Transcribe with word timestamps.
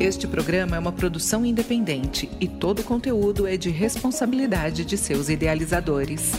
Este 0.00 0.26
programa 0.26 0.74
é 0.74 0.78
uma 0.78 0.90
produção 0.92 1.46
independente 1.46 2.28
e 2.40 2.48
todo 2.48 2.80
o 2.80 2.84
conteúdo 2.84 3.46
é 3.46 3.56
de 3.56 3.70
responsabilidade 3.70 4.84
de 4.84 4.98
seus 4.98 5.28
idealizadores. 5.28 6.32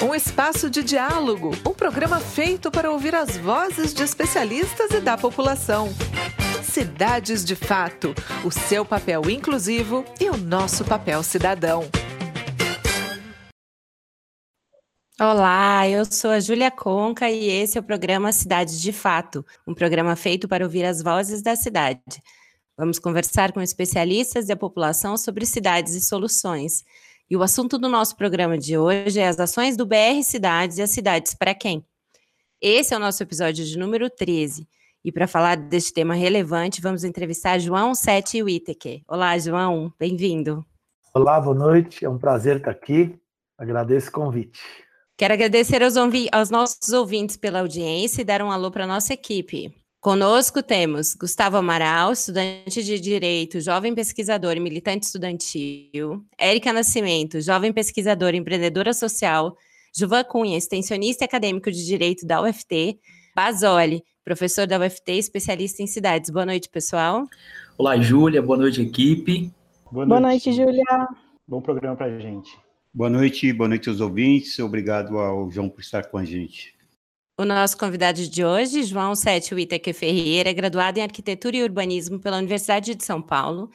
Um 0.00 0.14
espaço 0.14 0.70
de 0.70 0.82
diálogo, 0.82 1.50
um 1.66 1.74
programa 1.74 2.20
feito 2.20 2.70
para 2.70 2.90
ouvir 2.90 3.14
as 3.16 3.36
vozes 3.36 3.92
de 3.92 4.04
especialistas 4.04 4.92
e 4.92 5.00
da 5.00 5.18
população. 5.18 5.92
Cidades 6.62 7.44
de 7.44 7.56
Fato, 7.56 8.14
o 8.44 8.50
seu 8.50 8.84
papel 8.84 9.28
inclusivo 9.28 10.04
e 10.20 10.30
o 10.30 10.36
nosso 10.36 10.84
papel 10.84 11.22
cidadão. 11.22 11.88
Olá, 15.20 15.88
eu 15.88 16.04
sou 16.04 16.32
a 16.32 16.40
Júlia 16.40 16.72
Conca 16.72 17.30
e 17.30 17.48
esse 17.48 17.78
é 17.78 17.80
o 17.80 17.84
programa 17.84 18.32
Cidades 18.32 18.80
de 18.80 18.92
Fato, 18.92 19.46
um 19.64 19.72
programa 19.72 20.16
feito 20.16 20.48
para 20.48 20.64
ouvir 20.64 20.84
as 20.84 21.00
vozes 21.00 21.40
da 21.40 21.54
cidade. 21.54 22.00
Vamos 22.76 22.98
conversar 22.98 23.52
com 23.52 23.60
especialistas 23.60 24.48
e 24.48 24.52
a 24.52 24.56
população 24.56 25.16
sobre 25.16 25.46
cidades 25.46 25.94
e 25.94 26.00
soluções. 26.00 26.82
E 27.30 27.36
o 27.36 27.44
assunto 27.44 27.78
do 27.78 27.88
nosso 27.88 28.16
programa 28.16 28.58
de 28.58 28.76
hoje 28.76 29.20
é 29.20 29.28
as 29.28 29.38
ações 29.38 29.76
do 29.76 29.86
BR 29.86 30.20
Cidades 30.24 30.78
e 30.78 30.82
as 30.82 30.90
cidades 30.90 31.32
para 31.32 31.54
quem? 31.54 31.86
Esse 32.60 32.92
é 32.92 32.96
o 32.96 33.00
nosso 33.00 33.22
episódio 33.22 33.64
de 33.64 33.78
número 33.78 34.10
13. 34.10 34.66
E 35.04 35.12
para 35.12 35.28
falar 35.28 35.56
deste 35.56 35.92
tema 35.92 36.14
relevante, 36.14 36.80
vamos 36.80 37.04
entrevistar 37.04 37.60
João 37.60 37.94
Sete 37.94 38.42
Whittaker. 38.42 39.02
Olá, 39.06 39.38
João, 39.38 39.94
bem-vindo. 39.96 40.66
Olá, 41.14 41.40
boa 41.40 41.54
noite. 41.54 42.04
É 42.04 42.08
um 42.08 42.18
prazer 42.18 42.56
estar 42.56 42.72
aqui. 42.72 43.16
Agradeço 43.56 44.08
o 44.08 44.12
convite. 44.12 44.83
Quero 45.16 45.34
agradecer 45.34 45.80
aos, 45.80 45.94
aos, 45.96 46.50
nossos 46.50 46.88
ouvintes 46.92 47.36
pela 47.36 47.60
audiência 47.60 48.20
e 48.20 48.24
dar 48.24 48.42
um 48.42 48.50
alô 48.50 48.68
para 48.68 48.82
a 48.82 48.86
nossa 48.86 49.14
equipe. 49.14 49.72
Conosco 50.00 50.60
temos 50.60 51.14
Gustavo 51.14 51.56
Amaral, 51.56 52.12
estudante 52.12 52.82
de 52.82 52.98
Direito, 52.98 53.60
jovem 53.60 53.94
pesquisador 53.94 54.56
e 54.56 54.60
militante 54.60 55.06
estudantil. 55.06 56.24
Érica 56.36 56.72
Nascimento, 56.72 57.40
jovem 57.40 57.72
pesquisadora 57.72 58.34
e 58.34 58.40
empreendedora 58.40 58.92
social. 58.92 59.56
Juvan 59.96 60.24
Cunha, 60.24 60.58
extensionista 60.58 61.22
e 61.22 61.26
acadêmico 61.26 61.70
de 61.70 61.86
Direito 61.86 62.26
da 62.26 62.42
UFT. 62.42 62.98
Basoli, 63.36 64.02
professor 64.24 64.66
da 64.66 64.80
UFT, 64.80 65.12
especialista 65.12 65.80
em 65.80 65.86
cidades. 65.86 66.28
Boa 66.28 66.44
noite, 66.44 66.68
pessoal. 66.68 67.24
Olá, 67.78 67.96
Júlia. 67.96 68.42
Boa 68.42 68.58
noite, 68.58 68.82
equipe. 68.82 69.52
Boa 69.92 70.04
noite, 70.04 70.08
Boa 70.08 70.20
noite 70.20 70.52
Júlia. 70.52 71.08
Bom 71.46 71.60
programa 71.60 71.94
para 71.94 72.06
a 72.06 72.18
gente. 72.18 72.63
Boa 72.96 73.10
noite, 73.10 73.52
boa 73.52 73.68
noite 73.68 73.88
aos 73.88 74.00
ouvintes. 74.00 74.56
Obrigado 74.60 75.18
ao 75.18 75.50
João 75.50 75.68
por 75.68 75.80
estar 75.80 76.04
com 76.04 76.16
a 76.16 76.24
gente. 76.24 76.72
O 77.36 77.44
nosso 77.44 77.76
convidado 77.76 78.24
de 78.24 78.44
hoje, 78.44 78.84
João 78.84 79.16
Sete 79.16 79.52
Ferreira, 79.92 80.48
é 80.48 80.52
graduado 80.52 81.00
em 81.00 81.02
Arquitetura 81.02 81.56
e 81.56 81.64
Urbanismo 81.64 82.20
pela 82.20 82.38
Universidade 82.38 82.94
de 82.94 83.04
São 83.04 83.20
Paulo 83.20 83.68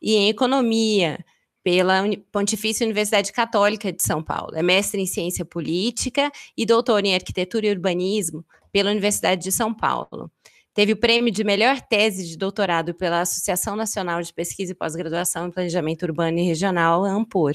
e 0.00 0.14
em 0.14 0.30
Economia 0.30 1.22
pela 1.62 2.02
Pontifícia 2.32 2.86
Universidade 2.86 3.30
Católica 3.30 3.92
de 3.92 4.02
São 4.02 4.22
Paulo. 4.22 4.56
É 4.56 4.62
mestre 4.62 5.02
em 5.02 5.06
Ciência 5.06 5.44
Política 5.44 6.32
e 6.56 6.64
doutor 6.64 7.04
em 7.04 7.14
Arquitetura 7.14 7.66
e 7.66 7.70
Urbanismo 7.70 8.42
pela 8.72 8.90
Universidade 8.90 9.42
de 9.42 9.52
São 9.52 9.74
Paulo. 9.74 10.30
Teve 10.72 10.94
o 10.94 10.96
prêmio 10.96 11.30
de 11.30 11.44
melhor 11.44 11.78
tese 11.78 12.26
de 12.26 12.38
doutorado 12.38 12.94
pela 12.94 13.20
Associação 13.20 13.76
Nacional 13.76 14.22
de 14.22 14.32
Pesquisa 14.32 14.72
e 14.72 14.74
Pós-Graduação 14.74 15.48
em 15.48 15.50
Planejamento 15.50 16.04
Urbano 16.04 16.38
e 16.38 16.42
Regional, 16.46 17.04
ANPOR. 17.04 17.52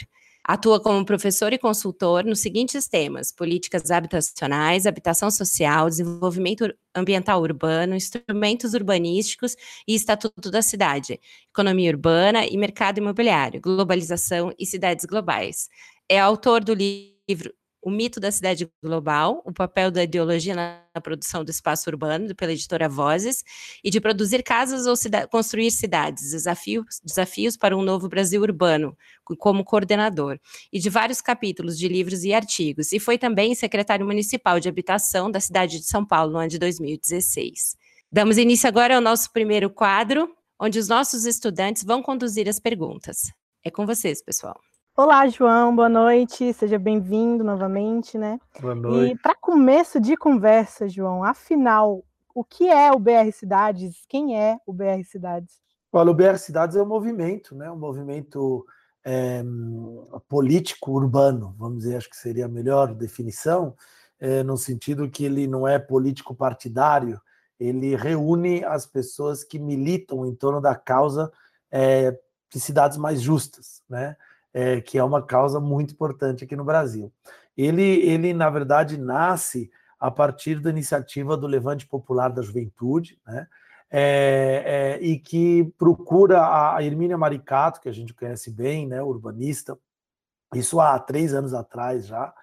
Atua 0.49 0.79
como 0.79 1.03
professor 1.03 1.51
e 1.51 1.57
consultor 1.57 2.23
nos 2.23 2.39
seguintes 2.39 2.87
temas: 2.87 3.33
políticas 3.33 3.91
habitacionais, 3.91 4.85
habitação 4.85 5.29
social, 5.29 5.89
desenvolvimento 5.89 6.73
ambiental 6.95 7.41
urbano, 7.41 7.93
instrumentos 7.95 8.73
urbanísticos 8.73 9.57
e 9.85 9.93
estatuto 9.93 10.49
da 10.49 10.61
cidade, 10.61 11.19
economia 11.51 11.91
urbana 11.91 12.45
e 12.45 12.55
mercado 12.57 12.99
imobiliário, 12.99 13.59
globalização 13.59 14.53
e 14.57 14.65
cidades 14.65 15.03
globais. 15.03 15.67
É 16.07 16.17
autor 16.17 16.63
do 16.63 16.73
livro 16.73 17.53
o 17.81 17.89
Mito 17.89 18.19
da 18.19 18.31
Cidade 18.31 18.69
Global, 18.83 19.41
o 19.45 19.53
papel 19.53 19.91
da 19.91 20.03
ideologia 20.03 20.55
na 20.55 21.01
produção 21.01 21.43
do 21.43 21.51
espaço 21.51 21.89
urbano, 21.89 22.35
pela 22.35 22.51
editora 22.51 22.89
Vozes, 22.89 23.43
e 23.83 23.89
de 23.89 24.01
produzir 24.01 24.43
casas 24.43 24.85
ou 24.85 24.95
cida 24.95 25.27
construir 25.27 25.71
cidades, 25.71 26.31
desafios, 26.31 26.99
desafios 27.03 27.55
para 27.55 27.77
um 27.77 27.81
novo 27.81 28.09
Brasil 28.09 28.41
urbano, 28.41 28.97
como 29.37 29.63
coordenador, 29.63 30.39
e 30.71 30.79
de 30.79 30.89
vários 30.89 31.21
capítulos 31.21 31.77
de 31.77 31.87
livros 31.87 32.23
e 32.23 32.33
artigos, 32.33 32.91
e 32.91 32.99
foi 32.99 33.17
também 33.17 33.55
secretário 33.55 34.05
municipal 34.05 34.59
de 34.59 34.67
habitação 34.67 35.29
da 35.29 35.39
cidade 35.39 35.79
de 35.79 35.85
São 35.85 36.05
Paulo 36.05 36.33
no 36.33 36.39
ano 36.39 36.49
de 36.49 36.59
2016. 36.59 37.75
Damos 38.11 38.37
início 38.37 38.67
agora 38.67 38.95
ao 38.95 39.01
nosso 39.01 39.31
primeiro 39.31 39.69
quadro, 39.69 40.29
onde 40.59 40.79
os 40.79 40.87
nossos 40.87 41.25
estudantes 41.25 41.83
vão 41.83 42.01
conduzir 42.01 42.49
as 42.49 42.59
perguntas. 42.59 43.31
É 43.63 43.69
com 43.69 43.85
vocês, 43.85 44.23
pessoal. 44.23 44.66
Olá, 44.99 45.27
João, 45.27 45.75
boa 45.75 45.87
noite, 45.87 46.51
seja 46.53 46.79
bem-vindo 46.79 47.43
novamente, 47.43 48.17
né? 48.17 48.39
Boa 48.59 48.73
noite. 48.73 49.11
E 49.11 49.15
para 49.15 49.35
começo 49.35 49.99
de 49.99 50.17
conversa, 50.17 50.89
João, 50.89 51.23
afinal, 51.23 52.03
o 52.33 52.43
que 52.43 52.67
é 52.67 52.91
o 52.91 52.97
BR 52.97 53.31
Cidades? 53.31 54.03
Quem 54.09 54.41
é 54.41 54.57
o 54.65 54.73
BR 54.73 55.03
Cidades? 55.05 55.61
Olha, 55.93 56.09
o 56.09 56.15
BR 56.15 56.35
Cidades 56.37 56.75
é 56.75 56.81
um 56.81 56.87
movimento, 56.87 57.53
né? 57.53 57.69
Um 57.69 57.77
movimento 57.77 58.65
é, 59.05 59.43
político 60.27 60.93
urbano, 60.93 61.53
vamos 61.59 61.83
dizer, 61.83 61.97
acho 61.97 62.09
que 62.09 62.17
seria 62.17 62.45
a 62.45 62.49
melhor 62.49 62.91
definição, 62.95 63.75
é, 64.19 64.41
no 64.41 64.57
sentido 64.57 65.11
que 65.11 65.23
ele 65.23 65.45
não 65.45 65.67
é 65.67 65.77
político 65.77 66.33
partidário, 66.33 67.21
ele 67.59 67.95
reúne 67.95 68.65
as 68.65 68.87
pessoas 68.87 69.43
que 69.43 69.59
militam 69.59 70.25
em 70.25 70.33
torno 70.33 70.59
da 70.59 70.73
causa 70.73 71.31
é, 71.69 72.19
de 72.51 72.59
cidades 72.59 72.97
mais 72.97 73.21
justas, 73.21 73.83
né? 73.87 74.17
É, 74.53 74.81
que 74.81 74.97
é 74.97 75.03
uma 75.03 75.21
causa 75.21 75.59
muito 75.59 75.93
importante 75.93 76.43
aqui 76.43 76.55
no 76.55 76.65
Brasil. 76.65 77.11
Ele, 77.55 77.83
ele, 77.83 78.33
na 78.33 78.49
verdade, 78.49 78.97
nasce 78.97 79.69
a 79.99 80.11
partir 80.11 80.59
da 80.59 80.69
iniciativa 80.69 81.35
do 81.35 81.47
Levante 81.47 81.87
Popular 81.87 82.29
da 82.29 82.41
Juventude, 82.41 83.19
né? 83.25 83.47
É, 83.89 84.97
é, 84.99 85.03
e 85.03 85.17
que 85.17 85.63
procura 85.77 86.41
a 86.75 86.83
Hermínia 86.83 87.17
Maricato, 87.17 87.79
que 87.79 87.87
a 87.87 87.93
gente 87.93 88.13
conhece 88.13 88.51
bem, 88.51 88.85
né, 88.85 89.01
urbanista, 89.01 89.79
isso 90.53 90.81
há 90.81 90.99
três 90.99 91.33
anos 91.33 91.53
atrás 91.53 92.05
já, 92.05 92.33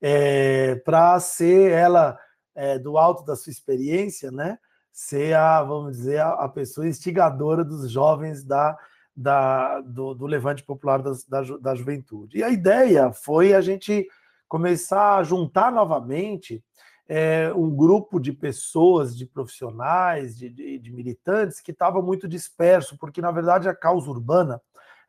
é, 0.00 0.76
para 0.76 1.18
ser 1.18 1.72
ela, 1.72 2.16
é, 2.54 2.78
do 2.78 2.96
alto 2.98 3.24
da 3.24 3.34
sua 3.34 3.50
experiência, 3.50 4.30
né, 4.30 4.58
ser 4.92 5.34
a, 5.34 5.60
vamos 5.64 5.96
dizer, 5.96 6.20
a, 6.20 6.34
a 6.34 6.48
pessoa 6.48 6.86
instigadora 6.86 7.64
dos 7.64 7.90
jovens 7.90 8.44
da 8.44 8.78
da, 9.14 9.80
do, 9.80 10.14
do 10.14 10.26
levante 10.26 10.62
popular 10.62 11.02
das, 11.02 11.24
da, 11.24 11.42
da 11.58 11.74
juventude. 11.74 12.38
E 12.38 12.44
a 12.44 12.50
ideia 12.50 13.12
foi 13.12 13.52
a 13.52 13.60
gente 13.60 14.06
começar 14.48 15.16
a 15.16 15.22
juntar 15.22 15.70
novamente 15.70 16.62
é, 17.08 17.52
um 17.54 17.74
grupo 17.74 18.18
de 18.18 18.32
pessoas, 18.32 19.16
de 19.16 19.26
profissionais, 19.26 20.36
de, 20.36 20.48
de, 20.48 20.78
de 20.78 20.92
militantes 20.92 21.60
que 21.60 21.72
estava 21.72 22.00
muito 22.00 22.28
disperso, 22.28 22.96
porque 22.98 23.20
na 23.20 23.30
verdade 23.30 23.68
a 23.68 23.74
causa 23.74 24.10
urbana 24.10 24.60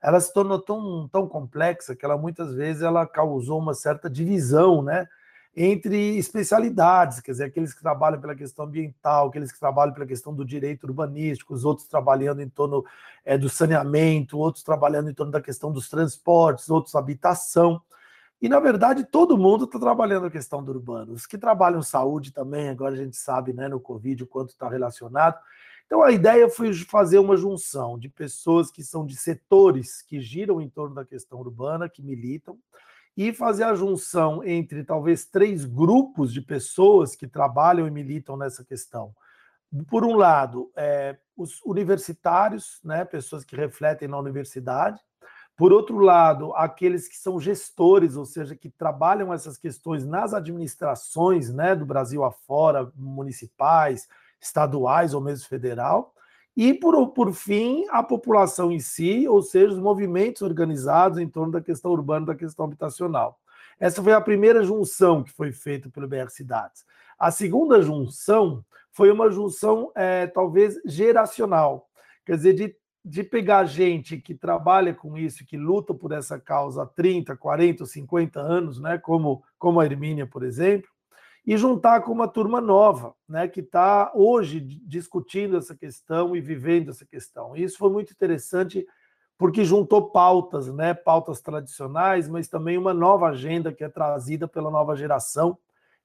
ela 0.02 0.20
se 0.20 0.34
tornou 0.34 0.60
tão, 0.60 1.08
tão 1.08 1.28
complexa 1.28 1.96
que 1.96 2.04
ela 2.04 2.18
muitas 2.18 2.54
vezes 2.54 2.82
ela 2.82 3.08
causou 3.08 3.58
uma 3.58 3.74
certa 3.74 4.10
divisão, 4.10 4.82
né? 4.82 5.08
Entre 5.56 6.18
especialidades, 6.18 7.20
quer 7.20 7.32
dizer, 7.32 7.44
aqueles 7.46 7.74
que 7.74 7.82
trabalham 7.82 8.20
pela 8.20 8.36
questão 8.36 8.66
ambiental, 8.66 9.28
aqueles 9.28 9.52
que 9.52 9.60
trabalham 9.60 9.94
pela 9.94 10.06
questão 10.06 10.34
do 10.34 10.44
direito 10.44 10.86
urbanístico, 10.86 11.54
os 11.54 11.64
outros 11.64 11.88
trabalhando 11.88 12.42
em 12.42 12.50
torno 12.50 12.84
é, 13.24 13.38
do 13.38 13.48
saneamento, 13.50 14.40
outros 14.40 14.64
trabalhando 14.64 15.12
em 15.12 15.14
torno 15.14 15.32
da 15.32 15.42
questão 15.42 15.72
dos 15.72 15.88
transportes, 15.88 16.70
outros 16.70 16.96
habitação. 16.96 17.80
E, 18.42 18.50
na 18.50 18.60
verdade, 18.60 19.06
todo 19.06 19.38
mundo 19.38 19.66
está 19.66 19.78
trabalhando 19.78 20.26
a 20.26 20.32
questão 20.32 20.64
do 20.64 20.72
urbano. 20.72 21.14
Os 21.14 21.28
que 21.28 21.38
trabalham 21.38 21.84
saúde 21.84 22.32
também, 22.32 22.70
agora 22.70 22.94
a 22.94 22.98
gente 22.98 23.16
sabe 23.16 23.54
né, 23.54 23.68
no 23.68 23.80
Covid 23.80 24.24
o 24.24 24.28
quanto 24.28 24.50
está 24.50 24.68
relacionado. 24.68 25.38
Então, 25.86 26.02
a 26.02 26.12
ideia 26.12 26.50
foi 26.50 26.74
fazer 26.74 27.20
uma 27.20 27.38
junção 27.38 28.00
de 28.00 28.10
pessoas 28.10 28.72
que 28.72 28.84
são 28.84 29.06
de 29.06 29.16
setores 29.16 30.02
que 30.02 30.20
giram 30.20 30.60
em 30.60 30.68
torno 30.68 30.96
da 30.96 31.06
questão 31.06 31.40
urbana, 31.40 31.88
que 31.88 32.02
militam, 32.02 32.58
e 33.16 33.32
fazer 33.34 33.64
a 33.64 33.76
junção 33.76 34.44
entre 34.44 34.84
talvez 34.84 35.26
três 35.26 35.66
grupos 35.66 36.34
de 36.34 36.42
pessoas 36.42 37.16
que 37.16 37.28
trabalham 37.28 37.88
e 37.88 37.92
militam 37.92 38.36
nessa 38.36 38.64
questão. 38.64 39.14
Por 39.90 40.04
um 40.04 40.16
lado, 40.16 40.72
é, 40.76 41.18
os 41.38 41.62
universitários, 41.64 42.80
né, 42.84 43.06
pessoas 43.06 43.44
que 43.44 43.56
refletem 43.56 44.08
na 44.08 44.18
universidade. 44.18 45.00
Por 45.56 45.72
outro 45.72 46.00
lado, 46.00 46.54
aqueles 46.56 47.08
que 47.08 47.16
são 47.16 47.40
gestores, 47.40 48.16
ou 48.16 48.26
seja, 48.26 48.56
que 48.56 48.70
trabalham 48.70 49.32
essas 49.32 49.58
questões 49.58 50.04
nas 50.06 50.34
administrações 50.34 51.54
né, 51.54 51.76
do 51.76 51.86
Brasil 51.86 52.24
afora, 52.24 52.92
municipais, 52.96 54.08
estaduais 54.42 55.14
ou 55.14 55.22
mesmo 55.22 55.48
federal. 55.48 56.14
E, 56.56 56.74
por, 56.74 57.10
por 57.10 57.34
fim, 57.34 57.86
a 57.90 58.04
população 58.04 58.72
em 58.72 58.80
si, 58.80 59.28
ou 59.28 59.42
seja, 59.42 59.74
os 59.74 59.80
movimentos 59.80 60.42
organizados 60.44 61.18
em 61.18 61.28
torno 61.28 61.52
da 61.52 61.62
questão 61.62 61.92
urbana, 61.92 62.28
da 62.28 62.36
questão 62.36 62.66
habitacional. 62.66 63.40
Essa 63.80 64.04
foi 64.04 64.14
a 64.14 64.22
primeira 64.22 64.64
junção 64.64 65.24
que 65.24 65.32
foi 65.32 65.52
feita 65.52 65.90
pelo 65.90 66.08
BR 66.08 66.30
Cidades. 66.30 66.86
A 67.18 67.32
segunda 67.32 67.82
junção 67.82 68.64
foi 68.92 69.12
uma 69.12 69.32
junção, 69.32 69.92
é, 69.96 70.28
talvez, 70.28 70.80
geracional. 70.86 71.90
Quer 72.24 72.38
dizer, 72.38 72.54
de, 72.54 72.76
de 73.04 73.24
pegar 73.24 73.66
gente 73.66 74.18
que 74.18 74.36
trabalha 74.36 74.94
com 74.94 75.18
isso, 75.18 75.46
que 75.46 75.58
luta 75.58 75.94
por 75.94 76.12
essa 76.12 76.40
causa 76.40 76.84
há 76.84 76.86
30, 76.86 77.36
40, 77.36 77.86
50 77.86 78.40
anos, 78.40 78.80
né, 78.80 79.00
como, 79.00 79.44
como 79.58 79.80
a 79.80 79.86
Hermínia, 79.86 80.28
por 80.28 80.44
exemplo, 80.44 80.90
e 81.46 81.58
juntar 81.58 82.02
com 82.02 82.12
uma 82.12 82.28
turma 82.28 82.62
nova, 82.62 83.14
né, 83.28 83.48
que 83.48 83.60
está 83.60 84.12
hoje 84.16 84.62
discutindo 84.62 85.58
essa 85.58 85.76
questão 85.76 86.36
e 86.36 86.42
vivendo 86.42 86.90
essa 86.90 87.06
questão. 87.06 87.56
E 87.56 87.64
isso 87.64 87.78
foi 87.78 87.90
muito 87.90 88.12
interessante 88.12 88.86
porque 89.38 89.66
juntou 89.66 90.10
pautas, 90.10 90.74
né, 90.74 90.94
pautas 90.94 91.42
tradicionais, 91.42 92.30
mas 92.30 92.48
também 92.48 92.78
uma 92.78 92.94
nova 92.94 93.28
agenda 93.28 93.74
que 93.74 93.84
é 93.84 93.90
trazida 93.90 94.48
pela 94.48 94.72
nova 94.72 94.96
geração 94.96 95.58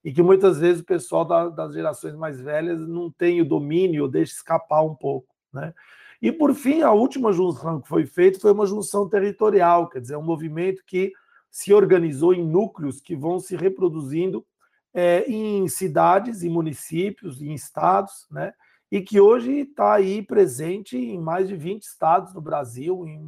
e 0.03 0.11
que 0.11 0.21
muitas 0.21 0.59
vezes 0.59 0.81
o 0.81 0.85
pessoal 0.85 1.23
da, 1.23 1.47
das 1.47 1.73
gerações 1.73 2.15
mais 2.15 2.39
velhas 2.39 2.79
não 2.87 3.09
tem 3.09 3.39
o 3.41 3.45
domínio 3.45 4.03
ou 4.03 4.09
deixa 4.09 4.33
escapar 4.33 4.83
um 4.83 4.95
pouco, 4.95 5.27
né? 5.53 5.73
E 6.21 6.33
por 6.33 6.53
fim, 6.53 6.81
a 6.81 6.91
última 6.91 7.31
junção 7.31 7.79
que 7.79 7.87
foi 7.87 8.05
feita 8.05 8.39
foi 8.39 8.51
uma 8.51 8.65
junção 8.65 9.07
territorial, 9.07 9.87
quer 9.87 10.01
dizer, 10.01 10.17
um 10.17 10.21
movimento 10.21 10.83
que 10.85 11.13
se 11.49 11.73
organizou 11.73 12.33
em 12.33 12.45
núcleos 12.45 12.99
que 12.99 13.15
vão 13.15 13.39
se 13.39 13.55
reproduzindo 13.55 14.45
é, 14.93 15.29
em 15.29 15.67
cidades, 15.67 16.43
em 16.43 16.49
municípios, 16.49 17.41
em 17.41 17.53
estados, 17.53 18.27
né? 18.31 18.53
E 18.91 19.01
que 19.01 19.19
hoje 19.19 19.59
está 19.59 19.93
aí 19.93 20.21
presente 20.23 20.97
em 20.97 21.19
mais 21.19 21.47
de 21.47 21.55
20 21.55 21.83
estados 21.83 22.33
do 22.33 22.41
Brasil, 22.41 23.07
em 23.07 23.21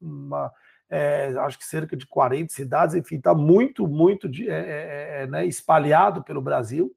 uma, 0.00 0.52
é, 0.88 1.34
acho 1.38 1.58
que 1.58 1.64
cerca 1.64 1.96
de 1.96 2.06
40 2.06 2.52
cidades, 2.52 2.94
enfim, 2.94 3.16
está 3.16 3.34
muito, 3.34 3.86
muito 3.88 4.28
é, 4.28 4.50
é, 4.50 5.22
é, 5.22 5.26
né, 5.26 5.46
espalhado 5.46 6.22
pelo 6.22 6.42
Brasil, 6.42 6.94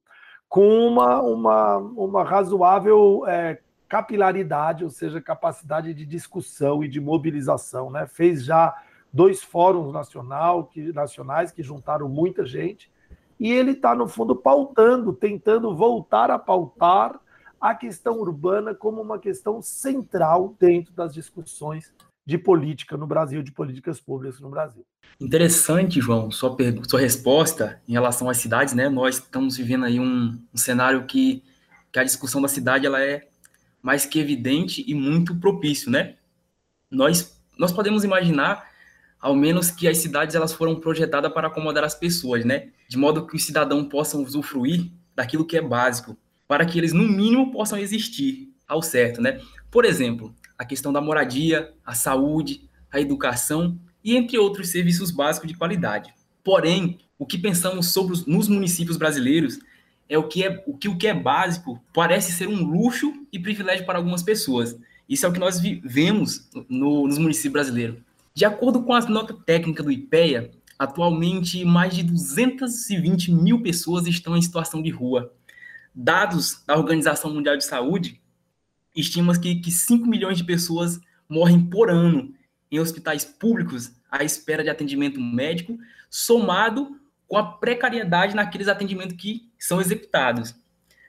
com 0.47 0.85
uma, 0.85 1.21
uma, 1.21 1.77
uma 1.77 2.23
razoável 2.23 3.23
é, 3.25 3.59
capilaridade, 3.87 4.83
ou 4.83 4.89
seja, 4.89 5.21
capacidade 5.21 5.93
de 5.93 6.05
discussão 6.05 6.83
e 6.83 6.87
de 6.87 6.99
mobilização. 6.99 7.89
Né? 7.89 8.05
Fez 8.05 8.43
já 8.43 8.75
dois 9.13 9.41
fóruns 9.41 9.93
nacional, 9.93 10.65
que, 10.65 10.91
nacionais 10.91 11.51
que 11.51 11.63
juntaram 11.63 12.09
muita 12.09 12.45
gente, 12.45 12.91
e 13.39 13.51
ele 13.51 13.71
está, 13.71 13.93
no 13.93 14.07
fundo, 14.07 14.35
pautando, 14.35 15.13
tentando 15.13 15.75
voltar 15.75 16.31
a 16.31 16.39
pautar 16.39 17.19
a 17.59 17.73
questão 17.73 18.19
urbana 18.19 18.73
como 18.73 19.01
uma 19.01 19.19
questão 19.19 19.61
central 19.61 20.55
dentro 20.59 20.93
das 20.93 21.13
discussões 21.13 21.93
de 22.25 22.37
política 22.37 22.97
no 22.97 23.05
Brasil, 23.05 23.43
de 23.43 23.51
políticas 23.51 23.99
públicas 23.99 24.39
no 24.39 24.49
Brasil. 24.49 24.85
Interessante, 25.19 26.01
João, 26.01 26.31
sua, 26.31 26.55
sua 26.87 26.99
resposta 26.99 27.81
em 27.87 27.93
relação 27.93 28.29
às 28.29 28.37
cidades, 28.37 28.73
né? 28.73 28.89
Nós 28.89 29.15
estamos 29.15 29.57
vivendo 29.57 29.85
aí 29.85 29.99
um, 29.99 30.39
um 30.53 30.57
cenário 30.57 31.05
que, 31.05 31.43
que 31.91 31.99
a 31.99 32.03
discussão 32.03 32.41
da 32.41 32.47
cidade 32.47 32.85
ela 32.85 33.01
é 33.01 33.27
mais 33.81 34.05
que 34.05 34.19
evidente 34.19 34.83
e 34.88 34.95
muito 34.95 35.35
propício, 35.35 35.91
né? 35.91 36.15
Nós, 36.89 37.39
nós 37.57 37.71
podemos 37.71 38.03
imaginar 38.03 38.67
ao 39.25 39.36
menos 39.36 39.72
que 39.72 39.88
as 39.88 39.98
cidades 39.98 40.36
elas 40.36 40.54
foram 40.54 40.80
projetadas 40.80 41.33
para 41.33 41.48
acomodar 41.48 41.83
as 41.83 41.95
pessoas, 41.95 42.45
né? 42.45 42.68
De 42.88 42.95
modo 42.95 43.25
que 43.25 43.36
os 43.36 43.44
cidadãos 43.44 43.88
possam 43.88 44.22
usufruir 44.22 44.92
daquilo 45.16 45.44
que 45.44 45.57
é 45.57 45.62
básico, 45.62 46.16
para 46.48 46.63
que 46.63 46.77
eles 46.77 46.94
no 46.94 47.07
mínimo 47.07 47.51
possam 47.51 47.80
existir 47.80 48.54
ao 48.68 48.83
certo, 48.83 49.19
né? 49.19 49.42
Por 49.72 49.83
exemplo, 49.83 50.36
a 50.56 50.63
questão 50.63 50.94
da 50.94 51.01
moradia, 51.01 51.74
a 51.83 51.95
saúde, 51.95 52.69
a 52.92 53.01
educação 53.01 53.80
e 54.04 54.16
entre 54.16 54.38
outros 54.38 54.69
serviços 54.69 55.10
básicos 55.10 55.48
de 55.48 55.57
qualidade. 55.57 56.13
Porém, 56.44 57.00
o 57.18 57.25
que 57.25 57.39
pensamos 57.39 57.88
sobre 57.88 58.13
os, 58.13 58.27
nos 58.27 58.48
municípios 58.48 58.95
brasileiros 58.95 59.57
é 60.07 60.19
o 60.19 60.27
que 60.27 60.44
é 60.44 60.63
o 60.68 60.77
que 60.77 60.88
o 60.88 60.95
que 60.95 61.07
é 61.07 61.16
básico 61.16 61.83
parece 61.92 62.31
ser 62.31 62.48
um 62.48 62.63
luxo 62.63 63.12
e 63.33 63.39
privilégio 63.39 63.88
para 63.88 63.98
algumas 63.98 64.22
pessoas. 64.22 64.77
Isso 65.10 65.25
é 65.25 65.30
o 65.30 65.33
que 65.33 65.39
nós 65.39 65.60
vemos 65.60 66.48
no, 66.69 67.07
nos 67.07 67.18
municípios 67.18 67.54
brasileiros. 67.54 68.04
De 68.35 68.43
acordo 68.43 68.83
com 68.83 68.93
a 68.93 68.99
nota 68.99 69.33
técnica 69.33 69.81
do 69.81 69.89
IPEA, 69.89 70.51
atualmente 70.77 71.63
mais 71.63 71.95
de 71.95 72.03
220 72.03 73.31
mil 73.31 73.63
pessoas 73.63 74.05
estão 74.07 74.35
em 74.35 74.41
situação 74.41 74.81
de 74.81 74.89
rua. 74.89 75.33
Dados 75.93 76.61
da 76.67 76.75
Organização 76.75 77.33
Mundial 77.33 77.55
de 77.55 77.63
Saúde 77.63 78.21
estimam 78.93 79.33
que, 79.39 79.55
que 79.55 79.71
5 79.71 80.05
milhões 80.05 80.37
de 80.37 80.43
pessoas 80.43 80.99
morrem 81.29 81.61
por 81.61 81.89
ano 81.89 82.33
em 82.69 82.77
hospitais 82.77 83.23
públicos 83.23 83.93
à 84.11 84.21
espera 84.21 84.63
de 84.63 84.69
atendimento 84.69 85.21
médico, 85.21 85.77
somado 86.09 86.99
com 87.29 87.38
a 87.38 87.53
precariedade 87.53 88.35
naqueles 88.35 88.67
atendimentos 88.67 89.15
que 89.15 89.49
são 89.57 89.79
executados. 89.79 90.53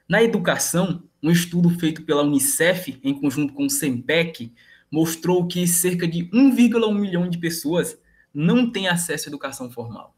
Na 0.08 0.22
educação, 0.22 1.02
um 1.20 1.32
estudo 1.32 1.70
feito 1.70 2.02
pela 2.02 2.22
Unicef, 2.22 3.00
em 3.02 3.20
conjunto 3.20 3.52
com 3.52 3.66
o 3.66 3.70
SEMPEC, 3.70 4.52
mostrou 4.96 5.46
que 5.46 5.68
cerca 5.68 6.08
de 6.08 6.24
1,1 6.30 6.98
milhão 6.98 7.28
de 7.28 7.36
pessoas 7.36 8.00
não 8.32 8.72
têm 8.72 8.88
acesso 8.88 9.28
à 9.28 9.28
educação 9.28 9.70
formal. 9.70 10.16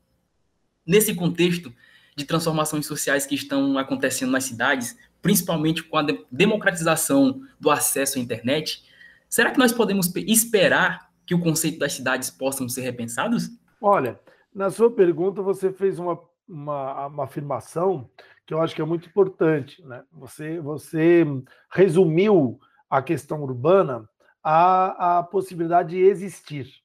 Nesse 0.87 1.17
contexto 1.17 1.75
de 2.15 2.25
transformações 2.25 2.87
sociais 2.87 3.27
que 3.27 3.35
estão 3.35 3.77
acontecendo 3.77 4.31
nas 4.31 4.45
cidades, 4.45 4.97
principalmente 5.21 5.83
com 5.83 5.97
a 5.97 6.07
democratização 6.31 7.43
do 7.59 7.73
acesso 7.73 8.19
à 8.19 8.23
internet, 8.23 8.85
será 9.29 9.51
que 9.51 9.59
nós 9.59 9.73
podemos 9.73 10.15
esperar 10.15 11.11
que 11.27 11.35
o 11.35 11.41
conceito 11.41 11.81
das 11.81 11.95
cidades 11.95 12.31
possam 12.31 12.69
ser 12.69 12.83
repensados? 12.83 13.51
Olha, 13.83 14.21
na 14.55 14.71
sua 14.71 14.93
pergunta 14.93 15.43
você 15.43 15.73
fez 15.73 15.99
uma, 15.99 16.21
uma, 16.49 17.09
uma 17.09 17.25
afirmação 17.25 18.09
que 18.47 18.55
eu 18.55 18.63
acho 18.63 18.77
que 18.77 18.81
é 18.81 18.85
muito 18.85 19.09
importante. 19.09 19.85
Né? 19.85 20.05
Você, 20.13 20.61
você 20.61 21.27
resumiu 21.69 22.61
a 22.89 23.03
questão 23.03 23.43
urbana 23.43 24.09
a, 24.43 25.19
a 25.19 25.23
possibilidade 25.23 25.91
de 25.91 26.01
existir. 26.01 26.83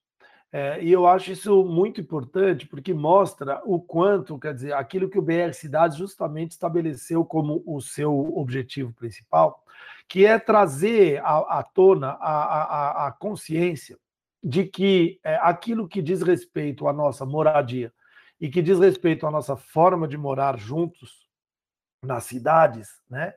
É, 0.55 0.83
e 0.83 0.91
eu 0.91 1.07
acho 1.07 1.31
isso 1.31 1.65
muito 1.65 1.99
importante 1.99 2.67
porque 2.67 2.93
mostra 2.93 3.59
o 3.65 3.81
quanto, 3.81 4.37
quer 4.37 4.53
dizer, 4.53 4.73
aquilo 4.73 5.09
que 5.09 5.17
o 5.17 5.21
BR 5.21 5.51
Cidades 5.51 5.97
justamente 5.97 6.51
estabeleceu 6.51 7.25
como 7.25 7.63
o 7.65 7.81
seu 7.81 8.37
objetivo 8.37 8.93
principal, 8.93 9.63
que 10.07 10.27
é 10.27 10.37
trazer 10.37 11.19
à, 11.23 11.59
à 11.59 11.63
tona 11.63 12.09
a, 12.19 12.43
a, 12.43 13.07
a, 13.07 13.11
consciência 13.11 13.97
de 14.43 14.65
que 14.65 15.19
é, 15.23 15.37
aquilo 15.37 15.87
que 15.87 16.03
diz 16.03 16.21
respeito 16.21 16.87
à 16.87 16.93
nossa 16.93 17.25
moradia 17.25 17.91
e 18.39 18.47
que 18.47 18.61
diz 18.61 18.77
respeito 18.77 19.25
à 19.25 19.31
nossa 19.31 19.55
forma 19.55 20.07
de 20.07 20.17
morar 20.17 20.59
juntos 20.59 21.27
nas 22.03 22.25
cidades, 22.25 23.01
né, 23.09 23.33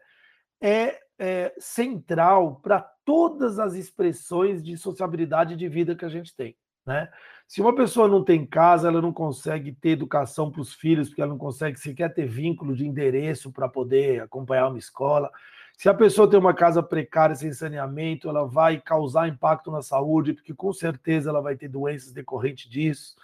é, 0.61 1.01
é 1.19 1.55
central 1.59 2.61
para 2.63 2.81
todas 3.05 3.59
as 3.59 3.75
expressões 3.75 4.63
de 4.63 4.77
sociabilidade 4.77 5.57
de 5.57 5.69
vida 5.69 5.95
que 5.95 6.05
a 6.05 6.09
gente 6.09 6.35
tem. 6.35 6.57
Né? 6.85 7.09
Se 7.49 7.61
uma 7.61 7.75
pessoa 7.75 8.09
não 8.09 8.23
tem 8.23 8.45
casa, 8.45 8.89
ela 8.89 9.03
não 9.03 9.13
consegue 9.13 9.73
ter 9.73 9.91
educação 9.91 10.51
para 10.51 10.61
os 10.61 10.75
filhos, 10.75 11.09
porque 11.09 11.21
ela 11.21 11.31
não 11.31 11.39
consegue 11.39 11.79
sequer 11.79 12.13
ter 12.13 12.27
vínculo 12.27 12.75
de 12.75 12.87
endereço 12.87 13.53
para 13.53 13.69
poder 13.69 14.23
acompanhar 14.23 14.69
uma 14.69 14.79
escola. 14.79 15.31
Se 15.77 15.89
a 15.89 15.95
pessoa 15.95 16.29
tem 16.29 16.39
uma 16.39 16.55
casa 16.55 16.83
precária 16.83 17.37
sem 17.37 17.53
saneamento, 17.53 18.29
ela 18.29 18.45
vai 18.47 18.81
causar 18.81 19.29
impacto 19.29 19.71
na 19.71 19.83
saúde, 19.83 20.33
porque 20.33 20.55
com 20.55 20.73
certeza 20.73 21.29
ela 21.31 21.43
vai 21.43 21.55
ter 21.55 21.69
doenças 21.69 22.13
decorrentes 22.13 22.71
disso. 22.71 23.15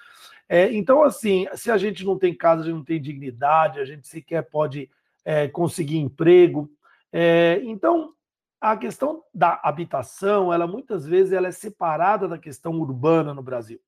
É, 0.48 0.70
então, 0.72 1.02
assim, 1.02 1.46
se 1.54 1.70
a 1.70 1.78
gente 1.78 2.04
não 2.04 2.18
tem 2.18 2.34
casa, 2.34 2.60
a 2.62 2.64
gente 2.64 2.74
não 2.74 2.84
tem 2.84 3.00
dignidade, 3.00 3.80
a 3.80 3.84
gente 3.84 4.06
sequer 4.06 4.42
pode 4.42 4.90
é, 5.24 5.48
conseguir 5.48 5.98
emprego. 5.98 6.70
É, 7.12 7.60
então, 7.64 8.12
a 8.60 8.76
questão 8.76 9.22
da 9.34 9.60
habitação, 9.62 10.52
ela 10.52 10.66
muitas 10.66 11.04
vezes 11.04 11.32
ela 11.32 11.48
é 11.48 11.52
separada 11.52 12.28
da 12.28 12.38
questão 12.38 12.78
urbana 12.80 13.34
no 13.34 13.42
Brasil. 13.42 13.80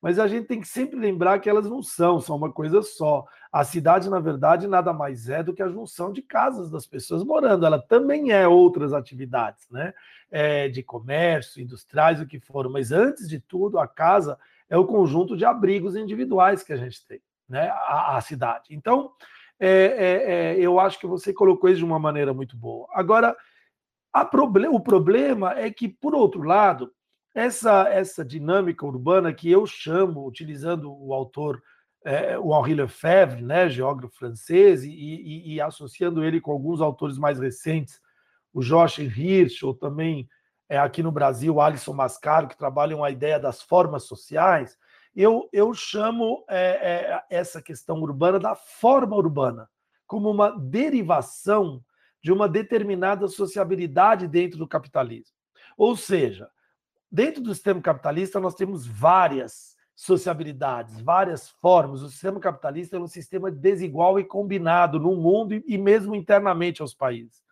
Mas 0.00 0.18
a 0.18 0.26
gente 0.26 0.46
tem 0.46 0.60
que 0.60 0.68
sempre 0.68 0.98
lembrar 0.98 1.40
que 1.40 1.50
elas 1.50 1.68
não 1.68 1.82
são, 1.82 2.20
são 2.20 2.36
uma 2.36 2.50
coisa 2.50 2.80
só. 2.80 3.26
A 3.52 3.64
cidade, 3.64 4.08
na 4.08 4.18
verdade, 4.18 4.66
nada 4.66 4.92
mais 4.92 5.28
é 5.28 5.42
do 5.42 5.52
que 5.52 5.62
a 5.62 5.68
junção 5.68 6.10
de 6.10 6.22
casas 6.22 6.70
das 6.70 6.86
pessoas 6.86 7.22
morando. 7.22 7.66
Ela 7.66 7.78
também 7.78 8.30
é 8.30 8.48
outras 8.48 8.94
atividades, 8.94 9.68
né? 9.70 9.92
É, 10.30 10.68
de 10.68 10.82
comércio, 10.82 11.60
industriais, 11.60 12.20
o 12.20 12.26
que 12.26 12.40
for. 12.40 12.68
Mas 12.70 12.92
antes 12.92 13.28
de 13.28 13.38
tudo, 13.40 13.78
a 13.78 13.86
casa 13.86 14.38
é 14.70 14.76
o 14.78 14.86
conjunto 14.86 15.36
de 15.36 15.44
abrigos 15.44 15.94
individuais 15.96 16.62
que 16.62 16.72
a 16.72 16.76
gente 16.76 17.06
tem, 17.06 17.20
né? 17.46 17.68
A, 17.68 18.16
a 18.16 18.20
cidade. 18.22 18.68
Então, 18.70 19.12
é, 19.60 19.68
é, 19.68 20.54
é 20.54 20.58
eu 20.58 20.80
acho 20.80 20.98
que 20.98 21.06
você 21.06 21.32
colocou 21.32 21.68
isso 21.68 21.78
de 21.78 21.84
uma 21.84 21.98
maneira 21.98 22.32
muito 22.32 22.56
boa. 22.56 22.88
Agora, 22.92 23.36
Proble 24.30 24.66
o 24.68 24.80
problema 24.80 25.52
é 25.58 25.70
que, 25.70 25.88
por 25.88 26.14
outro 26.14 26.42
lado, 26.42 26.90
essa, 27.34 27.88
essa 27.88 28.24
dinâmica 28.24 28.84
urbana 28.84 29.32
que 29.32 29.50
eu 29.50 29.66
chamo, 29.66 30.26
utilizando 30.26 30.92
o 30.92 31.14
autor, 31.14 31.62
é, 32.04 32.38
o 32.38 32.58
Henri 32.58 32.74
Lefebvre, 32.74 33.42
né, 33.42 33.68
geógrafo 33.68 34.16
francês, 34.16 34.82
e, 34.82 34.90
e, 34.90 35.54
e, 35.54 35.60
associando 35.60 36.24
ele 36.24 36.40
com 36.40 36.50
alguns 36.50 36.80
autores 36.80 37.18
mais 37.18 37.38
recentes, 37.38 38.00
o 38.52 38.60
Joachim 38.60 39.04
Hirsch, 39.04 39.62
ou 39.62 39.72
também 39.72 40.28
é, 40.68 40.78
aqui 40.78 41.02
no 41.02 41.12
Brasil, 41.12 41.60
Alisson 41.60 41.92
Mascaro, 41.92 42.48
que 42.48 42.58
trabalham 42.58 43.04
a 43.04 43.10
ideia 43.10 43.38
das 43.38 43.62
formas 43.62 44.04
sociais, 44.04 44.76
eu, 45.14 45.48
eu 45.52 45.74
chamo 45.74 46.44
é, 46.48 46.58
é 46.58 47.24
essa 47.30 47.60
questão 47.60 48.00
urbana 48.00 48.38
da 48.38 48.54
forma 48.54 49.16
urbana, 49.16 49.68
como 50.06 50.30
uma 50.30 50.50
derivação 50.50 51.84
de 52.22 52.32
uma 52.32 52.48
determinada 52.48 53.26
sociabilidade 53.28 54.28
dentro 54.28 54.58
do 54.58 54.68
capitalismo. 54.68 55.34
Ou 55.76 55.96
seja, 55.96 56.48
dentro 57.10 57.42
do 57.42 57.54
sistema 57.54 57.80
capitalista 57.80 58.38
nós 58.38 58.54
temos 58.54 58.86
várias 58.86 59.76
sociabilidades, 59.96 61.00
várias 61.00 61.48
formas. 61.48 62.02
O 62.02 62.08
sistema 62.08 62.40
capitalista 62.40 62.96
é 62.96 63.00
um 63.00 63.06
sistema 63.06 63.50
desigual 63.50 64.18
e 64.18 64.24
combinado 64.24 64.98
no 64.98 65.14
mundo 65.14 65.62
e 65.66 65.76
mesmo 65.76 66.14
internamente 66.14 66.80
aos 66.80 66.94
países. 66.94 67.42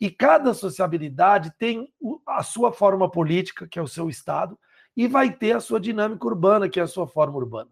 E 0.00 0.10
cada 0.10 0.54
sociabilidade 0.54 1.52
tem 1.58 1.92
a 2.26 2.42
sua 2.42 2.72
forma 2.72 3.10
política, 3.10 3.68
que 3.68 3.78
é 3.78 3.82
o 3.82 3.86
seu 3.86 4.08
Estado, 4.08 4.58
e 4.96 5.06
vai 5.06 5.32
ter 5.32 5.52
a 5.52 5.60
sua 5.60 5.80
dinâmica 5.80 6.26
urbana, 6.26 6.68
que 6.68 6.80
é 6.80 6.82
a 6.82 6.88
sua 6.88 7.06
forma 7.06 7.36
urbana. 7.36 7.70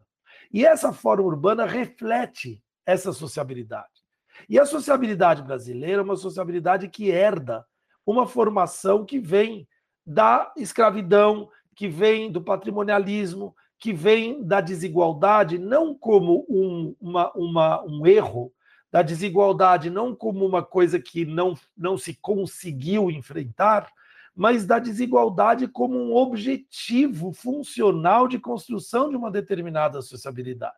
E 0.53 0.65
essa 0.65 0.93
forma 0.93 1.25
urbana 1.25 1.67
reflete 1.67 2.63
essa 2.87 3.13
sociabilidade. 3.13 3.89
E 4.49 4.59
a 4.59 4.65
sociabilidade 4.65 5.43
brasileira 5.43 6.01
é 6.01 6.05
uma 6.05 6.17
sociabilidade 6.17 6.89
que 6.89 7.11
herda 7.11 7.67
uma 8.07 8.27
formação 8.27 9.05
que 9.05 9.19
vem 9.19 9.69
da 10.07 10.53
escravidão, 10.57 11.51
que 11.75 11.89
vem 11.89 12.31
do 12.31 12.41
patrimonialismo, 12.41 13.55
que 13.79 13.93
vem 13.93 14.43
da 14.43 14.61
desigualdade, 14.61 15.59
não 15.59 15.95
como 15.95 16.47
um, 16.49 16.97
uma, 17.01 17.31
uma, 17.33 17.85
um 17.85 18.07
erro, 18.07 18.53
da 18.91 19.03
desigualdade 19.03 19.91
não 19.91 20.15
como 20.15 20.47
uma 20.47 20.63
coisa 20.63 20.99
que 20.99 21.25
não, 21.25 21.55
não 21.77 21.97
se 21.97 22.15
conseguiu 22.15 23.11
enfrentar, 23.11 23.91
mas 24.39 24.65
da 24.65 24.79
desigualdade 24.79 25.67
como 25.67 25.99
um 25.99 26.15
objetivo 26.15 27.33
funcional 27.33 28.29
de 28.29 28.39
construção 28.39 29.11
de 29.11 29.17
uma 29.17 29.33
determinada 29.33 30.01
sociabilidade. 30.01 30.77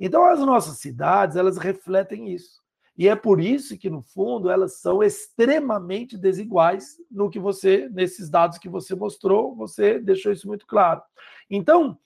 Então, 0.00 0.24
as 0.24 0.40
nossas 0.40 0.78
cidades, 0.78 1.36
elas 1.36 1.58
refletem 1.58 2.28
isso. 2.34 2.60
E 2.96 3.06
é 3.06 3.14
por 3.14 3.40
isso 3.40 3.78
que, 3.78 3.88
no 3.88 4.02
fundo, 4.02 4.50
elas 4.50 4.80
são 4.80 5.00
extremamente 5.00 6.18
desiguais 6.18 6.96
no 7.08 7.30
que 7.30 7.38
você, 7.38 7.88
nesses 7.88 8.28
dados 8.28 8.58
que 8.58 8.68
você 8.68 8.96
mostrou, 8.96 9.54
você 9.54 10.00
deixou 10.00 10.32
isso 10.32 10.48
muito 10.48 10.66
claro. 10.66 11.00
Então, 11.48 11.96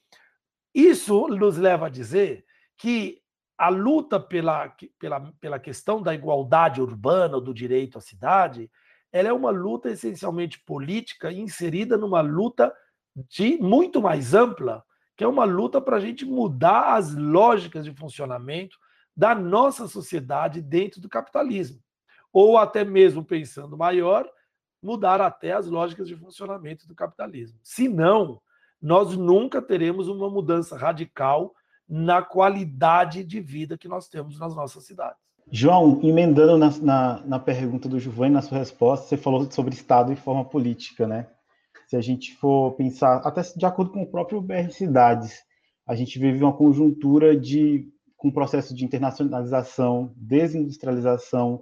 isso 0.75 1.27
nos 1.27 1.57
leva 1.57 1.87
a 1.87 1.89
dizer 1.89 2.45
que 2.77 3.19
a 3.57 3.69
luta 3.69 4.19
pela, 4.19 4.71
pela, 4.99 5.33
pela 5.41 5.59
questão 5.59 6.03
da 6.03 6.13
igualdade 6.13 6.79
urbana, 6.79 7.41
do 7.41 7.51
direito 7.51 7.97
à 7.97 8.01
cidade, 8.01 8.69
ela 9.13 9.29
é 9.29 9.33
uma 9.33 9.51
luta 9.51 9.91
essencialmente 9.91 10.59
política 10.59 11.31
inserida 11.31 11.95
numa 11.95 12.19
luta 12.19 12.75
de 13.29 13.57
muito 13.57 14.01
mais 14.01 14.33
ampla, 14.33 14.83
que 15.15 15.23
é 15.23 15.27
uma 15.27 15.45
luta 15.45 15.79
para 15.79 15.97
a 15.97 15.99
gente 15.99 16.25
mudar 16.25 16.95
as 16.95 17.13
lógicas 17.13 17.85
de 17.85 17.93
funcionamento 17.93 18.75
da 19.15 19.35
nossa 19.35 19.87
sociedade 19.87 20.63
dentro 20.63 20.99
do 20.99 21.07
capitalismo. 21.07 21.79
Ou 22.31 22.57
até 22.57 22.83
mesmo 22.83 23.23
pensando 23.23 23.77
maior, 23.77 24.27
mudar 24.81 25.21
até 25.21 25.51
as 25.51 25.67
lógicas 25.67 26.07
de 26.07 26.15
funcionamento 26.15 26.87
do 26.87 26.95
capitalismo. 26.95 27.59
Se 27.61 27.87
não, 27.87 28.41
nós 28.81 29.15
nunca 29.15 29.61
teremos 29.61 30.07
uma 30.07 30.27
mudança 30.27 30.75
radical 30.75 31.53
na 31.87 32.23
qualidade 32.23 33.23
de 33.23 33.39
vida 33.39 33.77
que 33.77 33.87
nós 33.87 34.09
temos 34.09 34.39
nas 34.39 34.55
nossas 34.55 34.83
cidades. 34.85 35.22
João, 35.51 35.99
emendando 36.01 36.57
na, 36.57 36.69
na, 36.79 37.19
na 37.25 37.39
pergunta 37.39 37.87
do 37.87 37.99
Giovanni, 37.99 38.33
na 38.33 38.41
sua 38.41 38.57
resposta, 38.57 39.07
você 39.07 39.17
falou 39.17 39.49
sobre 39.51 39.73
Estado 39.73 40.11
e 40.11 40.15
forma 40.15 40.43
política, 40.45 41.07
né? 41.07 41.27
Se 41.87 41.95
a 41.95 42.01
gente 42.01 42.33
for 42.35 42.71
pensar, 42.73 43.17
até 43.17 43.41
de 43.41 43.65
acordo 43.65 43.91
com 43.91 44.01
o 44.01 44.09
próprio 44.09 44.41
BR 44.41 44.71
Cidades, 44.71 45.43
a 45.85 45.95
gente 45.95 46.17
vive 46.17 46.43
uma 46.43 46.55
conjuntura 46.55 47.37
de 47.37 47.87
com 48.17 48.29
um 48.29 48.31
processo 48.31 48.73
de 48.73 48.85
internacionalização, 48.85 50.13
desindustrialização, 50.15 51.61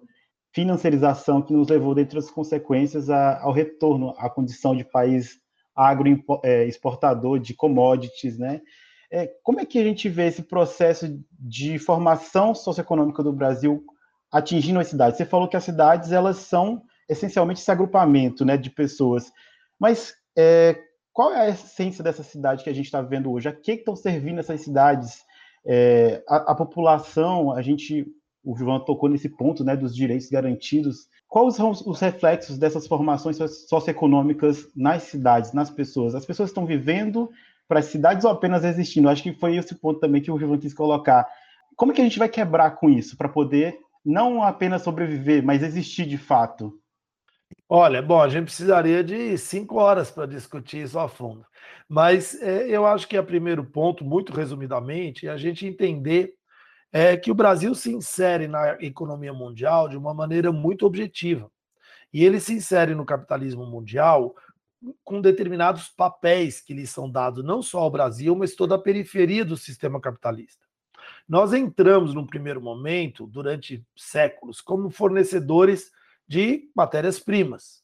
financiarização 0.54 1.42
que 1.42 1.54
nos 1.54 1.68
levou, 1.68 1.96
dentre 1.96 2.20
as 2.20 2.30
consequências, 2.30 3.10
a, 3.10 3.42
ao 3.42 3.52
retorno 3.52 4.14
à 4.18 4.30
condição 4.30 4.76
de 4.76 4.84
país 4.84 5.40
agroexportador 5.76 7.40
de 7.40 7.56
commodities, 7.56 8.38
né? 8.38 8.62
É, 9.12 9.28
como 9.44 9.60
é 9.60 9.66
que 9.66 9.78
a 9.78 9.84
gente 9.84 10.08
vê 10.08 10.28
esse 10.28 10.42
processo 10.42 11.20
de 11.38 11.78
formação 11.78 12.56
socioeconômica 12.56 13.22
do 13.22 13.34
Brasil 13.34 13.84
atingindo 14.32 14.80
as 14.80 14.88
cidades? 14.88 15.18
Você 15.18 15.26
falou 15.26 15.50
que 15.50 15.58
as 15.58 15.64
cidades 15.66 16.14
elas 16.14 16.38
são 16.38 16.82
essencialmente 17.10 17.60
esse 17.60 17.70
agrupamento, 17.70 18.46
né, 18.46 18.56
de 18.56 18.70
pessoas. 18.70 19.30
Mas 19.78 20.14
é, 20.38 20.80
qual 21.12 21.34
é 21.34 21.42
a 21.42 21.50
essência 21.50 22.02
dessa 22.02 22.24
cidade 22.24 22.64
que 22.64 22.70
a 22.70 22.74
gente 22.74 22.86
está 22.86 23.02
vendo 23.02 23.30
hoje? 23.30 23.50
A 23.50 23.52
que 23.52 23.74
estão 23.74 23.98
servindo 23.98 24.40
essas 24.40 24.62
cidades? 24.62 25.20
É, 25.66 26.24
a, 26.28 26.54
a, 26.54 26.56
população, 26.56 27.52
a 27.52 27.62
gente, 27.62 28.06
o 28.44 28.56
João 28.56 28.80
tocou 28.80 29.10
nesse 29.10 29.28
ponto, 29.28 29.64
né, 29.64 29.76
dos 29.76 29.94
direitos 29.94 30.30
garantidos. 30.30 31.08
Quais 31.28 31.56
são 31.56 31.72
os 31.72 32.00
reflexos 32.00 32.58
dessas 32.58 32.88
formações 32.88 33.38
socioeconômicas 33.68 34.68
nas 34.74 35.04
cidades, 35.04 35.52
nas 35.52 35.70
pessoas? 35.70 36.16
As 36.16 36.26
pessoas 36.26 36.50
estão 36.50 36.66
vivendo 36.66 37.30
para 37.72 37.80
as 37.80 37.86
cidades 37.86 38.26
ou 38.26 38.32
apenas 38.32 38.66
existindo? 38.66 39.08
Acho 39.08 39.24
que 39.24 39.32
foi 39.32 39.56
esse 39.56 39.74
ponto 39.76 40.02
também 40.02 40.22
que 40.22 40.30
o 40.30 40.38
João 40.38 40.58
quis 40.58 40.74
colocar. 40.74 41.26
Como 41.78 41.94
é 41.94 41.96
que 41.96 42.02
a 42.02 42.04
gente 42.04 42.20
vai 42.20 42.28
quebrar 42.28 42.72
com 42.72 42.90
isso 42.90 43.16
para 43.16 43.30
poder 43.30 43.80
não 44.04 44.44
apenas 44.44 44.82
sobreviver, 44.82 45.42
mas 45.42 45.64
existir 45.64 46.06
de 46.06 46.18
fato? 46.18 46.78
Olha, 47.70 48.02
bom, 48.02 48.22
a 48.22 48.28
gente 48.28 48.44
precisaria 48.44 49.02
de 49.02 49.38
cinco 49.38 49.78
horas 49.78 50.12
para 50.12 50.26
discutir 50.26 50.84
isso 50.84 51.00
a 51.00 51.08
fundo. 51.08 51.46
Mas 51.88 52.36
é, 52.42 52.68
eu 52.68 52.86
acho 52.86 53.08
que 53.08 53.18
o 53.18 53.24
primeiro 53.24 53.64
ponto, 53.64 54.04
muito 54.04 54.34
resumidamente, 54.34 55.26
é 55.26 55.30
a 55.30 55.38
gente 55.38 55.66
entender 55.66 56.34
é, 56.92 57.16
que 57.16 57.32
o 57.32 57.36
Brasil 57.36 57.74
se 57.74 57.94
insere 57.94 58.50
na 58.50 58.74
economia 58.82 59.32
mundial 59.32 59.88
de 59.88 59.96
uma 59.96 60.14
maneira 60.14 60.52
muito 60.52 60.86
objetiva. 60.86 61.50
E 62.14 62.26
ele 62.26 62.42
se 62.42 62.54
insere 62.54 62.94
no 62.94 63.06
capitalismo 63.06 63.66
mundial 63.66 64.36
com 65.04 65.22
determinados 65.22 65.90
papéis 65.90 66.62
que 66.62 66.74
lhe 66.74 66.88
são 66.88 67.10
dados 67.10 67.44
não 67.44 67.62
só 67.62 67.80
ao 67.80 67.92
Brasil, 67.92 68.36
mas 68.36 68.56
toda 68.56 68.76
a 68.76 68.82
periferia 68.82 69.46
do 69.46 69.58
sistema 69.58 70.00
capitalista. 70.00 70.66
Nós 71.28 71.54
entramos 71.54 72.14
num 72.14 72.26
primeiro 72.26 72.62
momento, 72.62 73.28
durante 73.28 73.86
séculos, 73.96 74.62
como 74.62 74.90
fornecedores 74.90 75.92
de 76.28 76.70
matérias-primas 76.76 77.82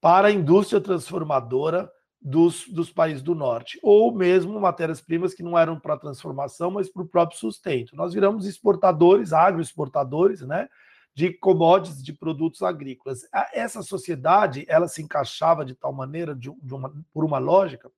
para 0.00 0.28
a 0.28 0.32
indústria 0.32 0.80
transformadora 0.80 1.90
dos, 2.20 2.66
dos 2.68 2.90
países 2.90 3.22
do 3.22 3.34
norte, 3.34 3.78
ou 3.82 4.12
mesmo 4.14 4.60
matérias-primas 4.60 5.34
que 5.34 5.42
não 5.42 5.56
eram 5.56 5.78
para 5.78 5.96
transformação, 5.96 6.70
mas 6.70 6.90
para 6.90 7.02
o 7.02 7.08
próprio 7.08 7.38
sustento. 7.38 7.94
Nós 7.94 8.14
viramos 8.14 8.46
exportadores, 8.46 9.32
agroexportadores, 9.32 10.40
né? 10.42 10.68
De 11.16 11.32
commodities, 11.32 12.04
de 12.04 12.12
produtos 12.12 12.60
agrícolas. 12.60 13.26
Essa 13.50 13.82
sociedade, 13.82 14.66
ela 14.68 14.86
se 14.86 15.00
encaixava 15.00 15.64
de 15.64 15.74
tal 15.74 15.90
maneira, 15.90 16.34
de, 16.34 16.52
de 16.62 16.74
uma, 16.74 16.92
por 17.10 17.24
uma 17.24 17.38
lógica, 17.38 17.90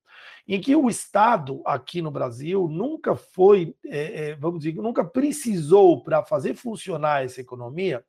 em 0.46 0.60
que 0.60 0.76
o 0.76 0.88
Estado 0.88 1.60
aqui 1.66 2.00
no 2.00 2.12
Brasil 2.12 2.68
nunca 2.68 3.16
foi, 3.16 3.75
é, 3.84 4.28
é, 4.30 4.34
vamos 4.37 4.60
dizer, 4.60 4.76
nunca 4.76 5.04
precisou 5.04 6.00
para 6.04 6.22
fazer 6.22 6.54
funcionar 6.54 7.25
essa 7.25 7.40
economia, 7.40 8.04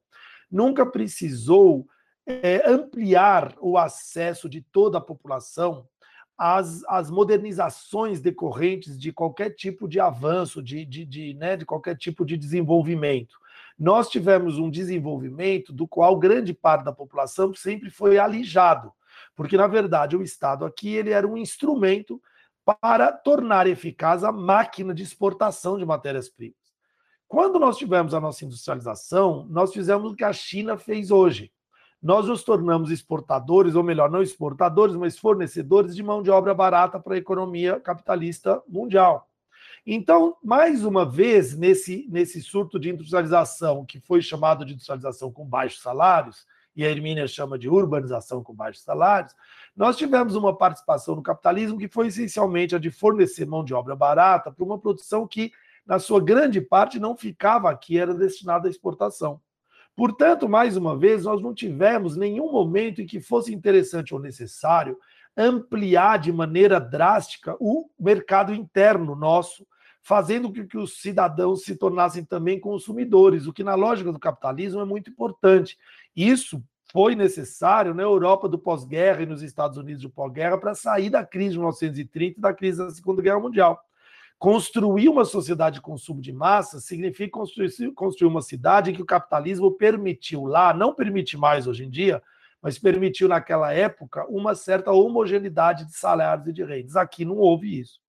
nunca 0.50 0.86
precisou 0.86 1.88
é, 2.24 2.62
ampliar 2.70 3.56
o 3.60 3.80
acesso 3.80 4.48
de 4.48 4.62
toda 4.62 5.00
a 5.00 5.02
população 5.02 5.88
às, 6.38 7.10
modernizações 7.10 8.22
decorrentes 8.22 8.98
de 8.98 9.12
qualquer 9.12 9.56
tipo 9.56 9.88
de 9.88 10.00
avanço, 10.00 10.62
de, 10.62 10.86
de, 10.86 11.04
de, 11.04 11.34
né, 11.34 11.58
de 11.58 11.66
qualquer 11.66 11.98
tipo 11.98 12.24
de 12.24 12.38
desenvolvimento 12.38 13.40
nós 13.80 14.10
tivemos 14.10 14.58
um 14.58 14.70
desenvolvimento 14.70 15.72
do 15.72 15.88
qual 15.88 16.18
grande 16.18 16.54
parte 16.54 16.84
da 16.84 16.92
população 16.92 17.54
sempre 17.54 17.90
foi 17.90 18.20
alijado, 18.20 18.92
porque 19.36 19.56
na 19.56 19.68
verdade 19.68 20.18
o 20.18 20.22
Estado 20.22 20.66
aqui 20.66 20.90
ele 20.90 21.12
era 21.12 21.26
um 21.26 21.38
instrumento 21.38 22.22
para 22.82 23.12
tornar 23.12 23.68
eficaz 23.68 24.24
a 24.24 24.32
máquina 24.32 24.94
de 24.94 25.02
exportação 25.02 25.78
de 25.78 25.86
matérias-primas. 25.86 26.58
Quando 27.28 27.58
nós 27.60 27.78
tivemos 27.78 28.14
a 28.14 28.20
nossa 28.20 28.44
industrialização, 28.44 29.48
nós 29.50 29.72
fizemos 29.72 30.12
o 30.12 30.16
que 30.16 30.24
a 30.24 30.34
China 30.34 30.78
fez 30.78 31.10
hoje. 31.10 31.52
Nós 32.02 32.28
nos 32.28 32.44
tornamos 32.44 32.92
exportadores, 32.92 33.76
ou 33.76 33.84
melhor, 33.84 34.10
não 34.10 34.22
exportadores, 34.22 34.96
mas 34.96 35.18
fornecedores 35.18 35.96
de 35.96 36.02
mão 36.02 36.24
de 36.24 36.32
obra 36.32 36.54
barata 36.54 37.00
para 37.00 37.14
a 37.14 37.18
economia 37.18 37.80
capitalista 37.80 38.62
mundial. 38.68 39.29
Então, 39.86 40.36
mais 40.44 40.84
uma 40.84 41.06
vez, 41.06 41.58
nesse, 41.58 42.08
nesse 42.10 42.42
surto 42.42 42.80
de 42.80 42.90
industrialização, 42.90 43.86
que 43.86 44.00
foi 44.00 44.22
chamado 44.22 44.66
de 44.66 44.74
industrialização 44.74 45.32
com 45.32 45.46
baixos 45.46 45.82
salários, 45.82 46.46
e 46.76 46.86
a 46.86 46.90
Hermínia 46.90 47.28
chama 47.28 47.58
de 47.58 47.68
urbanização 47.68 48.44
com 48.44 48.54
baixos 48.54 48.84
salários, 48.84 49.36
nós 49.76 49.98
tivemos 49.98 50.36
uma 50.36 50.56
participação 50.56 51.16
no 51.16 51.24
capitalismo 51.24 51.78
que 51.78 51.88
foi 51.88 52.08
essencialmente 52.08 52.76
a 52.76 52.80
de 52.80 52.90
fornecer 52.90 53.46
mão 53.46 53.64
de 53.64 53.74
obra 53.74 53.96
barata 53.96 54.52
para 54.52 54.64
uma 54.64 54.80
produção 54.80 55.28
que, 55.28 55.52
na 55.86 56.00
sua 56.00 56.22
grande 56.22 56.62
parte, 56.62 57.00
não 57.00 57.18
ficava 57.18 57.70
aqui, 57.70 57.98
era 57.98 58.14
destinada 58.14 58.68
à 58.68 58.72
exportação. 58.72 59.42
Portanto, 59.96 60.48
mais 60.48 60.78
uma 60.78 60.98
vez, 60.98 61.26
nós 61.26 61.42
não 61.42 61.54
tivemos 61.54 62.16
nenhum 62.16 62.50
momento 62.50 63.02
em 63.02 63.06
que 63.06 63.20
fosse 63.20 63.54
interessante 63.54 64.14
ou 64.14 64.20
necessário 64.20 64.98
ampliar 65.36 66.20
de 66.20 66.32
maneira 66.32 66.80
drástica 66.80 67.56
o 67.60 67.90
mercado 68.00 68.54
interno 68.54 69.16
nosso, 69.16 69.66
fazendo 70.02 70.52
com 70.52 70.68
que 70.68 70.78
os 70.78 71.02
cidadãos 71.02 71.64
se 71.64 71.76
tornassem 71.76 72.24
também 72.24 72.60
consumidores, 72.60 73.48
o 73.48 73.54
que 73.54 73.64
na 73.64 73.76
lógica 73.76 74.12
do 74.12 74.20
capitalismo 74.20 74.82
é 74.82 74.86
muito 74.86 75.10
importante. 75.10 75.78
Isso 76.16 76.64
foi 76.92 77.16
necessário 77.16 77.94
na 77.94 78.04
Europa 78.04 78.50
do 78.50 78.58
pós-guerra 78.58 79.22
e 79.22 79.26
nos 79.26 79.44
Estados 79.44 79.78
Unidos 79.78 80.02
do 80.02 80.10
pós-guerra 80.10 80.58
para 80.58 80.74
sair 80.74 81.10
da 81.10 81.24
crise 81.24 81.52
de 81.52 81.60
1930 81.60 82.40
e 82.40 82.42
da 82.42 82.54
crise 82.54 82.80
da 82.80 82.90
Segunda 82.90 83.22
Guerra 83.22 83.40
Mundial. 83.40 83.80
Construir 84.40 85.10
uma 85.10 85.26
sociedade 85.26 85.76
de 85.76 85.82
consumo 85.82 86.22
de 86.22 86.32
massa 86.32 86.80
significa 86.80 87.32
construir, 87.32 87.92
construir 87.94 88.30
uma 88.30 88.42
cidade 88.42 88.90
em 88.90 88.94
que 88.94 89.02
o 89.02 89.06
capitalismo 89.06 89.72
permitiu 89.74 90.46
lá, 90.46 90.74
não 90.74 90.94
permite 90.94 91.38
mais 91.38 91.68
hoje 91.68 91.86
em 91.86 91.90
dia, 91.90 92.24
mas 92.62 92.78
permitiu 92.78 93.28
naquela 93.28 93.74
época 93.74 94.26
uma 94.30 94.56
certa 94.56 94.92
homogeneidade 94.92 95.86
de 95.86 95.96
salários 95.96 96.48
e 96.48 96.54
de 96.54 96.64
rendas. 96.64 96.96
Aqui 96.96 97.24
não 97.24 97.38
houve 97.38 97.80
isso. 97.80 98.00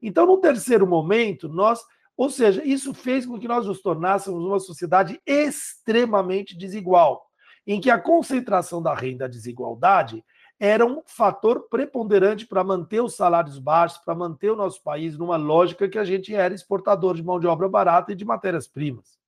Então, 0.00 0.26
no 0.26 0.38
terceiro 0.38 0.86
momento, 0.86 1.48
nós, 1.48 1.80
ou 2.16 2.28
seja, 2.28 2.62
isso 2.64 2.92
fez 2.92 3.24
com 3.24 3.38
que 3.38 3.48
nós 3.48 3.66
nos 3.66 3.80
tornássemos 3.80 4.44
uma 4.44 4.60
sociedade 4.60 5.20
extremamente 5.26 6.56
desigual, 6.56 7.26
em 7.66 7.80
que 7.80 7.90
a 7.90 7.98
concentração 7.98 8.82
da 8.82 8.94
renda, 8.94 9.24
a 9.24 9.28
desigualdade, 9.28 10.22
era 10.60 10.84
um 10.84 11.02
fator 11.06 11.68
preponderante 11.68 12.46
para 12.46 12.62
manter 12.62 13.00
os 13.00 13.16
salários 13.16 13.58
baixos, 13.58 13.98
para 13.98 14.14
manter 14.14 14.50
o 14.50 14.56
nosso 14.56 14.82
país 14.82 15.18
numa 15.18 15.36
lógica 15.36 15.88
que 15.88 15.98
a 15.98 16.04
gente 16.04 16.34
era 16.34 16.54
exportador 16.54 17.14
de 17.14 17.22
mão 17.22 17.40
de 17.40 17.46
obra 17.46 17.68
barata 17.68 18.12
e 18.12 18.14
de 18.14 18.24
matérias-primas. 18.24 19.18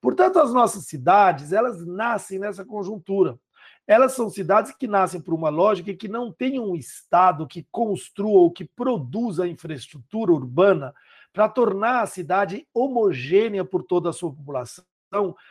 Portanto, 0.00 0.40
as 0.40 0.52
nossas 0.52 0.86
cidades, 0.86 1.52
elas 1.52 1.86
nascem 1.86 2.38
nessa 2.38 2.64
conjuntura. 2.64 3.38
Elas 3.86 4.12
são 4.12 4.30
cidades 4.30 4.72
que 4.72 4.86
nascem 4.86 5.20
por 5.20 5.34
uma 5.34 5.48
lógica 5.48 5.94
que 5.94 6.08
não 6.08 6.32
tem 6.32 6.60
um 6.60 6.76
Estado 6.76 7.46
que 7.46 7.66
construa 7.70 8.40
ou 8.40 8.50
que 8.50 8.64
produza 8.64 9.44
a 9.44 9.48
infraestrutura 9.48 10.32
urbana 10.32 10.94
para 11.32 11.48
tornar 11.48 12.02
a 12.02 12.06
cidade 12.06 12.66
homogênea 12.72 13.64
por 13.64 13.82
toda 13.82 14.10
a 14.10 14.12
sua 14.12 14.32
população 14.32 14.84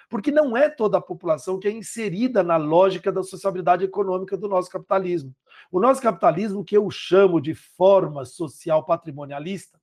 porque 0.10 0.32
não 0.32 0.58
é 0.58 0.70
toda 0.70 0.98
a 0.98 1.02
população 1.02 1.60
que 1.60 1.68
é 1.68 1.72
inserida 1.72 2.42
na 2.42 2.58
lógica 2.58 3.12
da 3.12 3.24
sociabilidade 3.24 3.86
econômica 3.86 4.36
do 4.36 4.48
nosso 4.48 4.70
capitalismo. 4.70 5.36
O 5.72 5.80
nosso 5.80 6.02
capitalismo, 6.02 6.66
que 6.66 6.76
eu 6.76 6.90
chamo 6.90 7.40
de 7.40 7.54
forma 7.54 8.26
social 8.26 8.84
patrimonialista, 8.84 9.80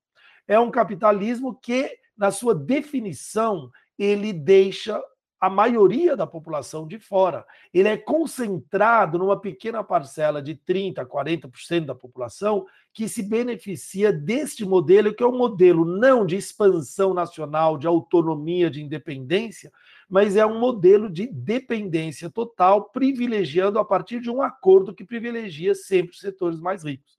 é 0.46 0.58
um 0.58 0.70
capitalismo 0.70 1.54
que, 1.54 1.96
na 2.16 2.30
sua 2.30 2.54
definição, 2.54 3.70
ele 3.98 4.32
deixa 4.32 5.00
a 5.40 5.49
maioria 5.49 6.16
da 6.16 6.26
população 6.26 6.87
de 6.87 6.99
fora. 6.99 7.47
Ele 7.73 7.88
é 7.88 7.97
concentrado 7.97 9.18
numa 9.18 9.40
pequena 9.40 9.85
parcela 9.85 10.42
de 10.42 10.54
30%, 10.54 11.07
40% 11.07 11.87
da 11.87 11.95
população 11.95 12.66
que 12.92 13.09
se 13.09 13.23
beneficia 13.23 14.12
deste 14.12 14.64
modelo, 14.64 15.14
que 15.14 15.23
é 15.23 15.26
um 15.26 15.37
modelo 15.37 15.85
não 15.85 16.26
de 16.26 16.37
expansão 16.37 17.14
nacional, 17.14 17.78
de 17.78 17.87
autonomia, 17.87 18.68
de 18.68 18.83
independência, 18.83 19.71
mas 20.09 20.35
é 20.35 20.45
um 20.45 20.59
modelo 20.59 21.09
de 21.09 21.26
dependência 21.26 22.28
total, 22.28 22.90
privilegiando 22.90 23.78
a 23.78 23.85
partir 23.85 24.21
de 24.21 24.30
um 24.30 24.42
acordo 24.42 24.95
que 24.95 25.04
privilegia 25.04 25.75
sempre 25.75 26.12
os 26.12 26.21
setores 26.21 26.59
mais 26.59 26.83
ricos. 26.83 27.16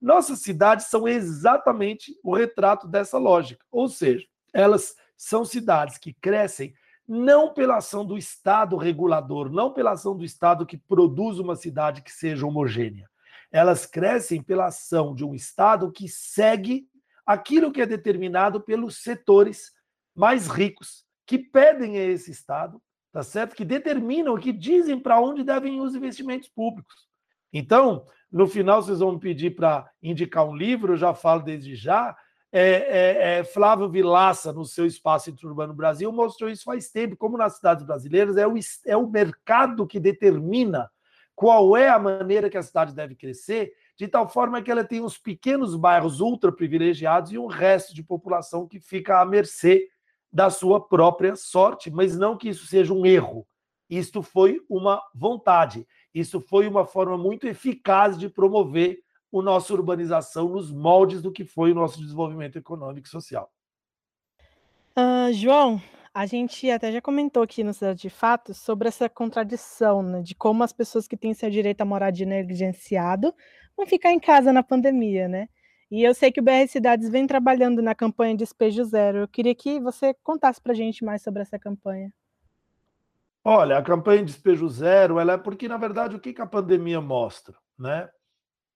Nossas 0.00 0.40
cidades 0.40 0.86
são 0.86 1.06
exatamente 1.06 2.12
o 2.22 2.34
retrato 2.34 2.88
dessa 2.88 3.16
lógica, 3.16 3.64
ou 3.70 3.88
seja, 3.88 4.26
elas 4.52 4.96
são 5.16 5.44
cidades 5.44 5.96
que 5.96 6.12
crescem 6.12 6.74
não 7.06 7.52
pela 7.52 7.76
ação 7.76 8.04
do 8.04 8.16
Estado 8.16 8.76
regulador, 8.76 9.50
não 9.50 9.72
pela 9.72 9.92
ação 9.92 10.16
do 10.16 10.24
Estado 10.24 10.66
que 10.66 10.76
produz 10.76 11.38
uma 11.38 11.56
cidade 11.56 12.02
que 12.02 12.10
seja 12.10 12.46
homogênea. 12.46 13.08
Elas 13.50 13.84
crescem 13.84 14.42
pela 14.42 14.66
ação 14.66 15.14
de 15.14 15.24
um 15.24 15.34
Estado 15.34 15.92
que 15.92 16.08
segue 16.08 16.86
aquilo 17.26 17.72
que 17.72 17.82
é 17.82 17.86
determinado 17.86 18.60
pelos 18.60 19.02
setores 19.02 19.72
mais 20.14 20.46
ricos, 20.48 21.04
que 21.26 21.38
pedem 21.38 21.98
a 21.98 22.04
esse 22.04 22.30
Estado, 22.30 22.80
tá 23.12 23.22
certo? 23.22 23.54
Que 23.54 23.64
determinam, 23.64 24.38
que 24.38 24.52
dizem 24.52 24.98
para 24.98 25.20
onde 25.20 25.44
devem 25.44 25.76
ir 25.76 25.80
os 25.80 25.94
investimentos 25.94 26.48
públicos. 26.48 27.08
Então, 27.52 28.06
no 28.30 28.46
final, 28.46 28.82
vocês 28.82 29.00
vão 29.00 29.12
me 29.12 29.20
pedir 29.20 29.54
para 29.54 29.90
indicar 30.02 30.46
um 30.46 30.56
livro, 30.56 30.94
eu 30.94 30.96
já 30.96 31.14
falo 31.14 31.42
desde 31.42 31.74
já, 31.74 32.16
é, 32.52 32.70
é, 32.70 33.38
é, 33.38 33.44
Flávio 33.44 33.88
Vilaça, 33.88 34.52
no 34.52 34.66
seu 34.66 34.84
Espaço 34.84 35.30
Interurbano 35.30 35.72
Brasil, 35.72 36.12
mostrou 36.12 36.50
isso 36.50 36.64
faz 36.64 36.90
tempo, 36.90 37.16
como 37.16 37.38
nas 37.38 37.56
cidades 37.56 37.84
brasileiras, 37.84 38.36
é 38.36 38.46
o, 38.46 38.54
é 38.84 38.96
o 38.96 39.08
mercado 39.08 39.86
que 39.86 39.98
determina 39.98 40.90
qual 41.34 41.74
é 41.74 41.88
a 41.88 41.98
maneira 41.98 42.50
que 42.50 42.58
a 42.58 42.62
cidade 42.62 42.94
deve 42.94 43.14
crescer, 43.14 43.72
de 43.96 44.06
tal 44.06 44.28
forma 44.28 44.60
que 44.60 44.70
ela 44.70 44.84
tem 44.84 45.02
os 45.02 45.16
pequenos 45.16 45.74
bairros 45.74 46.20
ultra 46.20 46.52
privilegiados 46.52 47.32
e 47.32 47.38
o 47.38 47.46
resto 47.46 47.94
de 47.94 48.02
população 48.02 48.68
que 48.68 48.78
fica 48.78 49.18
à 49.18 49.24
mercê 49.24 49.88
da 50.30 50.50
sua 50.50 50.86
própria 50.86 51.34
sorte, 51.34 51.90
mas 51.90 52.16
não 52.16 52.36
que 52.36 52.50
isso 52.50 52.66
seja 52.66 52.92
um 52.92 53.06
erro. 53.06 53.46
Isto 53.88 54.22
foi 54.22 54.60
uma 54.68 55.02
vontade, 55.14 55.86
isso 56.14 56.40
foi 56.40 56.68
uma 56.68 56.84
forma 56.84 57.16
muito 57.16 57.46
eficaz 57.46 58.18
de 58.18 58.28
promover 58.28 58.98
a 59.40 59.42
nossa 59.42 59.72
urbanização 59.72 60.48
nos 60.48 60.72
moldes 60.72 61.22
do 61.22 61.32
que 61.32 61.44
foi 61.44 61.72
o 61.72 61.74
nosso 61.74 62.00
desenvolvimento 62.00 62.56
econômico 62.56 63.06
e 63.06 63.10
social. 63.10 63.50
Uh, 64.96 65.32
João, 65.32 65.80
a 66.12 66.26
gente 66.26 66.70
até 66.70 66.92
já 66.92 67.00
comentou 67.00 67.42
aqui 67.42 67.64
no 67.64 67.72
Cidade 67.72 68.00
de 68.00 68.10
Fato 68.10 68.52
sobre 68.52 68.88
essa 68.88 69.08
contradição, 69.08 70.02
né, 70.02 70.22
de 70.22 70.34
como 70.34 70.62
as 70.62 70.72
pessoas 70.72 71.08
que 71.08 71.16
têm 71.16 71.32
seu 71.32 71.48
direito 71.48 71.80
à 71.80 71.84
moradia 71.84 72.26
negligenciado 72.26 73.34
vão 73.76 73.86
ficar 73.86 74.12
em 74.12 74.20
casa 74.20 74.52
na 74.52 74.62
pandemia, 74.62 75.26
né? 75.28 75.48
E 75.90 76.02
eu 76.02 76.14
sei 76.14 76.32
que 76.32 76.40
o 76.40 76.42
BR 76.42 76.66
Cidades 76.68 77.10
vem 77.10 77.26
trabalhando 77.26 77.82
na 77.82 77.94
campanha 77.94 78.34
Despejo 78.34 78.82
Zero. 78.84 79.18
Eu 79.18 79.28
queria 79.28 79.54
que 79.54 79.78
você 79.78 80.14
contasse 80.22 80.60
para 80.60 80.72
a 80.72 80.74
gente 80.74 81.04
mais 81.04 81.22
sobre 81.22 81.42
essa 81.42 81.58
campanha. 81.58 82.10
Olha, 83.44 83.76
a 83.76 83.82
campanha 83.82 84.24
Despejo 84.24 84.68
Zero, 84.68 85.18
ela 85.18 85.34
é 85.34 85.38
porque, 85.38 85.68
na 85.68 85.76
verdade, 85.76 86.16
o 86.16 86.20
que, 86.20 86.32
que 86.32 86.40
a 86.40 86.46
pandemia 86.46 87.00
mostra? 87.00 87.54
Né? 87.78 88.08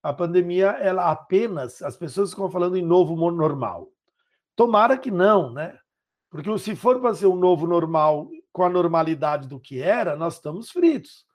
A 0.09 0.12
pandemia, 0.12 0.69
ela 0.81 1.11
apenas, 1.11 1.83
as 1.83 1.97
pessoas 1.97 2.31
ficam 2.31 2.49
falando 2.49 2.77
em 2.77 2.83
novo 2.83 3.16
normal. 3.33 3.88
Tomara 4.55 4.97
que 4.97 5.11
não, 5.11 5.53
né? 5.53 5.77
Porque 6.31 6.57
se 6.59 6.77
for 6.77 7.01
para 7.01 7.14
ser 7.14 7.27
um 7.27 7.35
novo 7.35 7.66
normal 7.66 8.29
com 8.53 8.62
a 8.62 8.69
normalidade 8.69 9.49
do 9.49 9.59
que 9.59 9.81
era, 9.83 10.14
nós 10.14 10.35
estamos 10.35 10.71
fritos. 10.71 11.27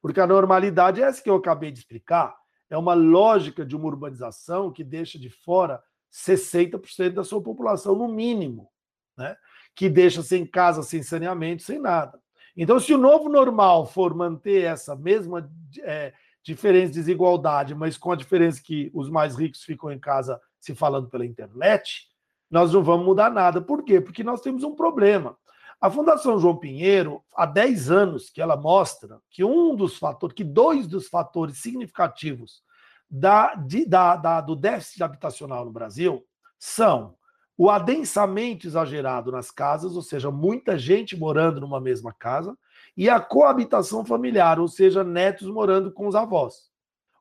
Porque 0.00 0.20
a 0.20 0.26
normalidade 0.28 1.02
é 1.02 1.06
essa 1.06 1.20
que 1.20 1.28
eu 1.28 1.34
acabei 1.34 1.72
de 1.72 1.80
explicar. 1.80 2.36
É 2.70 2.78
uma 2.78 2.94
lógica 2.94 3.66
de 3.66 3.74
uma 3.74 3.86
urbanização 3.86 4.72
que 4.72 4.84
deixa 4.84 5.18
de 5.18 5.28
fora 5.28 5.82
60% 6.12 7.10
da 7.10 7.24
sua 7.24 7.42
população, 7.42 7.96
no 7.96 8.06
mínimo, 8.06 8.70
né? 9.18 9.36
que 9.74 9.88
deixa 9.88 10.22
sem 10.22 10.46
casa, 10.46 10.84
sem 10.84 11.02
saneamento, 11.02 11.64
sem 11.64 11.80
nada. 11.80 12.20
Então, 12.56 12.78
se 12.78 12.94
o 12.94 12.98
novo 12.98 13.28
normal 13.28 13.86
for 13.86 14.14
manter 14.14 14.64
essa 14.64 14.94
mesma 14.94 15.50
é, 15.82 16.12
diferentes 16.42 16.94
desigualdade, 16.94 17.74
mas 17.74 17.96
com 17.96 18.12
a 18.12 18.16
diferença 18.16 18.62
que 18.62 18.90
os 18.94 19.10
mais 19.10 19.36
ricos 19.36 19.62
ficam 19.62 19.90
em 19.92 19.98
casa 19.98 20.40
se 20.58 20.74
falando 20.74 21.08
pela 21.08 21.26
internet, 21.26 22.08
nós 22.50 22.72
não 22.72 22.82
vamos 22.82 23.06
mudar 23.06 23.30
nada. 23.30 23.60
Por 23.60 23.84
quê? 23.84 24.00
Porque 24.00 24.24
nós 24.24 24.40
temos 24.40 24.64
um 24.64 24.74
problema. 24.74 25.36
A 25.80 25.90
Fundação 25.90 26.38
João 26.38 26.56
Pinheiro, 26.56 27.22
há 27.34 27.46
10 27.46 27.90
anos 27.90 28.28
que 28.28 28.42
ela 28.42 28.56
mostra 28.56 29.18
que 29.30 29.42
um 29.42 29.74
dos 29.74 29.96
fatores, 29.96 30.34
que 30.34 30.44
dois 30.44 30.86
dos 30.86 31.08
fatores 31.08 31.58
significativos 31.58 32.62
da, 33.08 33.54
de, 33.54 33.86
da, 33.86 34.16
da, 34.16 34.40
do 34.40 34.54
déficit 34.54 35.02
habitacional 35.02 35.64
no 35.64 35.72
Brasil 35.72 36.22
são 36.58 37.16
o 37.56 37.70
adensamento 37.70 38.66
exagerado 38.66 39.32
nas 39.32 39.50
casas, 39.50 39.96
ou 39.96 40.02
seja, 40.02 40.30
muita 40.30 40.78
gente 40.78 41.16
morando 41.16 41.60
numa 41.60 41.80
mesma 41.80 42.12
casa, 42.12 42.56
e 43.00 43.08
a 43.08 43.18
coabitação 43.18 44.04
familiar, 44.04 44.60
ou 44.60 44.68
seja, 44.68 45.02
netos 45.02 45.48
morando 45.48 45.90
com 45.90 46.06
os 46.06 46.14
avós. 46.14 46.68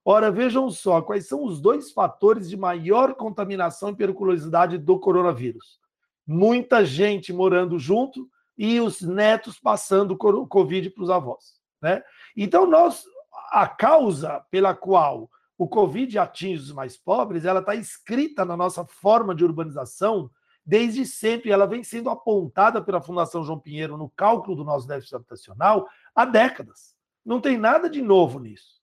Ora, 0.04 0.30
vejam 0.30 0.70
só 0.70 1.02
quais 1.02 1.26
são 1.26 1.46
os 1.46 1.62
dois 1.62 1.94
fatores 1.94 2.50
de 2.50 2.58
maior 2.58 3.16
contaminação 3.16 3.88
e 3.88 3.96
periculosidade 3.96 4.78
do 4.78 5.00
coronavírus. 5.00 5.80
Muita 6.28 6.84
gente 6.84 7.32
morando 7.32 7.80
junto 7.80 8.30
e 8.58 8.82
os 8.82 9.02
netos 9.02 9.58
passando 9.58 10.18
o 10.20 10.48
Covid 10.48 10.90
para 10.90 11.04
os 11.04 11.10
avós. 11.10 11.54
Né? 11.82 12.04
Então, 12.36 12.66
nós, 12.66 13.06
a 13.50 13.66
causa 13.66 14.46
pela 14.52 14.76
qual 14.76 15.30
o 15.58 15.66
Covid 15.66 16.20
atinge 16.20 16.62
os 16.62 16.74
mais 16.74 16.98
pobres, 16.98 17.46
ela 17.46 17.62
está 17.62 17.74
escrita 17.74 18.44
na 18.44 18.58
nossa 18.58 18.84
forma 18.84 19.34
de 19.34 19.46
urbanização 19.46 20.30
desde 20.66 21.06
sempre. 21.06 21.52
Ela 21.52 21.66
vem 21.66 21.84
sendo 21.84 22.10
apontada 22.10 22.82
pela 22.82 23.02
Fundação 23.02 23.44
João 23.44 23.60
Pinheiro 23.60 23.98
no 23.98 24.10
cálculo 24.10 24.56
do 24.56 24.64
nosso 24.64 24.88
déficit 24.88 25.16
habitacional 25.16 25.88
há 26.14 26.26
décadas. 26.26 26.96
Não 27.26 27.40
tem 27.40 27.58
nada 27.58 27.90
de 27.90 28.02
novo 28.02 28.40
nisso. 28.40 28.80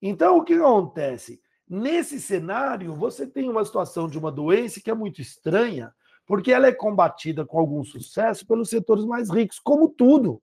Então, 0.00 0.38
o 0.38 0.44
que 0.44 0.54
acontece? 0.54 1.40
Nesse 1.68 2.20
cenário, 2.20 2.94
você 2.94 3.26
tem 3.26 3.48
uma 3.48 3.64
situação 3.64 4.08
de 4.08 4.18
uma 4.18 4.30
doença 4.30 4.80
que 4.80 4.90
é 4.90 4.94
muito 4.94 5.20
estranha, 5.20 5.94
porque 6.26 6.52
ela 6.52 6.66
é 6.66 6.72
combatida 6.72 7.44
com 7.44 7.58
algum 7.58 7.82
sucesso 7.82 8.46
pelos 8.46 8.68
setores 8.68 9.04
mais 9.04 9.30
ricos, 9.30 9.58
como 9.58 9.88
tudo. 9.88 10.42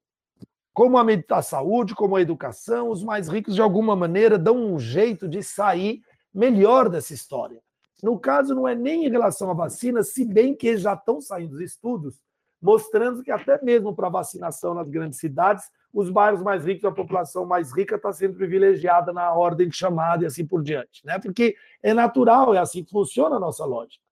Como 0.73 0.97
a, 0.97 1.41
saúde, 1.41 1.93
como 1.93 2.15
a 2.15 2.21
educação, 2.21 2.89
os 2.89 3.03
mais 3.03 3.27
ricos, 3.27 3.55
de 3.55 3.61
alguma 3.61 3.95
maneira, 3.95 4.39
dão 4.39 4.55
um 4.55 4.79
jeito 4.79 5.27
de 5.27 5.43
sair 5.43 6.01
melhor 6.33 6.89
dessa 6.89 7.13
história. 7.13 7.61
No 8.01 8.19
caso, 8.19 8.55
não 8.55 8.67
é 8.67 8.73
nem 8.73 9.05
em 9.05 9.09
relação 9.09 9.51
à 9.51 9.53
vacina, 9.53 10.01
se 10.03 10.25
bem 10.25 10.55
que 10.55 10.75
já 10.77 10.93
estão 10.93 11.21
saindo 11.21 11.61
estudos 11.61 12.19
mostrando 12.61 13.23
que 13.23 13.31
até 13.31 13.61
mesmo 13.63 13.95
para 13.95 14.07
vacinação 14.07 14.75
nas 14.75 14.87
grandes 14.87 15.19
cidades, 15.19 15.69
os 15.91 16.09
bairros 16.09 16.43
mais 16.43 16.63
ricos, 16.63 16.85
a 16.85 16.91
população 16.91 17.45
mais 17.45 17.75
rica 17.75 17.95
está 17.95 18.13
sendo 18.13 18.35
privilegiada 18.35 19.11
na 19.11 19.33
ordem 19.33 19.67
de 19.67 19.75
chamada 19.75 20.23
e 20.23 20.27
assim 20.27 20.45
por 20.45 20.61
diante, 20.61 21.05
né? 21.05 21.17
Porque 21.19 21.55
é 21.81 21.93
natural, 21.93 22.53
é 22.53 22.59
assim 22.59 22.83
que 22.83 22.91
funciona 22.91 23.35
a 23.35 23.39
nossa 23.39 23.65
lógica. 23.65 24.03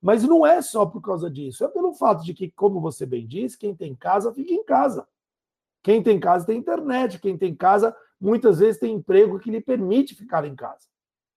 Mas 0.00 0.24
não 0.24 0.46
é 0.46 0.62
só 0.62 0.86
por 0.86 1.02
causa 1.02 1.30
disso, 1.30 1.62
é 1.62 1.68
pelo 1.68 1.92
fato 1.92 2.24
de 2.24 2.32
que, 2.32 2.50
como 2.50 2.80
você 2.80 3.04
bem 3.04 3.26
disse, 3.26 3.58
quem 3.58 3.74
tem 3.74 3.94
casa 3.94 4.32
fica 4.32 4.54
em 4.54 4.64
casa. 4.64 5.06
Quem 5.82 6.02
tem 6.02 6.18
casa 6.18 6.46
tem 6.46 6.58
internet, 6.58 7.18
quem 7.18 7.36
tem 7.36 7.54
casa 7.54 7.94
muitas 8.18 8.58
vezes 8.58 8.80
tem 8.80 8.94
emprego 8.94 9.38
que 9.38 9.50
lhe 9.50 9.60
permite 9.60 10.14
ficar 10.14 10.44
em 10.44 10.54
casa. 10.54 10.89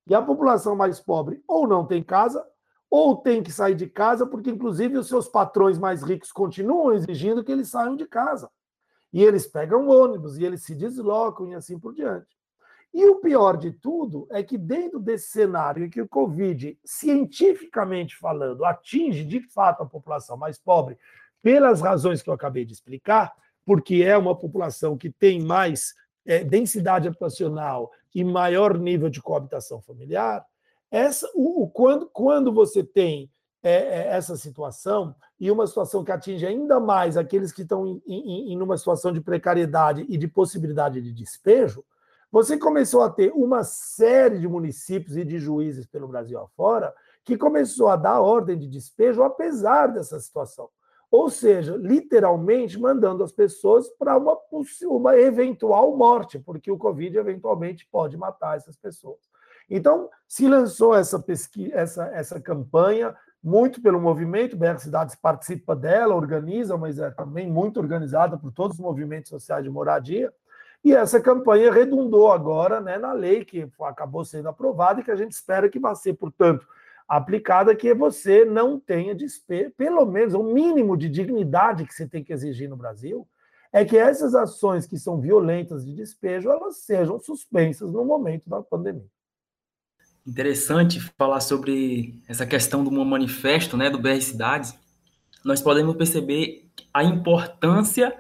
E 0.08 0.14
a 0.14 0.22
população 0.22 0.76
mais 0.76 1.00
pobre 1.00 1.42
ou 1.48 1.68
não 1.68 1.86
tem 1.86 2.04
casa, 2.04 2.46
ou 2.90 3.18
tem 3.18 3.42
que 3.42 3.52
sair 3.52 3.74
de 3.74 3.88
casa, 3.88 4.26
porque 4.26 4.52
inclusive 4.52 4.98
os 4.98 5.08
seus 5.08 5.28
patrões 5.28 5.80
mais 5.80 6.04
ricos 6.04 6.32
continuam 6.32 6.94
exigindo 6.94 7.44
que 7.44 7.52
eles 7.52 7.70
saiam 7.70 7.96
de 7.96 8.06
casa. 8.06 8.50
E 9.12 9.24
eles 9.24 9.48
pegam 9.48 9.88
ônibus, 9.88 10.38
e 10.38 10.44
eles 10.44 10.64
se 10.64 10.76
deslocam 10.76 11.50
e 11.50 11.56
assim 11.56 11.80
por 11.80 11.94
diante. 11.94 12.28
E 12.94 13.06
o 13.08 13.16
pior 13.16 13.58
de 13.58 13.72
tudo 13.72 14.28
é 14.30 14.44
que, 14.44 14.56
dentro 14.56 15.00
desse 15.00 15.32
cenário 15.32 15.86
em 15.86 15.90
que 15.90 16.02
o 16.02 16.08
Covid, 16.08 16.78
cientificamente 16.86 18.16
falando, 18.16 18.64
atinge 18.64 19.24
de 19.24 19.40
fato 19.40 19.82
a 19.82 19.86
população 19.86 20.38
mais 20.38 20.60
pobre, 20.60 21.00
pelas 21.42 21.82
razões 21.82 22.22
que 22.22 22.30
eu 22.30 22.34
acabei 22.34 22.64
de 22.64 22.74
explicar, 22.74 23.34
porque 23.66 24.04
é 24.04 24.16
uma 24.16 24.38
população 24.38 24.96
que 24.96 25.10
tem 25.10 25.42
mais 25.42 25.96
é, 26.26 26.44
densidade 26.44 27.08
habitacional 27.08 27.92
e 28.14 28.24
maior 28.24 28.78
nível 28.78 29.10
de 29.10 29.22
coabitação 29.22 29.82
familiar, 29.82 30.46
essa, 30.92 31.30
o, 31.34 31.64
o 31.64 31.68
quando, 31.70 32.10
quando 32.12 32.54
você 32.54 32.84
tem 32.84 33.32
é, 33.64 33.72
é, 33.72 34.08
essa 34.10 34.36
situação 34.36 35.16
e 35.40 35.50
uma 35.50 35.66
situação 35.66 36.04
que 36.04 36.12
atinge 36.12 36.46
ainda 36.46 36.80
mais 36.80 37.18
aqueles 37.18 37.52
que 37.52 37.64
estão 37.64 37.88
em, 37.88 38.02
em, 38.06 38.54
em 38.54 38.62
uma 38.62 38.78
situação 38.78 39.12
de 39.12 39.22
precariedade 39.22 40.06
e 40.08 40.18
de 40.18 40.28
possibilidade 40.28 41.02
de 41.02 41.12
despejo, 41.12 41.84
você 42.32 42.58
começou 42.58 43.02
a 43.02 43.10
ter 43.10 43.32
uma 43.32 43.64
série 43.64 44.40
de 44.40 44.48
municípios 44.48 45.16
e 45.16 45.24
de 45.24 45.40
juízes 45.40 45.86
pelo 45.86 46.08
Brasil 46.08 46.40
afora 46.40 46.94
que 47.24 47.38
começou 47.38 47.88
a 47.88 47.96
dar 47.96 48.20
ordem 48.20 48.58
de 48.58 48.68
despejo 48.68 49.24
apesar 49.24 49.88
dessa 49.88 50.20
situação. 50.20 50.70
Ou 51.14 51.30
seja, 51.30 51.78
literalmente 51.78 52.80
mandando 52.80 53.24
as 53.24 53.32
pessoas 53.32 53.88
para 54.00 54.18
uma, 54.18 54.36
uma 54.86 55.16
eventual 55.16 55.96
morte, 55.96 56.40
porque 56.40 56.72
o 56.72 56.78
Covid 56.78 57.16
eventualmente 57.16 57.88
pode 57.92 58.18
matar 58.18 58.58
essas 58.58 58.76
pessoas. 58.76 59.20
Então, 59.70 60.10
se 60.28 60.48
lançou 60.48 60.96
essa, 60.96 61.20
pesquisa, 61.20 61.72
essa, 61.76 62.06
essa 62.08 62.42
campanha, 62.42 63.16
muito 63.44 63.80
pelo 63.80 64.02
movimento, 64.02 64.58
BR 64.58 64.80
Cidades 64.80 65.14
participa 65.14 65.76
dela, 65.76 66.16
organiza, 66.16 66.76
mas 66.78 66.98
é 66.98 67.12
também 67.12 67.48
muito 67.48 67.80
organizada 67.80 68.36
por 68.36 68.52
todos 68.52 68.80
os 68.80 68.84
movimentos 68.84 69.30
sociais 69.30 69.64
de 69.64 69.70
moradia. 69.70 70.34
E 70.84 70.96
essa 70.96 71.22
campanha 71.22 71.72
redundou 71.72 72.32
agora 72.32 72.82
né, 72.82 72.98
na 72.98 73.14
lei 73.14 73.46
que 73.46 73.70
acabou 73.82 74.26
sendo 74.26 74.50
aprovada 74.50 75.02
e 75.02 75.04
que 75.04 75.12
a 75.12 75.16
gente 75.16 75.34
espera 75.34 75.70
que 75.70 75.78
vá 75.78 75.94
ser, 75.94 76.16
portanto, 76.16 76.66
aplicada, 77.08 77.76
que 77.76 77.94
você 77.94 78.46
não 78.46 78.80
tenha 78.80 79.14
despejo, 79.14 79.72
pelo 79.78 80.06
menos 80.06 80.34
o 80.34 80.44
mínimo 80.44 80.98
de 80.98 81.10
dignidade 81.10 81.86
que 81.86 81.94
você 81.94 82.08
tem 82.08 82.24
que 82.24 82.34
exigir 82.34 82.70
no 82.70 82.78
Brasil, 82.78 83.28
é 83.72 83.84
que 83.84 83.98
essas 83.98 84.36
ações 84.36 84.86
que 84.86 84.98
são 84.98 85.20
violentas 85.20 85.86
de 85.86 85.94
despejo, 85.94 86.50
elas 86.50 86.78
sejam 86.78 87.20
suspensas 87.20 87.92
no 87.92 88.06
momento 88.06 88.50
da 88.50 88.62
pandemia. 88.62 89.10
Interessante 90.26 91.00
falar 91.18 91.42
sobre 91.42 92.22
essa 92.28 92.46
questão 92.46 92.84
do 92.84 92.92
manifesto, 92.92 93.76
né, 93.76 93.90
do 93.90 94.00
BR 94.00 94.22
Cidades. 94.22 94.74
Nós 95.44 95.62
podemos 95.62 95.96
perceber 95.98 96.70
a 96.94 97.04
importância 97.04 98.16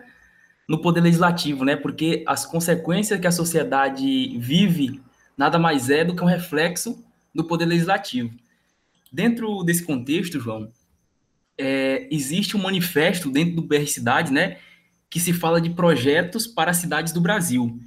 no 0.67 0.81
poder 0.81 1.01
legislativo, 1.01 1.63
né? 1.63 1.75
Porque 1.75 2.23
as 2.27 2.45
consequências 2.45 3.19
que 3.19 3.27
a 3.27 3.31
sociedade 3.31 4.37
vive 4.37 5.01
nada 5.37 5.59
mais 5.59 5.89
é 5.89 6.03
do 6.03 6.15
que 6.15 6.23
um 6.23 6.27
reflexo 6.27 7.03
do 7.33 7.43
poder 7.43 7.65
legislativo. 7.65 8.33
Dentro 9.13 9.63
desse 9.63 9.83
contexto, 9.83 10.39
João, 10.39 10.71
é, 11.57 12.07
existe 12.09 12.57
um 12.57 12.61
manifesto 12.61 13.29
dentro 13.29 13.55
do 13.55 13.61
BR 13.61 13.85
Cidades, 13.85 14.31
né? 14.31 14.57
Que 15.09 15.19
se 15.19 15.31
fala 15.31 15.61
de 15.61 15.69
projetos 15.69 16.47
para 16.47 16.73
cidades 16.73 17.13
do 17.13 17.21
Brasil. 17.21 17.79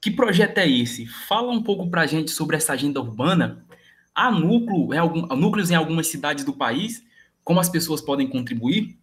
Que 0.00 0.10
projeto 0.10 0.58
é 0.58 0.68
esse? 0.68 1.06
Fala 1.06 1.52
um 1.52 1.62
pouco 1.62 1.90
para 1.90 2.00
a 2.00 2.06
gente 2.06 2.30
sobre 2.30 2.56
essa 2.56 2.72
agenda 2.72 3.00
urbana. 3.00 3.66
Há 4.14 4.30
núcleo, 4.30 4.94
em 4.94 4.98
algum, 4.98 5.26
núcleos 5.36 5.70
em 5.70 5.74
algumas 5.74 6.06
cidades 6.06 6.44
do 6.44 6.54
país? 6.54 7.04
Como 7.42 7.60
as 7.60 7.68
pessoas 7.68 8.00
podem 8.00 8.26
contribuir? 8.26 8.96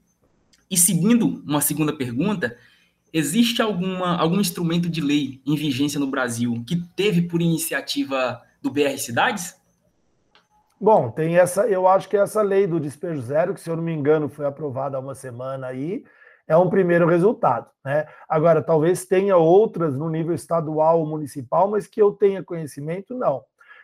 E 0.69 0.75
seguindo 0.75 1.43
uma 1.45 1.61
segunda 1.61 1.95
pergunta, 1.95 2.57
Existe 3.13 3.61
alguma, 3.61 4.15
algum 4.15 4.39
instrumento 4.39 4.89
de 4.89 5.01
lei 5.01 5.41
em 5.45 5.55
vigência 5.55 5.99
no 5.99 6.07
Brasil 6.07 6.63
que 6.65 6.77
teve 6.95 7.23
por 7.23 7.41
iniciativa 7.41 8.41
do 8.61 8.71
BR 8.71 8.97
Cidades? 8.97 9.55
Bom, 10.83 11.11
tem 11.11 11.37
essa, 11.37 11.67
eu 11.67 11.87
acho 11.87 12.09
que 12.09 12.17
essa 12.17 12.41
lei 12.41 12.65
do 12.65 12.79
despejo 12.79 13.21
zero, 13.21 13.53
que 13.53 13.61
se 13.61 13.69
eu 13.69 13.75
não 13.75 13.83
me 13.83 13.93
engano 13.93 14.27
foi 14.27 14.47
aprovada 14.47 14.97
há 14.97 14.99
uma 14.99 15.13
semana 15.13 15.67
aí, 15.67 16.03
é 16.47 16.57
um 16.57 16.71
primeiro 16.71 17.05
resultado. 17.05 17.69
Né? 17.85 18.07
Agora, 18.27 18.63
talvez 18.63 19.05
tenha 19.05 19.37
outras 19.37 19.95
no 19.95 20.09
nível 20.09 20.33
estadual 20.33 20.99
ou 20.99 21.05
municipal, 21.05 21.69
mas 21.69 21.85
que 21.85 22.01
eu 22.01 22.11
tenha 22.11 22.43
conhecimento, 22.43 23.13
não. 23.13 23.43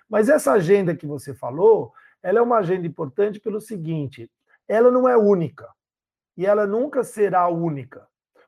Mas 0.09 0.27
essa 0.27 0.53
agenda 0.53 0.95
que 0.95 1.05
você 1.05 1.35
falou, 1.35 1.93
ela 2.23 2.39
é 2.39 2.41
uma 2.41 2.57
agenda 2.57 2.87
importante 2.87 3.39
pelo 3.39 3.61
seguinte: 3.61 4.27
ela 4.67 4.89
não 4.89 5.07
é 5.07 5.15
única 5.15 5.69
e 6.35 6.47
ela 6.47 6.65
nunca 6.65 7.03
será 7.03 7.47
única 7.47 8.07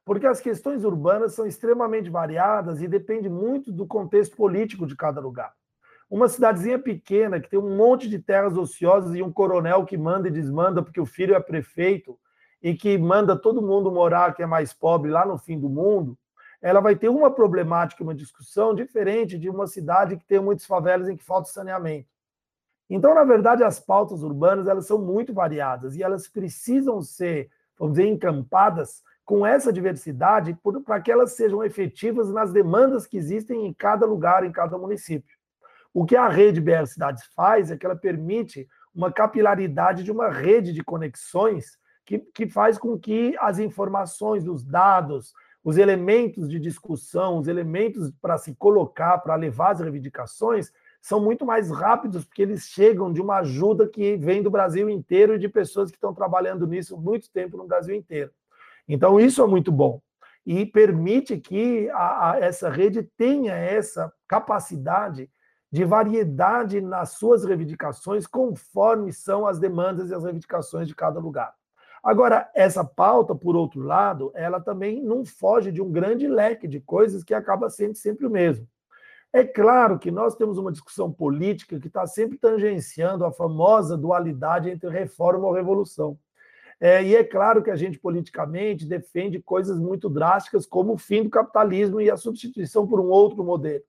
porque 0.10 0.26
as 0.26 0.42
questões 0.42 0.84
urbanas 0.84 1.36
são 1.36 1.46
extremamente 1.46 2.10
variadas 2.10 2.82
e 2.82 2.88
depende 2.88 3.30
muito 3.30 3.72
do 3.72 3.86
contexto 3.86 4.36
político 4.36 4.88
de 4.88 4.96
cada 4.96 5.22
lugar. 5.22 5.54
Uma 6.10 6.28
cidadezinha 6.28 6.80
pequena 6.80 7.40
que 7.40 7.50
tem 7.50 7.60
um 7.60 7.76
monte 7.76 8.10
de 8.10 8.18
terras 8.18 8.58
ociosas 8.58 9.14
e 9.16 9.22
um 9.22 9.32
coronel 9.32 9.86
que 9.86 9.96
manda 9.98 10.28
e 10.28 10.32
desmanda 10.32 10.82
porque 10.82 11.00
o 11.00 11.06
filho 11.06 11.36
é 11.36 11.40
prefeito 11.40 12.18
e 12.62 12.74
que 12.74 12.98
manda 12.98 13.36
todo 13.36 13.62
mundo 13.62 13.92
morar 13.92 14.34
que 14.34 14.42
é 14.42 14.46
mais 14.46 14.74
pobre 14.74 15.12
lá 15.12 15.26
no 15.26 15.38
fim 15.38 15.60
do 15.60 15.70
mundo, 15.70 16.18
ela 16.62 16.82
vai 16.82 16.96
ter 16.96 17.10
uma 17.10 17.32
problemática, 17.32 18.04
uma 18.04 18.16
discussão 18.16 18.74
diferente 18.74 19.38
de 19.38 19.50
uma 19.50 19.68
cidade 19.68 20.18
que 20.18 20.26
tem 20.26 20.40
muitas 20.40 20.66
favelas 20.66 21.08
em 21.08 21.16
que 21.16 21.24
falta 21.24 21.48
saneamento. 21.50 22.10
Então, 22.90 23.14
na 23.14 23.24
verdade, 23.24 23.64
as 23.64 23.80
pautas 23.80 24.24
urbanas 24.24 24.68
elas 24.68 24.88
são 24.88 24.98
muito 24.98 25.32
variadas 25.32 25.96
e 25.96 26.02
elas 26.02 26.28
precisam 26.28 27.02
ser, 27.02 27.50
vamos 27.78 27.96
dizer, 27.96 28.10
encampadas 28.10 29.04
com 29.24 29.46
essa 29.46 29.72
diversidade 29.72 30.58
para 30.84 31.00
que 31.00 31.12
elas 31.12 31.34
sejam 31.34 31.64
efetivas 31.64 32.32
nas 32.32 32.52
demandas 32.52 33.06
que 33.06 33.16
existem 33.16 33.68
em 33.68 33.74
cada 33.74 34.08
lugar, 34.08 34.44
em 34.44 34.52
cada 34.52 34.76
município. 34.76 35.39
O 35.94 36.06
que 36.06 36.16
a 36.16 36.28
rede 36.28 36.62
BR 36.62 36.86
Cidades 36.86 37.24
faz 37.36 37.72
é 37.72 37.78
que 37.78 37.86
ela 37.86 37.96
permite 37.96 38.68
uma 38.94 39.12
capilaridade 39.12 40.04
de 40.04 40.12
uma 40.12 40.30
rede 40.30 40.74
de 40.74 40.84
conexões 40.84 41.78
que, 42.06 42.20
que 42.20 42.48
faz 42.48 42.78
com 42.78 42.98
que 42.98 43.36
as 43.40 43.60
informações, 43.60 44.48
os 44.48 44.64
dados, 44.64 45.34
os 45.64 45.78
elementos 45.78 46.50
de 46.50 46.60
discussão, 46.60 47.38
os 47.38 47.48
elementos 47.48 48.12
para 48.22 48.38
se 48.38 48.56
colocar, 48.56 49.18
para 49.20 49.36
levar 49.36 49.72
as 49.72 49.80
reivindicações, 49.80 50.72
são 51.02 51.22
muito 51.22 51.46
mais 51.46 51.70
rápidos, 51.70 52.26
porque 52.26 52.42
eles 52.42 52.64
chegam 52.64 53.12
de 53.12 53.22
uma 53.22 53.38
ajuda 53.38 53.88
que 53.88 54.18
vem 54.18 54.42
do 54.42 54.52
Brasil 54.52 54.90
inteiro 54.90 55.36
e 55.36 55.40
de 55.40 55.48
pessoas 55.48 55.90
que 55.90 55.98
estão 55.98 56.14
trabalhando 56.14 56.68
nisso 56.68 56.98
muito 56.98 57.32
tempo 57.32 57.58
no 57.58 57.68
Brasil 57.68 57.96
inteiro. 57.96 58.32
Então, 58.88 59.20
isso 59.20 59.42
é 59.42 59.48
muito 59.48 59.72
bom. 59.72 60.02
E 60.46 60.66
permite 60.66 61.38
que 61.38 61.90
a, 61.92 62.32
a, 62.32 62.40
essa 62.40 62.70
rede 62.70 63.04
tenha 63.16 63.54
essa 63.54 64.12
capacidade 64.28 65.30
de 65.72 65.86
variedade 65.86 66.82
nas 66.82 67.12
suas 67.12 67.44
reivindicações, 67.44 68.26
conforme 68.26 69.14
são 69.14 69.46
as 69.46 69.60
demandas 69.60 70.10
e 70.10 70.16
as 70.16 70.24
reivindicações 70.24 70.88
de 70.88 70.96
cada 70.96 71.20
lugar. 71.20 71.54
Agora, 72.04 72.50
essa 72.56 72.84
pauta, 72.84 73.36
por 73.36 73.56
outro 73.56 73.82
lado, 73.82 74.32
ela 74.34 74.60
também 74.60 75.04
não 75.04 75.26
foge 75.26 75.72
de 75.72 75.82
um 75.82 75.92
grande 75.92 76.28
leque 76.28 76.68
de 76.68 76.80
coisas 76.80 77.24
que 77.24 77.34
acaba 77.34 77.70
sendo 77.70 77.96
sempre 77.96 78.26
o 78.26 78.30
mesmo. 78.30 78.68
É 79.32 79.44
claro 79.44 80.00
que 80.00 80.10
nós 80.10 80.36
temos 80.36 80.58
uma 80.58 80.72
discussão 80.72 81.12
política 81.12 81.80
que 81.80 81.88
está 81.88 82.08
sempre 82.08 82.38
tangenciando 82.38 83.24
a 83.26 83.32
famosa 83.32 83.96
dualidade 83.96 84.70
entre 84.70 84.90
reforma 84.90 85.46
ou 85.46 85.54
revolução. 85.54 86.18
É, 86.80 87.04
e 87.04 87.16
é 87.16 87.24
claro 87.24 87.62
que 87.62 87.70
a 87.70 87.76
gente 87.76 88.00
politicamente 88.00 88.86
defende 88.86 89.40
coisas 89.42 89.78
muito 89.78 90.10
drásticas, 90.10 90.66
como 90.66 90.94
o 90.94 90.98
fim 90.98 91.24
do 91.24 91.30
capitalismo 91.30 92.00
e 92.00 92.10
a 92.10 92.18
substituição 92.18 92.88
por 92.88 93.00
um 93.02 93.10
outro 93.10 93.44
modelo. 93.44 93.84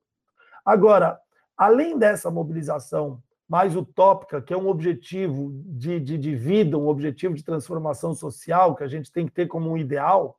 Agora, 0.64 1.18
além 1.60 1.98
dessa 1.98 2.30
mobilização 2.30 3.22
mais 3.46 3.76
utópica, 3.76 4.40
que 4.40 4.54
é 4.54 4.56
um 4.56 4.66
objetivo 4.66 5.50
de, 5.66 6.00
de, 6.00 6.16
de 6.16 6.34
vida, 6.34 6.78
um 6.78 6.88
objetivo 6.88 7.34
de 7.34 7.44
transformação 7.44 8.14
social, 8.14 8.74
que 8.74 8.82
a 8.82 8.88
gente 8.88 9.12
tem 9.12 9.26
que 9.26 9.32
ter 9.32 9.46
como 9.46 9.70
um 9.70 9.76
ideal, 9.76 10.38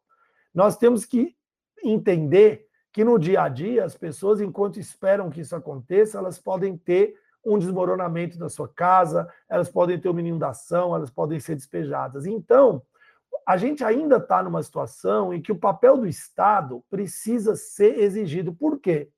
nós 0.51 0.75
temos 0.75 1.05
que 1.05 1.36
entender 1.84 2.65
que 2.91 3.03
no 3.03 3.19
dia 3.19 3.43
a 3.43 3.49
dia 3.49 3.86
as 3.86 3.95
pessoas, 3.95 4.41
enquanto 4.41 4.79
esperam 4.79 5.29
que 5.29 5.41
isso 5.41 5.55
aconteça, 5.55 6.17
elas 6.17 6.39
podem 6.39 6.75
ter 6.75 7.13
um 7.45 7.60
desmoronamento 7.60 8.39
da 8.39 8.49
sua 8.49 8.67
casa, 8.67 9.31
elas 9.47 9.69
podem 9.69 9.99
ter 9.99 10.10
uma 10.10 10.21
inundação, 10.21 10.95
elas 10.95 11.12
podem 11.12 11.39
ser 11.39 11.53
despejadas. 11.53 12.25
Então, 12.25 12.81
a 13.47 13.57
gente 13.57 13.84
ainda 13.84 14.17
está 14.17 14.41
numa 14.41 14.63
situação 14.63 15.31
em 15.31 15.39
que 15.39 15.51
o 15.51 15.60
papel 15.60 15.97
do 15.97 16.07
Estado 16.07 16.84
precisa 16.89 17.55
ser 17.55 17.99
exigido. 17.99 18.51
Por 18.51 18.79
quê? 18.79 19.12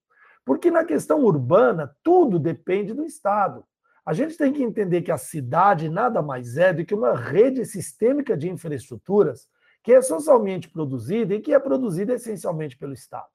Porque 0.46 0.70
na 0.70 0.84
questão 0.84 1.24
urbana, 1.24 1.96
tudo 2.04 2.38
depende 2.38 2.94
do 2.94 3.06
Estado. 3.06 3.64
A 4.06 4.14
gente 4.14 4.36
tem 4.36 4.52
que 4.52 4.62
entender 4.62 5.02
que 5.02 5.12
a 5.12 5.18
cidade 5.18 5.88
nada 5.88 6.22
mais 6.22 6.58
é 6.58 6.74
do 6.74 6.84
que 6.84 6.94
uma 6.94 7.16
rede 7.16 7.66
sistêmica 7.66 8.36
de 8.36 8.50
infraestruturas 8.50 9.48
que 9.82 9.94
é 9.94 10.02
socialmente 10.02 10.70
produzida 10.70 11.36
e 11.36 11.42
que 11.42 11.54
é 11.54 11.60
produzida 11.60 12.14
essencialmente 12.14 12.78
pelo 12.78 12.94
Estado. 12.94 13.28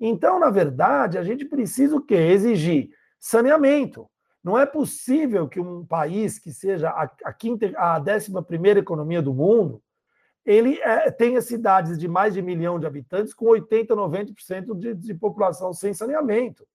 Então, 0.00 0.40
na 0.40 0.50
verdade, 0.50 1.18
a 1.18 1.22
gente 1.22 1.44
precisa 1.44 1.96
o 1.96 2.00
quê? 2.00 2.14
Exigir 2.14 2.90
saneamento. 3.18 4.08
Não 4.42 4.58
é 4.58 4.66
possível 4.66 5.48
que 5.48 5.60
um 5.60 5.86
país 5.86 6.38
que 6.38 6.52
seja 6.52 6.90
a, 6.90 7.32
quinta, 7.32 7.72
a 7.76 7.98
décima 7.98 8.42
primeira 8.42 8.80
economia 8.80 9.22
do 9.22 9.32
mundo, 9.32 9.82
ele 10.44 10.78
é, 10.80 11.10
tenha 11.10 11.40
cidades 11.40 11.98
de 11.98 12.06
mais 12.06 12.34
de 12.34 12.40
um 12.40 12.44
milhão 12.44 12.78
de 12.78 12.86
habitantes 12.86 13.32
com 13.32 13.46
80%, 13.46 13.86
90% 13.88 14.78
de, 14.78 14.94
de 14.94 15.14
população 15.14 15.72
sem 15.72 15.94
saneamento. 15.94 16.66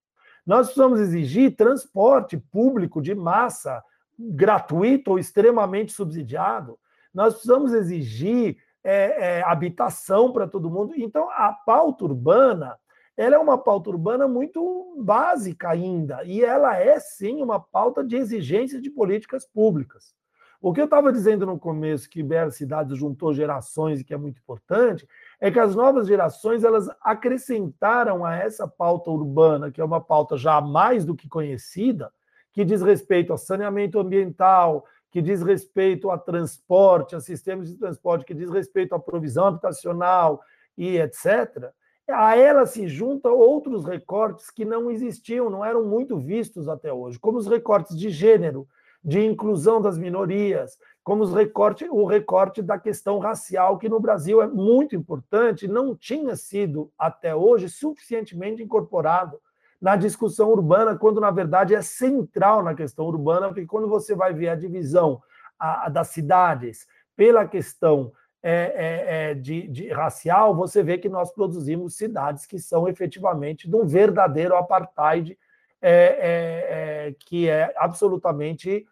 Nós 0.45 0.67
precisamos 0.67 0.99
exigir 0.99 1.55
transporte 1.55 2.37
público 2.37 3.01
de 3.01 3.13
massa, 3.13 3.83
gratuito 4.17 5.11
ou 5.11 5.19
extremamente 5.19 5.91
subsidiado. 5.91 6.79
Nós 7.13 7.33
precisamos 7.33 7.73
exigir 7.73 8.57
é, 8.83 9.39
é, 9.39 9.43
habitação 9.43 10.31
para 10.31 10.47
todo 10.47 10.69
mundo. 10.69 10.93
Então, 10.95 11.29
a 11.29 11.53
pauta 11.53 12.05
urbana 12.05 12.77
ela 13.19 13.35
é 13.35 13.37
uma 13.37 13.57
pauta 13.57 13.89
urbana 13.89 14.29
muito 14.29 14.95
básica 14.97 15.71
ainda, 15.71 16.23
e 16.23 16.41
ela 16.41 16.77
é 16.77 16.97
sim 17.01 17.43
uma 17.43 17.59
pauta 17.59 18.01
de 18.01 18.15
exigência 18.15 18.79
de 18.79 18.89
políticas 18.89 19.45
públicas. 19.45 20.15
O 20.61 20.73
que 20.73 20.81
eu 20.81 20.85
estava 20.85 21.11
dizendo 21.11 21.45
no 21.45 21.57
começo, 21.57 22.09
que 22.09 22.21
BR 22.21 22.51
Cidades 22.51 22.97
juntou 22.97 23.33
gerações 23.33 24.01
e 24.01 24.03
que 24.03 24.13
é 24.13 24.17
muito 24.17 24.39
importante, 24.39 25.07
é 25.39 25.49
que 25.49 25.59
as 25.59 25.73
novas 25.73 26.07
gerações 26.07 26.65
elas 26.65 26.89
acrescentaram 27.01 28.25
a 28.25 28.35
essa 28.35 28.67
pauta 28.67 29.09
urbana, 29.09 29.71
que 29.71 29.79
é 29.79 29.85
uma 29.85 30.01
pauta 30.01 30.35
já 30.37 30.59
mais 30.59 31.05
do 31.05 31.15
que 31.15 31.29
conhecida, 31.29 32.11
que 32.51 32.65
diz 32.65 32.81
respeito 32.81 33.31
a 33.31 33.37
saneamento 33.37 33.99
ambiental, 33.99 34.85
que 35.11 35.21
diz 35.21 35.41
respeito 35.41 36.11
a 36.11 36.17
transporte, 36.17 37.15
a 37.15 37.21
sistemas 37.21 37.69
de 37.69 37.77
transporte, 37.77 38.25
que 38.25 38.33
diz 38.33 38.49
respeito 38.49 38.93
à 38.93 38.99
provisão 38.99 39.45
habitacional 39.45 40.41
e 40.77 40.97
etc 40.97 41.71
a 42.11 42.35
ela 42.35 42.65
se 42.65 42.87
juntam 42.87 43.37
outros 43.37 43.85
recortes 43.85 44.49
que 44.49 44.65
não 44.65 44.89
existiam, 44.89 45.49
não 45.49 45.63
eram 45.63 45.85
muito 45.85 46.17
vistos 46.17 46.67
até 46.67 46.91
hoje, 46.91 47.19
como 47.19 47.37
os 47.37 47.47
recortes 47.47 47.97
de 47.97 48.09
gênero, 48.09 48.67
de 49.03 49.25
inclusão 49.25 49.81
das 49.81 49.97
minorias, 49.97 50.77
como 51.03 51.23
os 51.23 51.33
recorte, 51.33 51.87
o 51.89 52.05
recorte 52.05 52.61
da 52.61 52.77
questão 52.77 53.17
racial, 53.17 53.77
que 53.77 53.89
no 53.89 53.99
Brasil 53.99 54.41
é 54.41 54.47
muito 54.47 54.95
importante, 54.95 55.67
não 55.67 55.95
tinha 55.95 56.35
sido 56.35 56.91
até 56.97 57.33
hoje 57.35 57.69
suficientemente 57.69 58.61
incorporado 58.61 59.39
na 59.81 59.95
discussão 59.95 60.49
urbana, 60.49 60.97
quando 60.97 61.21
na 61.21 61.31
verdade 61.31 61.73
é 61.73 61.81
central 61.81 62.61
na 62.61 62.75
questão 62.75 63.05
urbana, 63.05 63.47
porque 63.47 63.65
quando 63.65 63.87
você 63.87 64.13
vai 64.13 64.33
ver 64.33 64.49
a 64.49 64.55
divisão 64.55 65.21
a, 65.57 65.85
a 65.85 65.89
das 65.89 66.09
cidades 66.09 66.85
pela 67.15 67.47
questão 67.47 68.11
é, 68.41 68.51
é, 68.51 69.31
é, 69.31 69.33
de, 69.33 69.67
de, 69.67 69.89
racial, 69.89 70.55
você 70.55 70.81
vê 70.81 70.97
que 70.97 71.09
nós 71.09 71.31
produzimos 71.31 71.97
cidades 71.97 72.45
que 72.45 72.57
são 72.57 72.87
efetivamente 72.87 73.69
de 73.69 73.75
um 73.75 73.85
verdadeiro 73.85 74.55
apartheid 74.55 75.37
é, 75.81 75.91
é, 75.91 77.07
é 77.07 77.15
que 77.19 77.49
é 77.49 77.73
absolutamente 77.77 78.85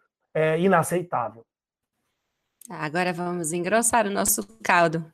inaceitável. 0.60 1.44
Agora 2.70 3.12
vamos 3.12 3.52
engrossar 3.52 4.06
o 4.06 4.10
nosso 4.10 4.46
caldo 4.62 5.04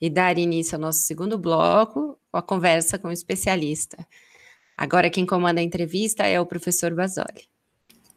e 0.00 0.08
dar 0.10 0.36
início 0.38 0.74
ao 0.74 0.80
nosso 0.80 1.00
segundo 1.00 1.38
bloco, 1.38 2.18
a 2.32 2.42
conversa 2.42 2.98
com 2.98 3.08
o 3.08 3.12
especialista. 3.12 4.06
Agora 4.76 5.10
quem 5.10 5.26
comanda 5.26 5.60
a 5.60 5.64
entrevista 5.64 6.24
é 6.24 6.40
o 6.40 6.46
professor 6.46 6.94
Basoli. 6.94 7.46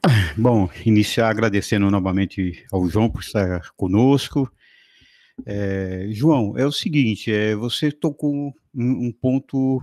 Bom, 0.38 0.70
iniciar 0.86 1.30
agradecendo 1.30 1.90
novamente 1.92 2.66
ao 2.72 2.88
João 2.88 3.10
por 3.10 3.22
estar 3.22 3.72
conosco, 3.76 4.52
é, 5.46 6.08
João, 6.12 6.58
é 6.58 6.66
o 6.66 6.72
seguinte, 6.72 7.32
é, 7.32 7.56
você 7.56 7.92
tocou 7.92 8.32
um, 8.34 8.54
um, 8.74 9.12
ponto 9.12 9.82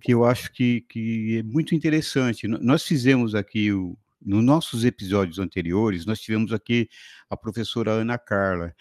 que 0.00 0.12
eu 0.12 0.24
acho 0.24 0.52
que, 0.52 0.82
que 0.82 1.38
é 1.38 1.42
muito 1.42 1.74
interessante. 1.74 2.46
Nós 2.46 2.84
fizemos 2.84 3.34
aqui, 3.34 3.72
o, 3.72 3.96
nos 4.20 4.44
nossos 4.44 4.84
episódios 4.84 5.38
anteriores, 5.38 6.06
nós 6.06 6.20
tivemos 6.20 6.52
aqui 6.52 6.88
a 7.28 7.36
professora 7.36 7.92
Ana 7.92 8.18
Carla. 8.18 8.74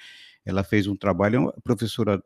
Ela 0.46 0.64
fez 0.64 0.88
um 0.88 0.96
trabalho, 0.96 1.36
é 1.36 1.40
uma 1.40 1.54
professora 1.64 2.22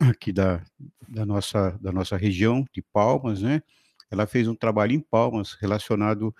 aqui 0.00 0.32
da, 0.32 0.62
da, 1.08 1.26
nossa, 1.26 1.78
da 1.80 1.92
nossa 1.92 2.16
região, 2.16 2.64
de 2.72 2.82
Palmas, 2.82 3.42
né? 3.42 3.62
Ela 4.10 4.26
fez 4.26 4.48
um 4.48 4.54
trabalho 4.54 4.92
em 4.92 5.00
Palmas 5.00 5.52
relacionado 5.60 6.34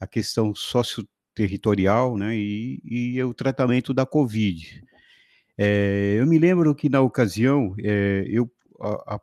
à 0.00 0.06
questão 0.06 0.54
socioterritorial, 0.54 2.16
né? 2.16 2.36
E, 2.36 2.80
e 2.84 3.22
o 3.22 3.34
tratamento 3.34 3.92
da 3.92 4.06
Covid. 4.06 4.82
É, 5.58 6.16
eu 6.18 6.26
me 6.26 6.38
lembro 6.38 6.74
que 6.74 6.88
na 6.88 7.00
ocasião 7.00 7.74
é, 7.78 8.24
eu 8.26 8.50
a, 8.80 9.14
a, 9.14 9.20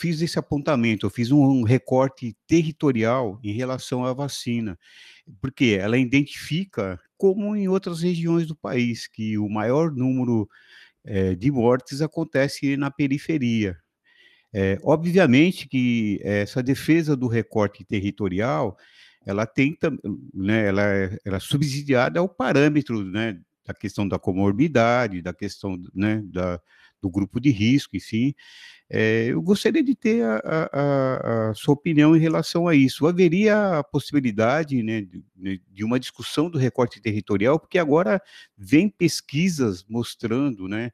fiz 0.00 0.22
esse 0.22 0.38
apontamento, 0.38 1.04
eu 1.04 1.10
fiz 1.10 1.30
um, 1.30 1.62
recorte 1.62 2.34
territorial 2.46 3.38
em 3.44 3.52
relação 3.52 4.04
à 4.04 4.14
vacina, 4.14 4.78
porque 5.40 5.78
ela 5.78 5.98
identifica, 5.98 6.98
como 7.18 7.54
em 7.54 7.68
outras 7.68 8.00
regiões 8.00 8.46
do 8.46 8.56
país, 8.56 9.06
que 9.06 9.36
o 9.36 9.48
maior 9.48 9.92
número 9.92 10.48
é, 11.04 11.34
de 11.34 11.50
mortes 11.50 12.00
acontece 12.00 12.76
na 12.76 12.90
periferia. 12.90 13.76
obviamente 14.82 15.68
que 15.68 16.18
essa 16.24 16.62
defesa 16.62 17.14
do 17.16 17.28
recorte 17.28 17.84
territorial 17.84 18.76
ela 19.24 19.46
tem 19.46 19.76
né, 20.34 20.66
ela, 20.66 20.82
é, 20.82 21.18
ela 21.24 21.36
é 21.36 21.40
subsidiada 21.40 22.20
ao 22.20 22.28
parâmetro 22.28 23.04
né, 23.04 23.38
da 23.66 23.74
questão 23.74 24.08
da 24.08 24.18
comorbidade, 24.18 25.22
da 25.22 25.32
questão 25.32 25.80
né, 25.94 26.22
da, 26.24 26.60
do 27.00 27.10
grupo 27.10 27.40
de 27.40 27.50
risco, 27.50 27.96
enfim. 27.96 28.34
É, 28.92 29.26
eu 29.26 29.40
gostaria 29.40 29.84
de 29.84 29.94
ter 29.94 30.24
a, 30.24 30.40
a, 30.44 31.50
a, 31.50 31.54
sua 31.54 31.74
opinião 31.74 32.16
em 32.16 32.18
relação 32.18 32.66
a 32.66 32.74
isso. 32.74 33.06
Haveria 33.06 33.78
a 33.78 33.84
possibilidade 33.84 34.82
né, 34.82 35.02
de, 35.02 35.62
de, 35.70 35.84
uma 35.84 36.00
discussão 36.00 36.50
do 36.50 36.58
recorte 36.58 37.00
territorial, 37.00 37.60
porque 37.60 37.78
agora 37.78 38.20
vem 38.58 38.88
pesquisas 38.88 39.84
mostrando 39.88 40.66
né, 40.66 40.90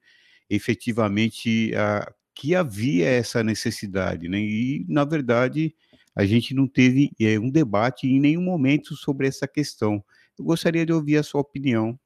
efetivamente 0.50 1.74
a, 1.74 2.12
que 2.34 2.54
havia 2.54 3.08
essa 3.08 3.42
necessidade, 3.42 4.28
né, 4.28 4.38
e, 4.38 4.84
na 4.86 5.06
verdade, 5.06 5.74
a 6.14 6.26
gente 6.26 6.54
não 6.54 6.68
teve 6.68 7.10
é, 7.18 7.38
um 7.38 7.50
debate 7.50 8.06
em 8.06 8.20
nenhum 8.20 8.42
momento 8.42 8.94
sobre 8.94 9.26
essa 9.26 9.48
questão. 9.48 10.04
Eu 10.38 10.44
gostaria 10.44 10.84
de 10.84 10.92
ouvir 10.92 11.16
a 11.16 11.22
sua 11.22 11.40
opinião. 11.40 11.98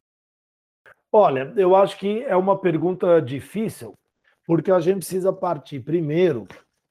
Olha, 1.12 1.52
eu 1.56 1.74
acho 1.74 1.98
que 1.98 2.22
é 2.22 2.36
uma 2.36 2.56
pergunta 2.56 3.20
difícil, 3.20 3.98
porque 4.50 4.72
a 4.72 4.80
gente 4.80 4.96
precisa 4.96 5.32
partir 5.32 5.78
primeiro 5.78 6.48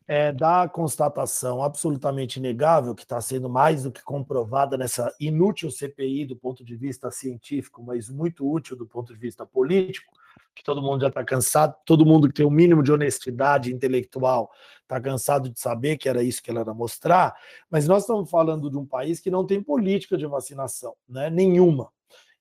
é, 0.07 0.31
da 0.31 0.65
constatação 0.69 1.61
absolutamente 1.61 2.39
inegável, 2.39 2.95
que 2.95 3.01
está 3.01 3.19
sendo 3.19 3.49
mais 3.49 3.83
do 3.83 3.91
que 3.91 4.01
comprovada 4.01 4.77
nessa 4.77 5.13
inútil 5.19 5.69
CPI 5.69 6.25
do 6.25 6.37
ponto 6.37 6.63
de 6.63 6.77
vista 6.77 7.11
científico, 7.11 7.83
mas 7.83 8.09
muito 8.09 8.49
útil 8.49 8.77
do 8.77 8.87
ponto 8.87 9.13
de 9.13 9.19
vista 9.19 9.45
político, 9.45 10.13
que 10.55 10.63
todo 10.63 10.81
mundo 10.81 11.01
já 11.01 11.09
está 11.09 11.21
cansado, 11.21 11.75
todo 11.85 12.05
mundo 12.05 12.29
que 12.29 12.33
tem 12.35 12.45
o 12.45 12.47
um 12.47 12.53
mínimo 12.53 12.81
de 12.81 12.93
honestidade 12.93 13.73
intelectual 13.73 14.49
está 14.81 14.97
cansado 15.01 15.49
de 15.49 15.59
saber 15.59 15.97
que 15.97 16.07
era 16.07 16.23
isso 16.23 16.41
que 16.41 16.49
ela 16.49 16.61
era 16.61 16.73
mostrar, 16.73 17.35
mas 17.69 17.89
nós 17.89 18.03
estamos 18.03 18.29
falando 18.29 18.69
de 18.69 18.77
um 18.77 18.85
país 18.85 19.19
que 19.19 19.29
não 19.29 19.45
tem 19.45 19.61
política 19.61 20.17
de 20.17 20.25
vacinação, 20.25 20.95
né? 21.09 21.29
nenhuma. 21.29 21.91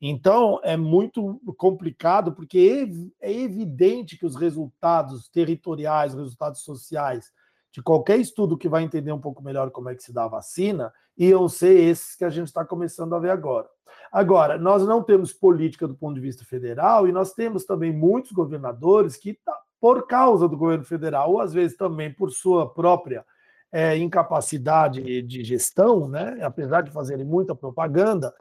Então, 0.00 0.60
é 0.62 0.76
muito 0.76 1.40
complicado, 1.56 2.32
porque 2.32 2.88
é 3.20 3.32
evidente 3.32 4.16
que 4.16 4.24
os 4.24 4.36
resultados 4.36 5.28
territoriais, 5.28 6.14
os 6.14 6.20
resultados 6.20 6.62
sociais 6.62 7.32
de 7.72 7.82
qualquer 7.82 8.18
estudo 8.18 8.56
que 8.56 8.68
vai 8.68 8.82
entender 8.82 9.12
um 9.12 9.20
pouco 9.20 9.42
melhor 9.42 9.70
como 9.70 9.88
é 9.88 9.94
que 9.94 10.02
se 10.02 10.12
dá 10.12 10.24
a 10.24 10.28
vacina, 10.28 10.92
iam 11.16 11.48
ser 11.48 11.76
esses 11.76 12.14
que 12.14 12.24
a 12.24 12.30
gente 12.30 12.46
está 12.46 12.64
começando 12.64 13.14
a 13.14 13.18
ver 13.18 13.30
agora. 13.30 13.68
Agora, 14.10 14.56
nós 14.56 14.86
não 14.86 15.02
temos 15.02 15.32
política 15.32 15.86
do 15.86 15.94
ponto 15.94 16.14
de 16.14 16.20
vista 16.20 16.44
federal 16.44 17.06
e 17.08 17.12
nós 17.12 17.32
temos 17.32 17.64
também 17.64 17.92
muitos 17.92 18.32
governadores 18.32 19.16
que, 19.16 19.34
tá, 19.34 19.56
por 19.80 20.06
causa 20.06 20.48
do 20.48 20.56
governo 20.56 20.84
federal, 20.84 21.32
ou 21.32 21.40
às 21.40 21.52
vezes 21.52 21.76
também 21.76 22.12
por 22.12 22.30
sua 22.30 22.72
própria 22.72 23.24
é, 23.70 23.96
incapacidade 23.96 25.22
de 25.22 25.44
gestão, 25.44 26.08
né, 26.08 26.38
apesar 26.42 26.82
de 26.82 26.90
fazerem 26.90 27.24
muita 27.24 27.54
propaganda, 27.54 28.32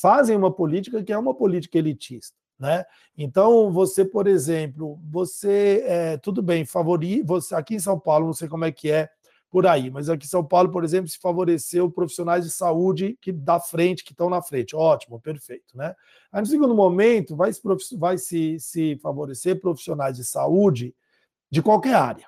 fazem 0.00 0.36
uma 0.36 0.52
política 0.52 1.02
que 1.02 1.12
é 1.12 1.18
uma 1.18 1.34
política 1.34 1.78
elitista. 1.78 2.36
Né? 2.58 2.84
Então, 3.16 3.72
você, 3.72 4.04
por 4.04 4.26
exemplo, 4.26 4.98
você, 5.10 5.82
é, 5.86 6.16
tudo 6.16 6.42
bem, 6.42 6.64
favori, 6.64 7.22
você 7.22 7.54
aqui 7.54 7.74
em 7.76 7.80
São 7.80 7.98
Paulo, 7.98 8.26
não 8.26 8.32
sei 8.32 8.48
como 8.48 8.64
é 8.64 8.72
que 8.72 8.90
é, 8.90 9.08
por 9.50 9.66
aí. 9.66 9.90
Mas 9.90 10.08
aqui 10.08 10.26
em 10.26 10.28
São 10.28 10.44
Paulo, 10.44 10.70
por 10.70 10.82
exemplo, 10.84 11.08
se 11.08 11.18
favoreceu 11.18 11.90
profissionais 11.90 12.44
de 12.44 12.50
saúde 12.50 13.16
que 13.20 13.30
da 13.30 13.60
frente, 13.60 14.02
que 14.02 14.12
estão 14.12 14.28
na 14.28 14.42
frente. 14.42 14.74
Ótimo, 14.74 15.20
perfeito, 15.20 15.76
né? 15.76 15.94
Aí 16.32 16.40
no 16.40 16.46
segundo 16.46 16.74
momento, 16.74 17.36
vai, 17.36 17.52
se, 17.52 17.60
vai 17.96 18.18
se, 18.18 18.58
se 18.58 18.98
favorecer 19.00 19.60
profissionais 19.60 20.16
de 20.16 20.24
saúde 20.24 20.94
de 21.50 21.62
qualquer 21.62 21.94
área. 21.94 22.26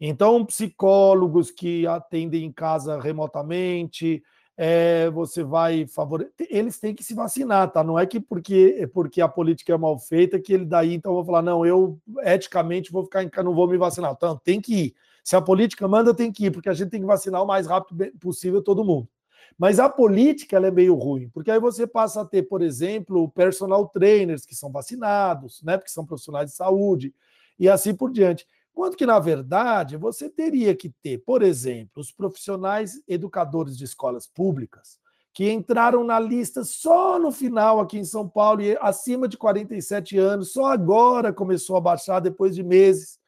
Então, 0.00 0.44
psicólogos 0.44 1.50
que 1.50 1.86
atendem 1.86 2.44
em 2.44 2.52
casa 2.52 3.00
remotamente, 3.00 4.22
é, 4.60 5.08
você 5.10 5.44
vai 5.44 5.86
favorecer. 5.86 6.32
Eles 6.50 6.80
têm 6.80 6.92
que 6.92 7.04
se 7.04 7.14
vacinar, 7.14 7.70
tá? 7.70 7.84
Não 7.84 7.96
é 7.96 8.04
que 8.04 8.18
porque, 8.18 8.90
porque 8.92 9.20
a 9.20 9.28
política 9.28 9.72
é 9.72 9.78
mal 9.78 9.96
feita 10.00 10.40
que 10.40 10.52
ele 10.52 10.64
daí 10.64 10.94
então 10.94 11.14
vou 11.14 11.24
falar, 11.24 11.42
não, 11.42 11.64
eu 11.64 11.96
eticamente 12.22 12.90
vou 12.90 13.04
ficar 13.04 13.22
em 13.22 13.28
casa, 13.28 13.44
não 13.44 13.54
vou 13.54 13.68
me 13.68 13.78
vacinar. 13.78 14.12
Então, 14.16 14.36
tem 14.36 14.60
que 14.60 14.74
ir. 14.74 14.94
Se 15.22 15.36
a 15.36 15.40
política 15.40 15.86
manda, 15.86 16.12
tem 16.12 16.32
que 16.32 16.46
ir, 16.46 16.50
porque 16.50 16.68
a 16.68 16.74
gente 16.74 16.90
tem 16.90 17.00
que 17.00 17.06
vacinar 17.06 17.40
o 17.40 17.46
mais 17.46 17.68
rápido 17.68 18.10
possível 18.18 18.60
todo 18.60 18.84
mundo. 18.84 19.08
Mas 19.56 19.78
a 19.78 19.88
política 19.88 20.56
ela 20.56 20.66
é 20.66 20.70
meio 20.72 20.96
ruim, 20.96 21.28
porque 21.28 21.52
aí 21.52 21.60
você 21.60 21.86
passa 21.86 22.22
a 22.22 22.24
ter, 22.24 22.42
por 22.42 22.60
exemplo, 22.60 23.28
personal 23.30 23.86
trainers 23.88 24.44
que 24.44 24.56
são 24.56 24.72
vacinados, 24.72 25.62
né? 25.62 25.76
Porque 25.76 25.90
são 25.90 26.04
profissionais 26.04 26.50
de 26.50 26.56
saúde, 26.56 27.14
e 27.58 27.68
assim 27.68 27.94
por 27.94 28.10
diante. 28.10 28.44
Quanto 28.78 28.96
que, 28.96 29.04
na 29.04 29.18
verdade, 29.18 29.96
você 29.96 30.30
teria 30.30 30.72
que 30.72 30.88
ter, 31.02 31.18
por 31.26 31.42
exemplo, 31.42 32.00
os 32.00 32.12
profissionais 32.12 33.02
educadores 33.08 33.76
de 33.76 33.82
escolas 33.82 34.24
públicas, 34.24 35.00
que 35.34 35.50
entraram 35.50 36.04
na 36.04 36.20
lista 36.20 36.62
só 36.62 37.18
no 37.18 37.32
final 37.32 37.80
aqui 37.80 37.98
em 37.98 38.04
São 38.04 38.28
Paulo, 38.28 38.62
e 38.62 38.78
acima 38.80 39.26
de 39.26 39.36
47 39.36 40.16
anos, 40.16 40.52
só 40.52 40.66
agora 40.66 41.32
começou 41.32 41.76
a 41.76 41.80
baixar, 41.80 42.20
depois 42.20 42.54
de 42.54 42.62
meses, 42.62 43.18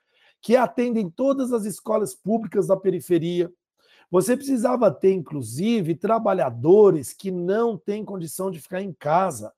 que 0.41 0.55
atendem 0.55 1.11
todas 1.11 1.53
as 1.53 1.65
escolas 1.65 2.15
públicas 2.15 2.69
da 2.69 2.77
periferia. 2.77 3.53
Você 4.09 4.37
precisava 4.37 4.89
ter, 4.89 5.15
inclusive, 5.15 5.97
trabalhadores 5.97 7.13
que 7.13 7.33
não 7.33 7.77
têm 7.77 8.05
condição 8.05 8.53
de 8.53 8.61
ficar 8.61 8.83
em 8.83 8.93
casa. 8.93 9.53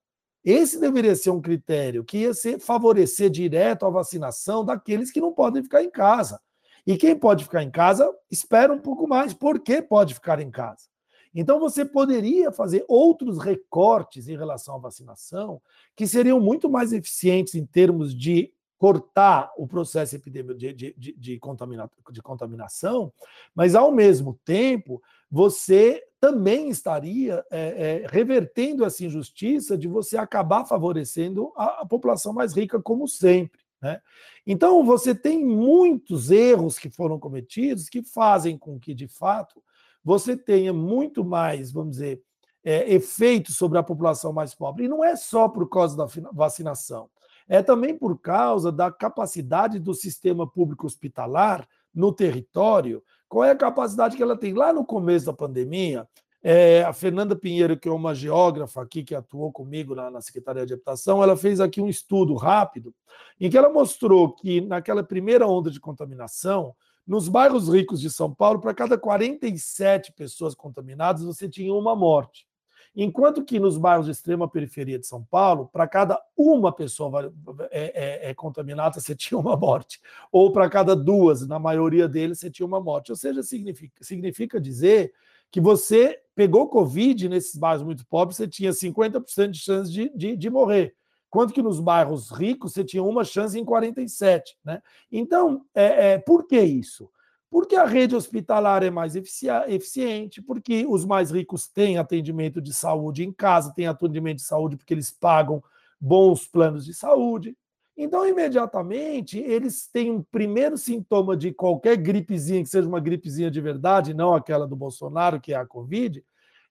Esse 0.44 0.80
deveria 0.80 1.14
ser 1.14 1.30
um 1.30 1.40
critério 1.40 2.04
que 2.04 2.18
ia 2.18 2.34
ser 2.34 2.58
favorecer 2.58 3.30
direto 3.30 3.86
a 3.86 3.90
vacinação 3.90 4.64
daqueles 4.64 5.10
que 5.10 5.20
não 5.20 5.32
podem 5.32 5.62
ficar 5.62 5.82
em 5.82 5.90
casa. 5.90 6.40
E 6.86 6.96
quem 6.96 7.16
pode 7.16 7.44
ficar 7.44 7.62
em 7.62 7.70
casa, 7.70 8.12
espera 8.30 8.72
um 8.72 8.78
pouco 8.78 9.06
mais, 9.06 9.32
porque 9.32 9.80
pode 9.80 10.14
ficar 10.14 10.40
em 10.40 10.50
casa. 10.50 10.90
Então 11.34 11.58
você 11.58 11.84
poderia 11.84 12.52
fazer 12.52 12.84
outros 12.88 13.38
recortes 13.38 14.28
em 14.28 14.36
relação 14.36 14.74
à 14.74 14.78
vacinação 14.78 15.62
que 15.96 16.06
seriam 16.06 16.40
muito 16.40 16.68
mais 16.68 16.92
eficientes 16.92 17.54
em 17.54 17.64
termos 17.64 18.14
de 18.14 18.52
cortar 18.78 19.52
o 19.56 19.66
processo 19.66 20.16
epidêmico 20.16 20.58
de, 20.58 20.72
de, 20.72 20.94
de, 20.98 21.12
de, 21.12 21.38
contamina, 21.38 21.88
de 22.10 22.20
contaminação, 22.20 23.12
mas 23.54 23.76
ao 23.76 23.92
mesmo 23.92 24.38
tempo 24.44 25.00
você 25.30 26.02
também 26.22 26.68
estaria 26.68 27.44
é, 27.50 28.04
é, 28.04 28.06
revertendo 28.08 28.84
essa 28.84 29.04
injustiça 29.04 29.76
de 29.76 29.88
você 29.88 30.16
acabar 30.16 30.64
favorecendo 30.64 31.52
a, 31.56 31.80
a 31.80 31.84
população 31.84 32.32
mais 32.32 32.56
rica, 32.56 32.80
como 32.80 33.08
sempre. 33.08 33.60
Né? 33.80 34.00
Então, 34.46 34.84
você 34.84 35.16
tem 35.16 35.44
muitos 35.44 36.30
erros 36.30 36.78
que 36.78 36.88
foram 36.88 37.18
cometidos 37.18 37.88
que 37.88 38.04
fazem 38.04 38.56
com 38.56 38.78
que, 38.78 38.94
de 38.94 39.08
fato, 39.08 39.60
você 40.04 40.36
tenha 40.36 40.72
muito 40.72 41.24
mais, 41.24 41.72
vamos 41.72 41.96
dizer, 41.96 42.22
é, 42.62 42.94
efeito 42.94 43.50
sobre 43.50 43.76
a 43.78 43.82
população 43.82 44.32
mais 44.32 44.54
pobre. 44.54 44.84
E 44.84 44.88
não 44.88 45.04
é 45.04 45.16
só 45.16 45.48
por 45.48 45.68
causa 45.68 45.96
da 45.96 46.06
vacinação 46.32 47.10
é 47.48 47.62
também 47.62 47.98
por 47.98 48.18
causa 48.18 48.70
da 48.70 48.90
capacidade 48.90 49.78
do 49.78 49.92
sistema 49.92 50.46
público 50.46 50.86
hospitalar 50.86 51.68
no 51.92 52.12
território. 52.12 53.02
Qual 53.32 53.46
é 53.46 53.50
a 53.50 53.56
capacidade 53.56 54.14
que 54.14 54.22
ela 54.22 54.36
tem? 54.36 54.52
Lá 54.52 54.74
no 54.74 54.84
começo 54.84 55.24
da 55.24 55.32
pandemia, 55.32 56.06
é, 56.42 56.82
a 56.82 56.92
Fernanda 56.92 57.34
Pinheiro, 57.34 57.78
que 57.78 57.88
é 57.88 57.90
uma 57.90 58.14
geógrafa 58.14 58.82
aqui 58.82 59.02
que 59.02 59.14
atuou 59.14 59.50
comigo 59.50 59.94
na, 59.94 60.10
na, 60.10 60.20
Secretaria 60.20 60.66
de 60.66 60.74
Habitação, 60.74 61.22
ela 61.22 61.34
fez 61.34 61.58
aqui 61.58 61.80
um 61.80 61.88
estudo 61.88 62.34
rápido 62.34 62.94
em 63.40 63.48
que 63.48 63.56
ela 63.56 63.70
mostrou 63.70 64.34
que 64.34 64.60
naquela 64.60 65.02
primeira 65.02 65.46
onda 65.46 65.70
de 65.70 65.80
contaminação, 65.80 66.74
nos 67.06 67.26
bairros 67.26 67.72
ricos 67.72 68.02
de 68.02 68.10
São 68.10 68.30
Paulo, 68.30 68.60
para 68.60 68.74
cada 68.74 68.98
47 68.98 70.12
pessoas 70.12 70.54
contaminadas, 70.54 71.24
você 71.24 71.48
tinha 71.48 71.72
uma 71.72 71.96
morte. 71.96 72.46
Enquanto 72.94 73.42
que 73.42 73.58
nos 73.58 73.78
bairros 73.78 74.06
de 74.06 74.12
extrema 74.12 74.46
periferia 74.46 74.98
de 74.98 75.06
São 75.06 75.24
Paulo, 75.24 75.68
para 75.72 75.88
cada 75.88 76.22
uma 76.36 76.70
pessoa 76.70 77.32
é, 77.70 78.28
é, 78.28 78.30
é, 78.30 78.34
contaminada, 78.34 79.00
você 79.00 79.14
tinha 79.14 79.38
uma 79.38 79.56
morte. 79.56 80.00
Ou 80.30 80.52
para 80.52 80.68
cada 80.68 80.94
duas, 80.94 81.46
na 81.46 81.58
maioria 81.58 82.06
deles, 82.06 82.38
você 82.38 82.50
tinha 82.50 82.66
uma 82.66 82.80
morte. 82.80 83.10
Ou 83.10 83.16
seja, 83.16 83.42
significa, 83.42 84.04
significa 84.04 84.60
dizer 84.60 85.12
que 85.50 85.60
você 85.60 86.20
pegou 86.34 86.68
Covid 86.68 87.28
nesses 87.28 87.56
bairros 87.56 87.82
muito 87.82 88.06
pobres, 88.06 88.36
você 88.36 88.48
tinha 88.48 88.70
50% 88.70 89.50
de 89.50 89.58
chance 89.58 89.90
de, 89.90 90.10
de, 90.14 90.36
de 90.36 90.50
morrer. 90.50 90.94
Quanto 91.28 91.54
que 91.54 91.62
nos 91.62 91.80
bairros 91.80 92.30
ricos 92.30 92.74
você 92.74 92.84
tinha 92.84 93.02
uma 93.02 93.24
chance 93.24 93.58
em 93.58 93.64
47. 93.64 94.54
Né? 94.62 94.82
Então, 95.10 95.64
é, 95.74 96.12
é, 96.12 96.18
por 96.18 96.46
que 96.46 96.60
isso? 96.60 97.10
Porque 97.52 97.76
a 97.76 97.84
rede 97.84 98.16
hospitalar 98.16 98.82
é 98.82 98.90
mais 98.90 99.14
eficiente, 99.14 100.40
porque 100.40 100.86
os 100.88 101.04
mais 101.04 101.30
ricos 101.30 101.68
têm 101.68 101.98
atendimento 101.98 102.62
de 102.62 102.72
saúde 102.72 103.24
em 103.24 103.30
casa, 103.30 103.74
têm 103.76 103.86
atendimento 103.86 104.36
de 104.36 104.44
saúde 104.44 104.74
porque 104.74 104.94
eles 104.94 105.10
pagam 105.10 105.62
bons 106.00 106.46
planos 106.46 106.82
de 106.82 106.94
saúde. 106.94 107.54
Então, 107.94 108.26
imediatamente, 108.26 109.38
eles 109.38 109.86
têm 109.86 110.10
um 110.10 110.22
primeiro 110.22 110.78
sintoma 110.78 111.36
de 111.36 111.52
qualquer 111.52 111.98
gripezinha, 111.98 112.62
que 112.62 112.70
seja 112.70 112.88
uma 112.88 113.00
gripezinha 113.00 113.50
de 113.50 113.60
verdade, 113.60 114.14
não 114.14 114.34
aquela 114.34 114.66
do 114.66 114.74
Bolsonaro, 114.74 115.38
que 115.38 115.52
é 115.52 115.56
a 115.56 115.66
Covid, 115.66 116.24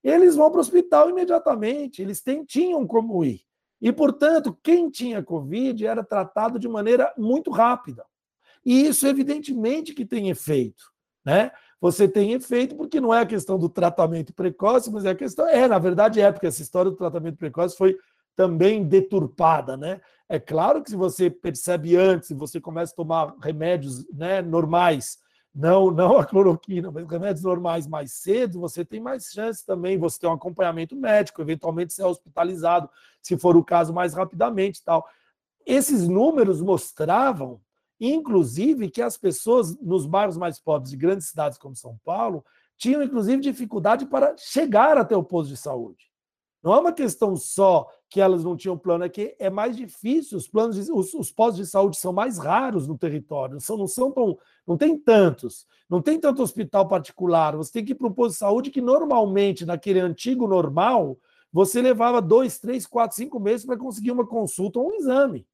eles 0.03 0.35
vão 0.35 0.49
para 0.49 0.57
o 0.57 0.61
hospital 0.61 1.11
imediatamente, 1.11 2.01
eles 2.01 2.23
têm, 2.23 2.43
tinham 2.43 2.87
como 2.87 3.23
ir. 3.23 3.41
E, 3.79 3.91
portanto, 3.91 4.57
quem 4.63 4.89
tinha 4.89 5.21
Covid 5.21 5.85
era 5.85 6.03
tratado 6.03 6.57
de 6.57 6.67
maneira 6.67 7.13
muito 7.15 7.51
rápida. 7.51 8.03
E 8.65 8.87
isso, 8.87 9.07
evidentemente, 9.07 9.93
que 9.93 10.05
tem 10.05 10.29
efeito. 10.29 10.83
Né? 11.25 11.51
Você 11.79 12.07
tem 12.07 12.33
efeito 12.33 12.75
porque 12.75 13.01
não 13.01 13.13
é 13.13 13.21
a 13.21 13.25
questão 13.25 13.57
do 13.57 13.69
tratamento 13.69 14.33
precoce, 14.33 14.91
mas 14.91 15.05
é 15.05 15.09
a 15.09 15.15
questão. 15.15 15.47
É, 15.47 15.67
na 15.67 15.79
verdade, 15.79 16.21
é, 16.21 16.31
porque 16.31 16.47
essa 16.47 16.61
história 16.61 16.91
do 16.91 16.97
tratamento 16.97 17.37
precoce 17.37 17.75
foi 17.75 17.97
também 18.35 18.83
deturpada, 18.83 19.75
né? 19.75 19.99
É 20.29 20.39
claro 20.39 20.81
que 20.81 20.89
se 20.89 20.95
você 20.95 21.29
percebe 21.29 21.97
antes, 21.97 22.29
se 22.29 22.33
você 22.33 22.61
começa 22.61 22.93
a 22.93 22.95
tomar 22.95 23.35
remédios 23.41 24.07
né, 24.13 24.41
normais, 24.41 25.17
não, 25.53 25.91
não 25.91 26.17
a 26.17 26.25
cloroquina, 26.25 26.89
mas 26.89 27.05
remédios 27.05 27.43
normais 27.43 27.85
mais 27.85 28.13
cedo, 28.13 28.59
você 28.59 28.85
tem 28.85 29.01
mais 29.01 29.25
chance 29.25 29.65
também, 29.65 29.97
você 29.97 30.19
tem 30.19 30.29
um 30.29 30.33
acompanhamento 30.33 30.95
médico, 30.95 31.41
eventualmente 31.41 31.93
ser 31.93 32.03
hospitalizado, 32.03 32.89
se 33.21 33.37
for 33.37 33.57
o 33.57 33.63
caso, 33.63 33.93
mais 33.93 34.13
rapidamente 34.13 34.81
tal. 34.83 35.05
Esses 35.65 36.07
números 36.07 36.61
mostravam 36.61 37.59
inclusive 38.07 38.89
que 38.89 39.01
as 39.01 39.15
pessoas 39.15 39.77
nos 39.79 40.05
bairros 40.07 40.35
mais 40.35 40.59
pobres 40.59 40.89
de 40.89 40.97
grandes 40.97 41.27
cidades 41.27 41.57
como 41.57 41.75
São 41.75 41.99
Paulo 42.03 42.43
tinham, 42.77 43.03
inclusive, 43.03 43.39
dificuldade 43.39 44.07
para 44.07 44.35
chegar 44.37 44.97
até 44.97 45.15
o 45.15 45.23
posto 45.23 45.49
de 45.49 45.57
saúde. 45.57 46.11
Não 46.63 46.73
é 46.73 46.79
uma 46.79 46.91
questão 46.91 47.35
só 47.35 47.87
que 48.09 48.19
elas 48.19 48.43
não 48.43 48.57
tinham 48.57 48.77
plano, 48.77 49.03
é 49.03 49.09
que 49.09 49.35
é 49.39 49.49
mais 49.49 49.77
difícil, 49.77 50.37
os 50.37 50.47
planos, 50.47 50.75
de, 50.75 50.91
os, 50.91 51.13
os 51.13 51.31
postos 51.31 51.57
de 51.57 51.71
saúde 51.71 51.97
são 51.97 52.11
mais 52.11 52.37
raros 52.37 52.87
no 52.87 52.97
território, 52.97 53.59
são, 53.59 53.77
não 53.77 53.87
são 53.87 54.11
tão, 54.11 54.37
não 54.67 54.77
tem 54.77 54.97
tantos, 54.97 55.65
não 55.89 56.01
tem 56.01 56.19
tanto 56.19 56.41
hospital 56.41 56.87
particular, 56.87 57.55
você 57.55 57.71
tem 57.71 57.85
que 57.85 57.93
ir 57.93 57.95
para 57.95 58.07
um 58.07 58.13
posto 58.13 58.33
de 58.33 58.39
saúde 58.39 58.71
que 58.71 58.81
normalmente, 58.81 59.65
naquele 59.65 59.99
antigo 59.99 60.47
normal, 60.47 61.17
você 61.53 61.81
levava 61.81 62.21
dois, 62.21 62.59
três, 62.59 62.85
quatro, 62.85 63.15
cinco 63.15 63.39
meses 63.39 63.65
para 63.65 63.77
conseguir 63.77 64.11
uma 64.11 64.25
consulta 64.25 64.79
ou 64.79 64.89
um 64.89 64.93
exame. 64.93 65.45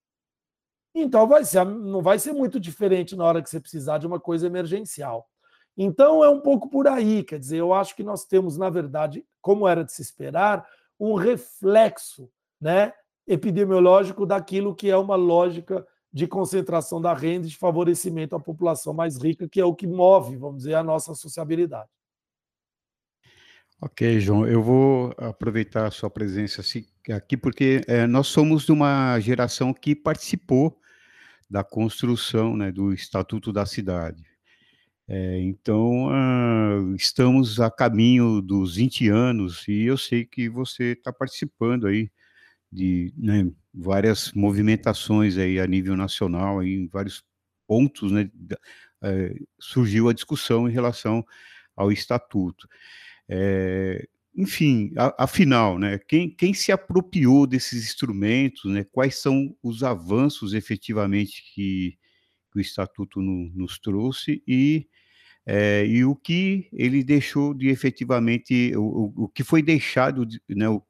Então 0.99 1.27
vai 1.27 1.45
ser, 1.45 1.63
não 1.63 2.01
vai 2.01 2.17
ser 2.17 2.33
muito 2.33 2.60
diferente 2.60 3.15
na 3.15 3.23
hora 3.23 3.41
que 3.41 3.49
você 3.49 3.60
precisar 3.60 3.99
de 3.99 4.07
uma 4.07 4.19
coisa 4.19 4.47
emergencial. 4.47 5.29
Então 5.77 6.23
é 6.23 6.29
um 6.29 6.41
pouco 6.41 6.67
por 6.69 6.88
aí, 6.88 7.23
quer 7.23 7.38
dizer, 7.38 7.57
eu 7.57 7.71
acho 7.71 7.95
que 7.95 8.03
nós 8.03 8.25
temos, 8.25 8.57
na 8.57 8.67
verdade, 8.67 9.23
como 9.39 9.67
era 9.67 9.83
de 9.83 9.91
se 9.91 10.01
esperar, 10.01 10.67
um 10.99 11.13
reflexo 11.13 12.27
né, 12.60 12.91
epidemiológico 13.27 14.25
daquilo 14.25 14.73
que 14.73 14.89
é 14.89 14.97
uma 14.97 15.15
lógica 15.15 15.86
de 16.12 16.25
concentração 16.25 16.99
da 16.99 17.13
renda 17.13 17.45
e 17.45 17.49
de 17.51 17.57
favorecimento 17.57 18.36
à 18.36 18.39
população 18.39 18.91
mais 18.91 19.22
rica, 19.22 19.47
que 19.47 19.61
é 19.61 19.65
o 19.65 19.76
que 19.76 19.86
move, 19.86 20.36
vamos 20.36 20.63
dizer, 20.63 20.74
a 20.74 20.84
nossa 20.84 21.13
sociabilidade. 21.13 21.89
Ok, 23.80 24.19
João, 24.19 24.47
eu 24.47 24.63
vou 24.63 25.13
aproveitar 25.15 25.86
a 25.86 25.91
sua 25.91 26.09
presença 26.09 26.63
aqui, 27.15 27.38
porque 27.38 27.82
é, 27.88 28.07
nós 28.07 28.26
somos 28.26 28.65
de 28.65 28.72
uma 28.72 29.19
geração 29.19 29.72
que 29.72 29.95
participou 29.95 30.76
da 31.50 31.64
construção 31.64 32.56
né, 32.56 32.72
do 32.72 32.93
Estatuto 32.93 33.54
da 33.54 33.66
Cidade. 33.66 34.24
É, 35.10 35.39
então, 35.41 36.08
uh, 36.08 36.95
estamos 36.95 37.62
a 37.62 37.72
caminho 37.72 38.41
dos 38.41 38.76
20 38.76 39.08
anos 39.08 39.66
e 39.68 39.84
eu 39.84 39.98
sei 39.98 40.26
que 40.26 40.50
você 40.50 40.91
está 40.93 41.14
participando 41.14 41.88
aí 41.88 42.12
de 42.72 43.14
né, 43.18 43.50
várias 43.74 44.34
movimentações 44.34 45.38
aí 45.38 45.60
a 45.60 45.68
nível 45.68 45.95
nacional, 45.95 46.60
aí, 46.60 46.74
em 46.74 46.88
vários 46.88 47.24
pontos 47.66 48.12
né, 48.12 48.30
é, 49.02 49.34
surgiu 49.60 50.10
a 50.10 50.14
discussão 50.14 50.68
em 50.68 50.72
relação 50.74 51.26
ao 51.76 51.91
estatuto. 51.91 52.68
É, 53.30 54.08
enfim, 54.38 54.93
afinal, 55.17 55.79
né, 55.79 55.97
quem, 55.97 56.29
quem, 56.29 56.53
se 56.53 56.71
apropriou 56.71 57.47
desses 57.47 57.83
instrumentos, 57.83 58.71
né, 58.71 58.83
quais 58.83 59.15
são 59.15 59.55
os 59.63 59.81
avanços 59.81 60.53
efetivamente 60.53 61.43
que, 61.55 61.97
que 62.51 62.59
o 62.59 62.61
Estatuto 62.61 63.19
no, 63.19 63.49
nos 63.55 63.79
trouxe 63.79 64.43
e, 64.47 64.88
é, 65.43 65.88
e 65.88 66.05
o 66.05 66.15
que 66.15 66.69
ele 66.71 67.03
deixou 67.03 67.51
de 67.51 67.69
efetivamente, 67.69 68.73
o, 68.75 69.23
o 69.23 69.27
que 69.27 69.43
foi 69.43 69.63
deixado, 69.63 70.23
de, 70.23 70.39
né, 70.49 70.69
o, 70.69 70.83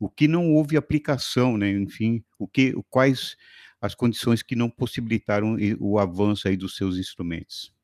o 0.00 0.10
que 0.10 0.26
não 0.26 0.52
houve 0.52 0.76
aplicação, 0.76 1.56
né, 1.56 1.70
enfim, 1.70 2.24
o 2.36 2.48
que, 2.48 2.74
quais 2.90 3.36
as 3.80 3.94
condições 3.94 4.42
que 4.42 4.56
não 4.56 4.68
possibilitaram 4.68 5.56
o 5.78 6.00
avanço 6.00 6.48
aí 6.48 6.56
dos 6.56 6.74
seus 6.74 6.98
instrumentos. 6.98 7.75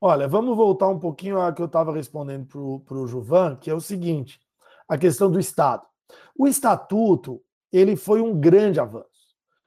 Olha, 0.00 0.28
vamos 0.28 0.56
voltar 0.56 0.88
um 0.88 0.98
pouquinho 0.98 1.40
a 1.40 1.52
que 1.52 1.60
eu 1.60 1.66
estava 1.66 1.92
respondendo 1.92 2.46
para 2.46 2.96
o 2.96 3.06
Juvan, 3.06 3.56
que 3.56 3.70
é 3.70 3.74
o 3.74 3.80
seguinte: 3.80 4.40
a 4.88 4.96
questão 4.96 5.30
do 5.30 5.40
Estado. 5.40 5.84
O 6.36 6.46
Estatuto 6.46 7.42
ele 7.72 7.96
foi 7.96 8.20
um 8.20 8.38
grande 8.38 8.78
avanço. 8.78 9.08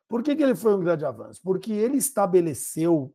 Por 0.07 0.23
que, 0.23 0.35
que 0.35 0.43
ele 0.43 0.55
foi 0.55 0.73
um 0.73 0.79
grande 0.79 1.05
avanço? 1.05 1.41
Porque 1.43 1.71
ele 1.71 1.97
estabeleceu 1.97 3.13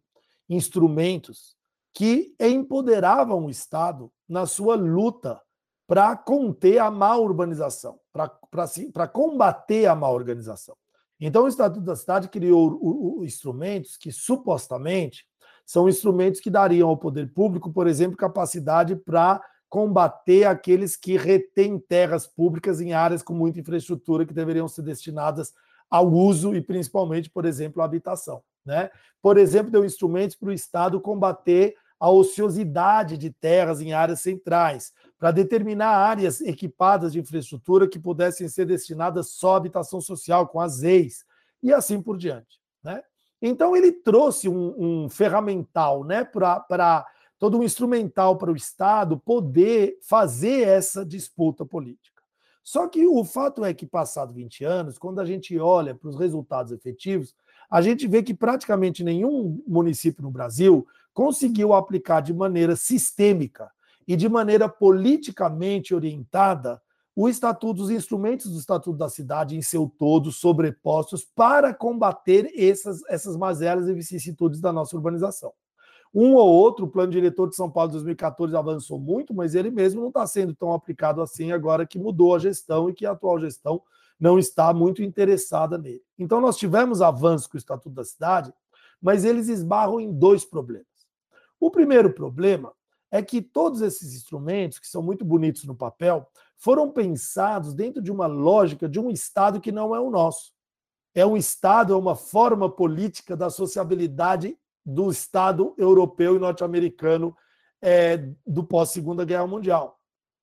instrumentos 0.49 1.57
que 1.93 2.35
empoderavam 2.39 3.47
o 3.47 3.51
Estado 3.51 4.13
na 4.29 4.47
sua 4.47 4.77
luta 4.77 5.41
para 5.87 6.17
conter 6.17 6.79
a 6.79 6.91
má 6.91 7.17
urbanização, 7.17 7.99
para 8.13 9.09
combater 9.09 9.87
a 9.87 9.95
má 9.95 10.11
organização. 10.11 10.77
Então, 11.19 11.45
o 11.45 11.49
Estatuto 11.49 11.81
da 11.81 11.97
Cidade 11.97 12.29
criou 12.29 12.79
o, 12.81 13.21
o, 13.21 13.25
instrumentos 13.25 13.97
que 13.97 14.13
supostamente 14.13 15.25
são 15.67 15.89
instrumentos 15.89 16.41
que 16.41 16.49
dariam 16.49 16.89
ao 16.89 16.97
poder 16.97 17.33
público, 17.33 17.73
por 17.73 17.89
exemplo, 17.89 18.17
capacidade 18.17 18.95
para 18.95 19.43
combater 19.69 20.45
aqueles 20.45 20.97
que 20.97 21.17
retêm 21.17 21.79
terras 21.79 22.25
públicas 22.25 22.81
em 22.81 22.93
áreas 22.93 23.21
com 23.21 23.35
muita 23.35 23.59
infraestrutura 23.59 24.25
que 24.25 24.33
deveriam 24.33 24.69
ser 24.69 24.83
destinadas 24.83 25.53
ao 25.91 26.09
uso 26.09 26.55
e 26.55 26.61
principalmente, 26.61 27.29
por 27.29 27.45
exemplo, 27.45 27.83
à 27.83 27.85
habitação. 27.85 28.43
Né? 28.65 28.89
Por 29.21 29.37
exemplo, 29.37 29.73
deu 29.73 29.85
instrumentos 29.85 30.37
para 30.37 30.51
o 30.51 30.53
Estado 30.53 31.01
combater 31.01 31.75
a 31.99 32.11
ociosidade 32.11 33.17
de 33.17 33.31
terras 33.31 33.81
em 33.81 33.93
áreas 33.93 34.21
centrais, 34.21 34.93
para 35.19 35.31
determinar 35.31 35.89
áreas 35.89 36.41
equipadas 36.43 37.13
de 37.13 37.21
infraestrutura 37.21 37.89
que 37.89 37.99
pudessem 37.99 38.49
ser 38.49 38.67
destinadas 38.67 39.31
só 39.31 39.55
à 39.55 39.57
habitação 39.57 40.01
social, 40.01 40.47
com 40.47 40.61
as 40.61 40.83
EIs, 40.83 41.25
e 41.63 41.73
assim 41.73 42.01
por 42.03 42.19
diante. 42.19 42.61
Né? 42.85 43.03
Então 43.41 43.77
ele 43.77 43.93
trouxe 43.93 44.49
um, 44.49 44.75
um 45.05 45.09
ferramental, 45.09 46.05
né, 46.05 46.25
para 46.25 47.07
todo 47.39 47.59
um 47.59 47.63
instrumental 47.63 48.37
para 48.37 48.51
o 48.51 48.57
Estado 48.57 49.19
poder 49.19 49.99
fazer 50.03 50.67
essa 50.69 51.05
disputa 51.05 51.65
política. 51.65 52.23
Só 52.65 52.89
que 52.89 53.07
o 53.07 53.25
fato 53.25 53.65
é 53.65 53.73
que, 53.73 53.87
passado 53.87 54.33
20 54.33 54.65
anos, 54.65 54.99
quando 54.99 55.21
a 55.21 55.25
gente 55.25 55.57
olha 55.59 55.95
para 55.95 56.09
os 56.09 56.19
resultados 56.19 56.73
efetivos, 56.73 57.35
a 57.71 57.81
gente 57.81 58.09
vê 58.09 58.23
que 58.23 58.35
praticamente 58.35 59.05
nenhum 59.05 59.63
município 59.67 60.23
no 60.23 60.31
Brasil 60.31 60.87
conseguiu 61.15 61.73
aplicar 61.73 62.21
de 62.21 62.35
maneira 62.35 62.75
sistêmica 62.75 63.71
e 64.07 64.17
de 64.17 64.29
maneira 64.29 64.69
politicamente 64.69 65.95
orientada 65.95 66.83
o 67.19 67.31
estatuto, 67.31 67.83
os 67.83 67.91
instrumentos 67.91 68.53
do 68.53 68.59
Estatuto 68.59 68.99
da 68.99 69.09
Cidade 69.09 69.57
em 69.57 69.63
seu 69.63 69.91
todo 69.99 70.31
sobrepostos 70.31 71.25
para 71.25 71.73
combater 71.73 72.53
essas, 72.55 73.03
essas 73.09 73.39
mazelas 73.39 73.89
e 73.89 73.95
vicissitudes 73.95 74.61
da 74.61 74.71
nossa 74.71 74.95
urbanização. 74.95 75.51
Um 76.15 76.35
ou 76.35 76.47
outro, 76.47 76.85
o 76.85 76.89
plano 76.89 77.11
diretor 77.11 77.49
de 77.49 77.57
São 77.57 77.71
Paulo 77.71 77.89
de 77.89 77.95
2014 77.95 78.55
avançou 78.55 78.99
muito, 79.01 79.33
mas 79.33 79.55
ele 79.55 79.71
mesmo 79.71 80.03
não 80.03 80.09
está 80.09 80.27
sendo 80.27 80.55
tão 80.55 80.75
aplicado 80.75 81.23
assim 81.23 81.53
agora 81.53 81.87
que 81.87 81.99
mudou 81.99 82.35
a 82.35 82.39
gestão 82.39 82.91
e 82.91 82.93
que 82.93 83.07
a 83.07 83.13
atual 83.13 83.41
gestão 83.41 83.81
não 84.21 84.39
está 84.39 84.75
muito 84.75 85.03
interessada 85.03 85.79
nele. 85.79 86.03
Então, 86.19 86.39
nós 86.39 86.59
tivemos 86.59 87.01
avanços 87.01 87.47
com 87.47 87.57
o 87.57 87.59
Estatuto 87.59 87.95
da 87.95 88.05
Cidade, 88.05 88.53
mas 89.01 89.25
eles 89.25 89.49
esbarram 89.49 89.99
em 89.99 90.13
dois 90.13 90.45
problemas. 90.45 90.87
O 91.59 91.71
primeiro 91.71 92.13
problema 92.13 92.73
é 93.11 93.23
que 93.23 93.41
todos 93.41 93.81
esses 93.81 94.15
instrumentos, 94.15 94.79
que 94.79 94.87
são 94.87 95.03
muito 95.03 95.25
bonitos 95.25 95.65
no 95.65 95.75
papel, 95.75 96.29
foram 96.57 96.91
pensados 96.91 97.75
dentro 97.75 98.03
de 98.03 98.11
uma 98.11 98.27
lógica 98.27 98.89
de 98.89 98.99
um 98.99 99.11
Estado 99.11 99.61
que 99.61 99.73
não 99.73 99.95
é 99.95 100.01
o 100.01 100.11
nosso. 100.11 100.53
É 101.15 101.25
um 101.25 101.37
Estado, 101.37 101.93
é 101.93 101.97
uma 101.97 102.15
forma 102.15 102.71
política 102.71 103.37
da 103.37 103.51
sociabilidade 103.51 104.57
do 104.85 105.11
Estado 105.11 105.75
europeu 105.77 106.37
e 106.37 106.39
norte-americano 106.39 107.37
é, 107.81 108.29
do 108.47 108.65
pós-Segunda 108.65 109.25
Guerra 109.25 109.47
Mundial. 109.47 109.99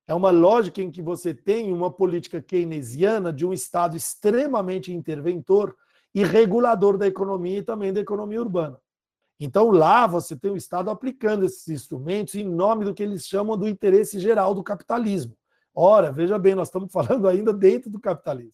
É 0.08 0.14
uma 0.14 0.32
lógica 0.32 0.82
em 0.82 0.92
que 0.92 1.02
você 1.02 1.34
tem 1.34 1.72
uma 1.72 1.92
política 1.92 2.42
keynesiana 2.42 3.32
de 3.32 3.46
um 3.46 3.54
Estado 3.54 3.96
extremamente 3.96 4.92
interventor 4.92 5.76
e 6.14 6.24
regulador 6.24 6.98
da 6.98 7.08
economia 7.08 7.60
e 7.60 7.64
também 7.64 7.94
da 7.94 8.02
economia 8.02 8.42
urbana. 8.42 8.80
Então, 9.40 9.72
lá 9.72 10.06
você 10.06 10.36
tem 10.36 10.52
o 10.52 10.58
Estado 10.58 10.90
aplicando 10.90 11.46
esses 11.46 11.68
instrumentos 11.68 12.36
em 12.36 12.48
nome 12.48 12.86
do 12.86 12.94
que 12.94 13.02
eles 13.02 13.26
chamam 13.26 13.58
do 13.58 13.68
interesse 13.68 14.20
geral 14.20 14.54
do 14.54 14.64
capitalismo. 14.64 15.36
Ora, 15.76 16.12
veja 16.12 16.38
bem, 16.38 16.56
nós 16.56 16.68
estamos 16.68 16.92
falando 16.94 17.28
ainda 17.28 17.54
dentro 17.54 17.90
do 17.90 18.00
capitalismo. 18.00 18.54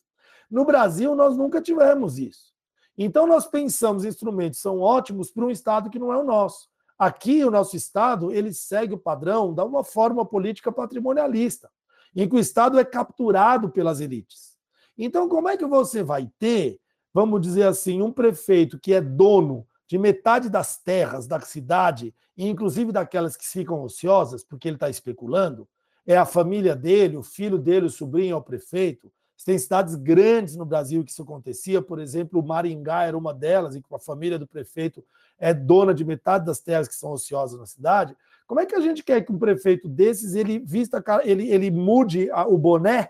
No 0.49 0.65
Brasil, 0.65 1.13
nós 1.15 1.37
nunca 1.37 1.61
tivemos 1.61 2.17
isso. 2.17 2.53
Então, 2.97 3.25
nós 3.25 3.47
pensamos 3.47 4.03
instrumentos 4.03 4.59
são 4.59 4.79
ótimos 4.79 5.31
para 5.31 5.45
um 5.45 5.51
Estado 5.51 5.89
que 5.89 5.99
não 5.99 6.11
é 6.11 6.17
o 6.17 6.23
nosso. 6.23 6.67
Aqui, 6.97 7.45
o 7.45 7.51
nosso 7.51 7.75
Estado, 7.75 8.31
ele 8.31 8.53
segue 8.53 8.93
o 8.93 8.97
padrão 8.97 9.53
da 9.53 9.63
uma 9.63 9.83
forma 9.83 10.25
política 10.25 10.71
patrimonialista, 10.71 11.71
em 12.13 12.27
que 12.27 12.35
o 12.35 12.39
Estado 12.39 12.77
é 12.77 12.83
capturado 12.83 13.69
pelas 13.69 14.01
elites. 14.01 14.57
Então, 14.97 15.29
como 15.29 15.47
é 15.47 15.55
que 15.55 15.65
você 15.65 16.03
vai 16.03 16.29
ter, 16.37 16.77
vamos 17.13 17.39
dizer 17.39 17.63
assim, 17.63 18.01
um 18.01 18.11
prefeito 18.11 18.77
que 18.77 18.93
é 18.93 18.99
dono 18.99 19.65
de 19.87 19.97
metade 19.97 20.49
das 20.49 20.77
terras 20.77 21.25
da 21.25 21.39
cidade, 21.39 22.13
inclusive 22.37 22.91
daquelas 22.91 23.37
que 23.37 23.47
ficam 23.47 23.81
ociosas, 23.81 24.43
porque 24.43 24.67
ele 24.67 24.75
está 24.75 24.89
especulando, 24.89 25.67
é 26.05 26.17
a 26.17 26.25
família 26.25 26.75
dele, 26.75 27.17
o 27.17 27.23
filho 27.23 27.57
dele, 27.57 27.85
o 27.85 27.89
sobrinho 27.89 28.33
é 28.33 28.35
o 28.35 28.41
prefeito. 28.41 29.11
Tem 29.45 29.57
cidades 29.57 29.95
grandes 29.95 30.55
no 30.55 30.65
Brasil 30.65 31.03
que 31.03 31.11
isso 31.11 31.21
acontecia, 31.21 31.81
por 31.81 31.99
exemplo, 31.99 32.39
o 32.39 32.45
Maringá 32.45 33.03
era 33.03 33.17
uma 33.17 33.33
delas, 33.33 33.75
em 33.75 33.81
que 33.81 33.87
a 33.93 33.99
família 33.99 34.37
do 34.37 34.45
prefeito 34.45 35.03
é 35.37 35.53
dona 35.53 35.93
de 35.93 36.03
metade 36.03 36.45
das 36.45 36.59
terras 36.59 36.87
que 36.87 36.95
são 36.95 37.11
ociosas 37.11 37.57
na 37.57 37.65
cidade. 37.65 38.15
Como 38.45 38.59
é 38.59 38.65
que 38.65 38.75
a 38.75 38.81
gente 38.81 39.03
quer 39.03 39.21
que 39.21 39.31
um 39.31 39.39
prefeito 39.39 39.87
desses 39.87 40.35
ele 40.35 40.59
vista, 40.59 41.03
ele, 41.23 41.49
ele 41.49 41.71
mude 41.71 42.29
o 42.47 42.57
boné 42.57 43.09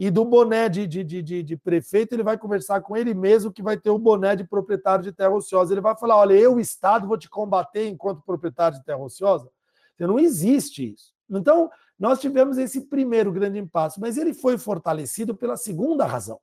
e 0.00 0.10
do 0.10 0.24
boné 0.24 0.66
de, 0.68 0.86
de, 0.86 1.04
de, 1.04 1.42
de, 1.42 1.56
prefeito, 1.58 2.14
ele 2.14 2.22
vai 2.22 2.38
conversar 2.38 2.80
com 2.80 2.96
ele 2.96 3.12
mesmo, 3.12 3.52
que 3.52 3.62
vai 3.62 3.76
ter 3.76 3.90
o 3.90 3.98
boné 3.98 4.34
de 4.34 4.44
proprietário 4.44 5.04
de 5.04 5.12
terra 5.12 5.34
ociosa. 5.34 5.74
Ele 5.74 5.80
vai 5.82 5.94
falar: 5.94 6.16
olha, 6.16 6.32
eu, 6.32 6.58
Estado, 6.58 7.06
vou 7.06 7.18
te 7.18 7.28
combater 7.28 7.86
enquanto 7.86 8.22
proprietário 8.22 8.78
de 8.78 8.84
terra 8.84 8.98
ociosa. 8.98 9.50
Não 9.98 10.18
existe 10.18 10.94
isso. 10.94 11.12
Então, 11.28 11.70
nós 12.00 12.18
tivemos 12.18 12.56
esse 12.56 12.80
primeiro 12.80 13.30
grande 13.30 13.58
impasse, 13.58 14.00
mas 14.00 14.16
ele 14.16 14.32
foi 14.32 14.56
fortalecido 14.56 15.36
pela 15.36 15.58
segunda 15.58 16.06
razão. 16.06 16.40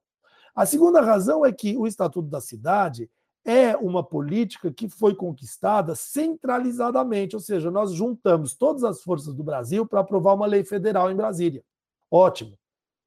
A 0.55 0.68
segunda 0.68 1.01
razão 1.01 1.43
é 1.43 1.51
que 1.51 1.76
o 1.76 1.88
Estatuto 1.88 2.30
da 2.30 2.39
Cidade 2.39 3.10
é 3.43 3.76
uma 3.76 4.03
política 4.03 4.72
que 4.72 4.88
foi 4.88 5.16
conquistada 5.16 5.95
centralizadamente, 5.95 7.36
ou 7.36 7.39
seja, 7.39 7.72
nós 7.72 7.91
juntamos 7.93 8.53
todas 8.53 8.84
as 8.84 9.01
forças 9.01 9.34
do 9.34 9.43
Brasil 9.43 9.86
para 9.86 10.01
aprovar 10.01 10.36
uma 10.36 10.45
lei 10.45 10.64
federal 10.64 11.10
em 11.10 11.16
Brasília. 11.16 11.64
Ótimo. 12.12 12.58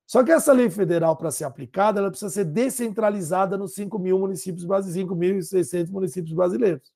Só 0.07 0.25
que 0.25 0.33
essa 0.33 0.53
lei 0.53 0.69
federal, 0.69 1.15
para 1.17 1.31
ser 1.31 1.45
aplicada, 1.45 2.01
ela 2.01 2.11
precisa 2.11 2.31
ser 2.31 2.45
descentralizada 2.45 3.57
nos 3.57 3.75
5 3.75 3.97
mil 3.97 4.19
municípios 4.19 4.65
brasileiros, 4.65 5.13
5.600 5.13 5.91
municípios 5.91 6.35
brasileiros. 6.35 6.91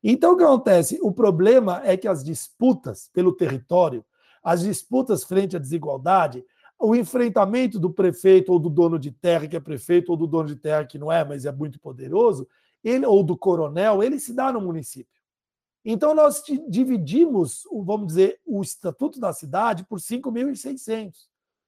Então, 0.00 0.34
o 0.34 0.36
que 0.36 0.44
acontece? 0.44 0.98
O 1.02 1.10
problema 1.10 1.80
é 1.84 1.96
que 1.96 2.06
as 2.06 2.22
disputas 2.22 3.10
pelo 3.12 3.32
território, 3.32 4.04
as 4.46 4.62
disputas 4.62 5.24
frente 5.24 5.56
à 5.56 5.58
desigualdade, 5.58 6.44
o 6.78 6.94
enfrentamento 6.94 7.80
do 7.80 7.92
prefeito 7.92 8.52
ou 8.52 8.60
do 8.60 8.70
dono 8.70 8.96
de 8.96 9.10
terra, 9.10 9.48
que 9.48 9.56
é 9.56 9.60
prefeito, 9.60 10.10
ou 10.10 10.16
do 10.16 10.24
dono 10.24 10.46
de 10.46 10.54
terra, 10.54 10.84
que 10.84 11.00
não 11.00 11.10
é, 11.10 11.24
mas 11.24 11.44
é 11.44 11.50
muito 11.50 11.80
poderoso, 11.80 12.46
ele, 12.84 13.04
ou 13.04 13.24
do 13.24 13.36
coronel, 13.36 14.04
ele 14.04 14.20
se 14.20 14.32
dá 14.32 14.52
no 14.52 14.60
município. 14.60 15.20
Então, 15.84 16.14
nós 16.14 16.44
dividimos, 16.68 17.64
vamos 17.84 18.06
dizer, 18.06 18.40
o 18.46 18.62
estatuto 18.62 19.18
da 19.18 19.32
cidade 19.32 19.84
por 19.84 19.98
5.600. 19.98 21.12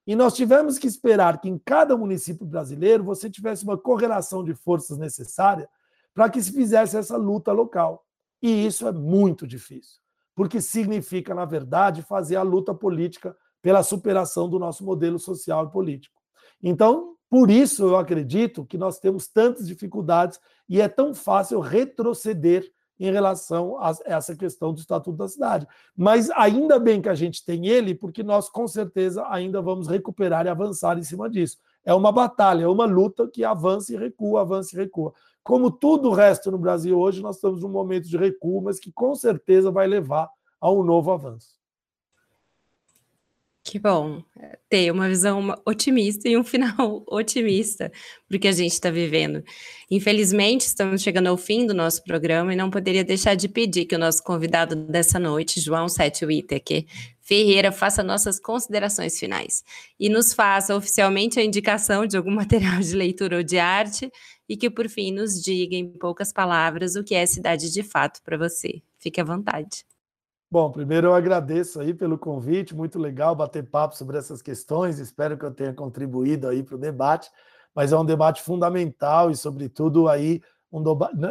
E 0.07 0.15
nós 0.15 0.35
tivemos 0.35 0.79
que 0.79 0.87
esperar 0.87 1.41
que 1.41 1.49
em 1.49 1.59
cada 1.59 1.97
município 1.97 2.47
brasileiro 2.47 3.03
você 3.03 3.29
tivesse 3.29 3.65
uma 3.65 3.77
correlação 3.77 4.45
de 4.45 4.55
forças 4.55 4.99
necessária 4.99 5.69
para 6.15 6.31
que 6.31 6.41
se 6.41 6.53
fizesse 6.53 6.97
essa 6.97 7.17
luta 7.17 7.51
local. 7.51 8.07
E 8.41 8.65
isso 8.67 8.87
é 8.87 8.93
muito 8.93 9.49
difícil, 9.49 10.01
porque 10.39 10.61
significa, 10.61 11.35
na 11.35 11.45
verdade, 11.45 12.01
fazer 12.01 12.37
a 12.37 12.43
luta 12.43 12.73
política 12.73 13.37
pela 13.61 13.83
superação 13.83 14.49
do 14.49 14.57
nosso 14.57 14.85
modelo 14.85 15.19
social 15.19 15.67
e 15.67 15.73
político. 15.73 16.15
Então, 16.63 17.17
por 17.29 17.51
isso 17.51 17.85
eu 17.85 17.97
acredito 17.97 18.65
que 18.65 18.79
nós 18.79 19.01
temos 19.01 19.27
tantas 19.27 19.67
dificuldades 19.67 20.39
e 20.69 20.81
é 20.81 20.87
tão 20.87 21.13
fácil 21.13 21.59
retroceder 21.59 22.65
em 23.01 23.11
relação 23.11 23.81
a 23.81 23.93
essa 24.05 24.37
questão 24.37 24.73
do 24.73 24.79
Estatuto 24.79 25.19
da 25.19 25.27
Cidade. 25.27 25.67
Mas 25.97 26.31
ainda 26.31 26.79
bem 26.79 27.03
que 27.03 27.09
a 27.09 27.17
gente 27.17 27.45
tem 27.45 27.67
ele, 27.67 27.93
porque 27.93 28.23
nós 28.23 28.49
com 28.49 28.69
certeza 28.69 29.27
ainda 29.29 29.61
vamos 29.61 29.89
recuperar 29.89 30.47
e 30.47 30.51
avançar 30.51 30.97
em 30.97 31.03
cima 31.03 31.29
disso. 31.29 31.59
É 31.85 31.93
uma 31.93 32.13
batalha, 32.13 32.63
é 32.63 32.69
uma 32.69 32.87
luta 32.87 33.29
que 33.29 33.45
avança 33.45 33.93
e 33.93 33.97
recua, 33.97 34.43
avança 34.43 34.77
e 34.77 34.79
recua. 34.79 35.13
Como 35.49 35.71
tudo 35.71 36.11
o 36.11 36.13
resto 36.13 36.51
no 36.51 36.59
Brasil 36.59 36.99
hoje, 36.99 37.23
nós 37.23 37.37
estamos 37.37 37.63
num 37.63 37.71
momento 37.71 38.07
de 38.07 38.19
recuo, 38.19 38.61
mas 38.61 38.79
que 38.79 38.93
com 38.93 39.15
certeza 39.15 39.71
vai 39.71 39.87
levar 39.87 40.29
a 40.61 40.71
um 40.71 40.83
novo 40.83 41.11
avanço. 41.11 41.58
Que 43.69 43.79
bom 43.79 44.23
ter 44.71 44.91
uma 44.91 45.07
visão 45.11 45.55
otimista 45.67 46.27
e 46.27 46.39
um 46.39 46.43
final 46.43 47.05
otimista 47.07 47.93
para 48.27 48.39
que 48.39 48.49
a 48.49 48.53
gente 48.53 48.73
está 48.73 48.91
vivendo. 48.91 49.45
Infelizmente, 49.91 50.63
estamos 50.63 51.03
chegando 51.03 51.27
ao 51.27 51.37
fim 51.37 51.67
do 51.67 51.75
nosso 51.75 52.03
programa 52.03 52.55
e 52.55 52.57
não 52.57 52.71
poderia 52.71 53.05
deixar 53.05 53.35
de 53.35 53.47
pedir 53.47 53.85
que 53.85 53.95
o 53.95 53.99
nosso 53.99 54.25
convidado 54.25 54.75
dessa 54.75 55.19
noite, 55.19 55.61
João 55.61 55.87
Sete 55.87 56.25
Whittaker 56.25 56.87
Ferreira, 57.21 57.71
faça 57.71 58.03
nossas 58.03 58.41
considerações 58.41 59.19
finais 59.19 59.63
e 60.01 60.09
nos 60.09 60.33
faça 60.33 60.75
oficialmente 60.75 61.39
a 61.39 61.45
indicação 61.45 62.07
de 62.07 62.17
algum 62.17 62.33
material 62.35 62.81
de 62.81 62.97
leitura 62.97 63.37
ou 63.37 63.43
de 63.43 63.59
arte 63.59 64.11
e 64.49 64.57
que, 64.57 64.71
por 64.71 64.89
fim, 64.89 65.13
nos 65.13 65.43
diga 65.43 65.77
em 65.77 65.93
poucas 65.93 66.33
palavras 66.33 66.97
o 66.97 67.05
que 67.05 67.15
é 67.15 67.27
cidade 67.27 67.71
de 67.71 67.83
fato 67.83 68.23
para 68.23 68.39
você. 68.39 68.81
Fique 68.99 69.21
à 69.21 69.25
vontade. 69.25 69.88
Bom, 70.51 70.71
primeiro 70.73 71.09
eu 71.09 71.15
agradeço 71.15 71.79
aí 71.79 71.93
pelo 71.93 72.17
convite, 72.17 72.75
muito 72.75 72.99
legal 72.99 73.35
bater 73.35 73.63
papo 73.69 73.95
sobre 73.95 74.17
essas 74.17 74.41
questões, 74.41 74.99
espero 74.99 75.37
que 75.37 75.45
eu 75.45 75.51
tenha 75.51 75.75
contribuído 75.75 76.49
aí 76.49 76.63
para 76.63 76.75
o 76.75 76.79
debate, 76.79 77.31
mas 77.75 77.93
é 77.93 77.99
um 77.99 78.05
debate 78.05 78.41
fundamental 78.43 79.31
e, 79.31 79.37
sobretudo, 79.37 80.09
aí 80.09 80.41
um 80.73 80.83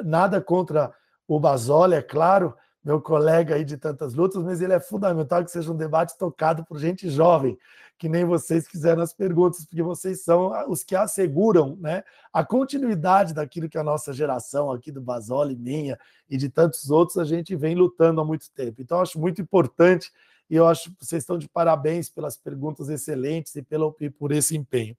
nada 0.06 0.40
contra 0.40 0.94
o 1.28 1.40
Basoli, 1.40 1.96
é 1.96 2.02
claro, 2.02 2.56
meu 2.88 3.02
colega 3.02 3.56
aí 3.56 3.66
de 3.66 3.76
tantas 3.76 4.14
lutas, 4.14 4.42
mas 4.42 4.62
ele 4.62 4.72
é 4.72 4.80
fundamental 4.80 5.44
que 5.44 5.52
seja 5.52 5.70
um 5.70 5.76
debate 5.76 6.18
tocado 6.18 6.64
por 6.64 6.80
gente 6.80 7.10
jovem, 7.10 7.60
que 7.98 8.08
nem 8.08 8.24
vocês 8.24 8.66
fizeram 8.66 9.02
as 9.02 9.12
perguntas, 9.12 9.66
porque 9.66 9.84
vocês 9.84 10.24
são 10.24 10.54
os 10.70 10.86
que 10.86 10.96
asseguram 10.96 11.76
né, 11.82 12.02
a 12.32 12.46
continuidade 12.46 13.34
daquilo 13.34 13.68
que 13.68 13.78
a 13.78 13.84
nossa 13.84 14.14
geração 14.14 14.72
aqui 14.72 14.90
do 14.90 15.02
Basoli, 15.02 15.54
minha 15.54 16.00
e 16.30 16.38
de 16.38 16.48
tantos 16.48 16.90
outros, 16.90 17.18
a 17.18 17.26
gente 17.26 17.58
vem 17.58 17.76
lutando 17.76 18.22
há 18.22 18.24
muito 18.24 18.50
tempo. 18.52 18.82
Então, 18.82 19.02
acho 19.02 19.20
muito 19.20 19.42
importante 19.42 20.10
e 20.50 20.56
eu 20.56 20.66
acho 20.66 20.90
que 20.90 21.06
vocês 21.06 21.24
estão 21.24 21.38
de 21.38 21.50
parabéns 21.50 22.08
pelas 22.08 22.38
perguntas 22.38 22.88
excelentes 22.88 23.54
e, 23.58 23.62
pelo, 23.62 23.94
e 24.00 24.10
por 24.10 24.32
esse 24.32 24.56
empenho. 24.56 24.96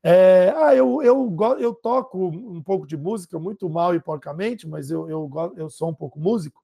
É, 0.00 0.54
ah, 0.58 0.76
eu, 0.76 1.02
eu, 1.02 1.36
eu 1.58 1.74
toco 1.74 2.28
um 2.28 2.62
pouco 2.62 2.86
de 2.86 2.96
música, 2.96 3.36
muito 3.36 3.68
mal 3.68 3.96
e 3.96 4.00
porcamente, 4.00 4.68
mas 4.68 4.92
eu, 4.92 5.10
eu, 5.10 5.52
eu 5.56 5.68
sou 5.68 5.90
um 5.90 5.94
pouco 5.94 6.20
músico, 6.20 6.62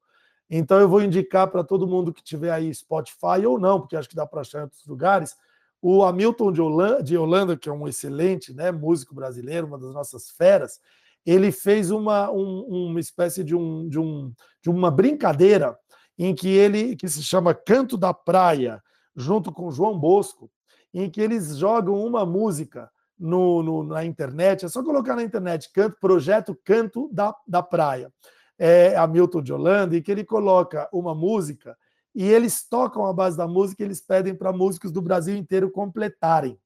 então 0.50 0.80
eu 0.80 0.88
vou 0.88 1.02
indicar 1.02 1.48
para 1.48 1.62
todo 1.62 1.86
mundo 1.86 2.12
que 2.12 2.22
tiver 2.22 2.50
aí 2.50 2.72
Spotify 2.72 3.44
ou 3.46 3.58
não, 3.58 3.80
porque 3.80 3.96
acho 3.96 4.08
que 4.08 4.16
dá 4.16 4.26
para 4.26 4.40
achar 4.40 4.60
em 4.60 4.62
outros 4.62 4.86
lugares, 4.86 5.36
o 5.80 6.02
Hamilton 6.02 6.52
de 6.52 6.60
Holanda, 6.60 7.02
de 7.02 7.16
Holanda, 7.16 7.56
que 7.56 7.68
é 7.68 7.72
um 7.72 7.86
excelente 7.86 8.52
né, 8.52 8.72
músico 8.72 9.14
brasileiro, 9.14 9.66
uma 9.66 9.78
das 9.78 9.92
nossas 9.92 10.30
feras, 10.30 10.80
ele 11.24 11.52
fez 11.52 11.90
uma, 11.90 12.30
um, 12.30 12.88
uma 12.88 13.00
espécie 13.00 13.44
de, 13.44 13.54
um, 13.54 13.88
de, 13.88 13.98
um, 13.98 14.32
de 14.62 14.70
uma 14.70 14.90
brincadeira 14.90 15.78
em 16.18 16.34
que 16.34 16.48
ele 16.48 16.96
que 16.96 17.08
se 17.08 17.22
chama 17.22 17.54
Canto 17.54 17.96
da 17.96 18.12
Praia, 18.12 18.82
junto 19.14 19.52
com 19.52 19.70
João 19.70 19.98
Bosco, 19.98 20.50
em 20.92 21.08
que 21.08 21.20
eles 21.20 21.56
jogam 21.56 21.94
uma 21.94 22.24
música 22.24 22.90
no, 23.18 23.62
no, 23.62 23.82
na 23.82 24.04
internet, 24.04 24.64
é 24.64 24.68
só 24.68 24.82
colocar 24.82 25.16
na 25.16 25.22
internet 25.22 25.70
canto, 25.72 25.96
projeto 26.00 26.56
Canto 26.64 27.10
da, 27.12 27.34
da 27.46 27.62
Praia. 27.62 28.12
É 28.58 28.96
Hamilton 28.96 29.42
de 29.42 29.52
Holanda, 29.52 29.96
e 29.96 30.02
que 30.02 30.10
ele 30.10 30.24
coloca 30.24 30.88
uma 30.92 31.14
música 31.14 31.76
e 32.14 32.24
eles 32.24 32.64
tocam 32.68 33.06
a 33.06 33.12
base 33.12 33.36
da 33.36 33.46
música, 33.46 33.82
eles 33.82 34.00
pedem 34.00 34.34
para 34.34 34.52
músicos 34.52 34.90
do 34.90 35.00
Brasil 35.00 35.36
inteiro 35.36 35.70
completarem. 35.70 36.58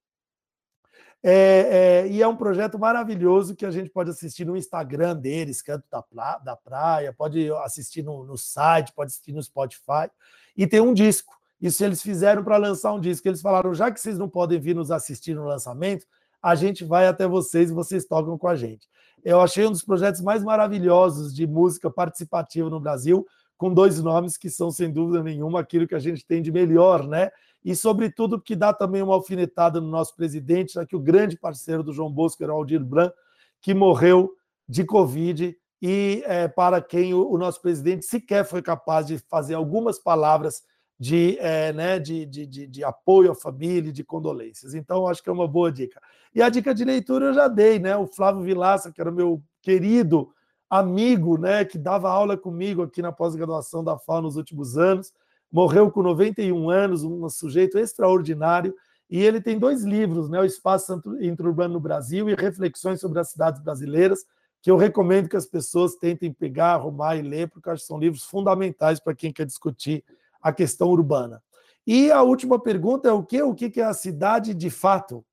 É, 1.23 2.05
é, 2.05 2.09
e 2.09 2.21
é 2.21 2.27
um 2.27 2.35
projeto 2.35 2.79
maravilhoso 2.79 3.55
que 3.55 3.65
a 3.65 3.71
gente 3.71 3.91
pode 3.91 4.11
assistir 4.11 4.45
no 4.45 4.57
Instagram 4.57 5.15
deles, 5.15 5.63
Canto 5.63 5.85
da, 5.91 6.03
pra, 6.03 6.39
da 6.39 6.57
Praia, 6.57 7.13
pode 7.13 7.53
assistir 7.65 8.03
no, 8.03 8.25
no, 8.25 8.37
site, 8.37 8.93
pode 8.93 9.13
assistir 9.13 9.33
no 9.33 9.43
Spotify. 9.43 10.11
E 10.57 10.67
tem 10.67 10.81
um 10.81 10.93
disco. 10.93 11.33
Isso 11.61 11.85
eles 11.85 12.03
fizeram 12.03 12.43
para 12.43 12.57
lançar 12.57 12.93
um 12.93 12.99
disco. 12.99 13.29
Eles 13.29 13.41
falaram: 13.41 13.73
já 13.73 13.91
que 13.91 14.01
vocês 14.01 14.19
não 14.19 14.29
podem 14.29 14.59
vir 14.59 14.75
nos 14.75 14.91
assistir 14.91 15.35
no 15.35 15.45
lançamento, 15.45 16.07
a 16.43 16.57
gente 16.57 16.83
vai 16.83 17.07
até 17.07 17.27
vocês 17.27 17.71
e 17.71 17.75
vocês 17.75 18.05
tocam 18.05 18.37
com 18.37 18.49
a 18.49 18.57
gente. 18.57 18.89
Eu 19.25 19.41
achei 19.41 19.67
um 19.67 19.71
dos 19.71 19.85
projetos 19.85 20.21
mais 20.21 20.43
maravilhosos 20.43 21.35
de 21.35 21.47
música 21.47 21.91
participativa 21.91 22.69
no 22.69 22.81
Brasil 22.81 23.27
com 23.57 23.73
dois 23.73 24.03
nomes 24.03 24.37
que 24.37 24.51
são, 24.51 24.73
sem 24.73 24.91
dúvida 24.91 25.23
nenhuma, 25.23 25.61
aquilo 25.61 25.87
que 25.87 25.95
a 25.95 26.01
gente 26.01 26.27
tem 26.27 26.43
de 26.43 26.51
melhor, 26.51 27.07
né? 27.07 27.31
E, 27.65 27.77
sobretudo, 27.77 28.41
que 28.41 28.57
dá 28.57 28.73
também 28.73 29.03
uma 29.03 29.15
alfinetada 29.15 29.81
no 29.81 29.87
nosso 29.87 30.17
presidente, 30.17 30.73
já 30.73 30.85
que 30.85 30.97
o 30.97 31.01
grande 31.01 31.39
parceiro 31.39 31.83
do 31.83 31.93
João 31.93 32.11
Bosco 32.11 32.43
era 32.43 32.53
o 32.53 32.57
Aldir 32.57 32.85
Blanc, 32.85 33.15
que 33.61 33.73
morreu 33.73 34.33
de 34.69 34.85
Covid 34.85 35.57
e 35.81 36.23
é, 36.27 36.49
para 36.49 36.81
quem 36.81 37.15
o, 37.15 37.31
o, 37.31 37.39
nosso 37.39 37.61
presidente 37.63 38.05
sequer 38.05 38.45
foi 38.45 38.63
capaz 38.63 39.07
de 39.07 39.19
fazer 39.19 39.55
algumas 39.55 39.99
palavras 39.99 40.63
de, 41.03 41.37
é, 41.41 41.73
né, 41.73 41.99
de, 41.99 42.25
de, 42.25 42.47
de, 42.47 42.65
de, 42.65 42.85
apoio 42.85 43.33
à 43.33 43.35
família 43.35 43.89
e 43.89 43.93
de 43.93 44.05
condolências. 44.05 44.73
Então, 44.73 45.09
acho 45.09 45.21
que 45.21 45.29
é 45.29 45.33
uma 45.33 45.49
boa 45.49 45.73
dica. 45.73 46.01
E 46.33 46.41
a 46.41 46.49
dica 46.49 46.73
de 46.73 46.85
leitura 46.85 47.27
eu 47.27 47.35
já 47.35 47.49
dei, 47.49 47.81
né? 47.81 47.97
O 47.97 48.07
Flávio 48.07 48.43
Vilaça, 48.43 48.93
que 48.93 49.01
era 49.01 49.11
meu 49.11 49.43
querido 49.61 50.33
amigo, 50.71 51.37
né, 51.37 51.65
que 51.65 51.77
dava 51.77 52.09
aula 52.09 52.37
comigo 52.37 52.83
aqui 52.83 53.03
na 53.03 53.11
pós-graduação 53.11 53.83
da 53.83 53.99
FAO 53.99 54.23
nos 54.23 54.37
últimos 54.37 54.79
anos, 54.79 55.13
morreu 55.51 55.91
com 55.91 56.05
91 56.05 56.71
anos, 56.71 57.03
um 57.03 57.29
sujeito 57.29 57.79
extraordinário, 57.79 58.73
e 59.11 59.21
ele 59.21 59.41
tem 59.41 59.59
dois 59.59 59.83
livros, 59.83 60.31
né, 60.31 60.41
O 60.41 60.45
Espaço 60.45 61.03
Interurbano 61.21 61.75
no 61.75 61.81
Brasil 61.81 62.31
e 62.31 62.35
Reflexões 62.37 63.01
sobre 63.01 63.19
as 63.19 63.33
Cidades 63.33 63.61
Brasileiras, 63.61 64.21
que 64.63 64.71
eu 64.71 64.77
recomendo 64.77 65.29
que 65.29 65.37
as 65.37 65.47
pessoas 65.47 65.97
tentem 65.97 66.33
pegar, 66.33 66.75
arrumar 66.75 67.17
e 67.17 67.23
ler, 67.23 67.51
porque 67.51 67.69
acho 67.69 67.83
que 67.83 67.89
são 67.89 67.99
livros 67.99 68.23
fundamentais 68.23 69.01
para 69.01 69.17
quem 69.17 69.33
quer 69.33 69.45
discutir 69.45 70.05
a 70.43 70.53
questão 70.53 70.89
urbana. 70.89 71.43
E 71.87 72.11
a 72.11 72.23
última 72.23 72.61
pergunta 72.61 73.09
é 73.09 73.13
o 73.13 73.23
que? 73.23 73.43
O 73.43 73.55
que 73.55 73.81
é 73.81 73.85
a 73.85 73.95
cidade 73.95 74.55
de 74.55 74.71
fato? 74.71 75.25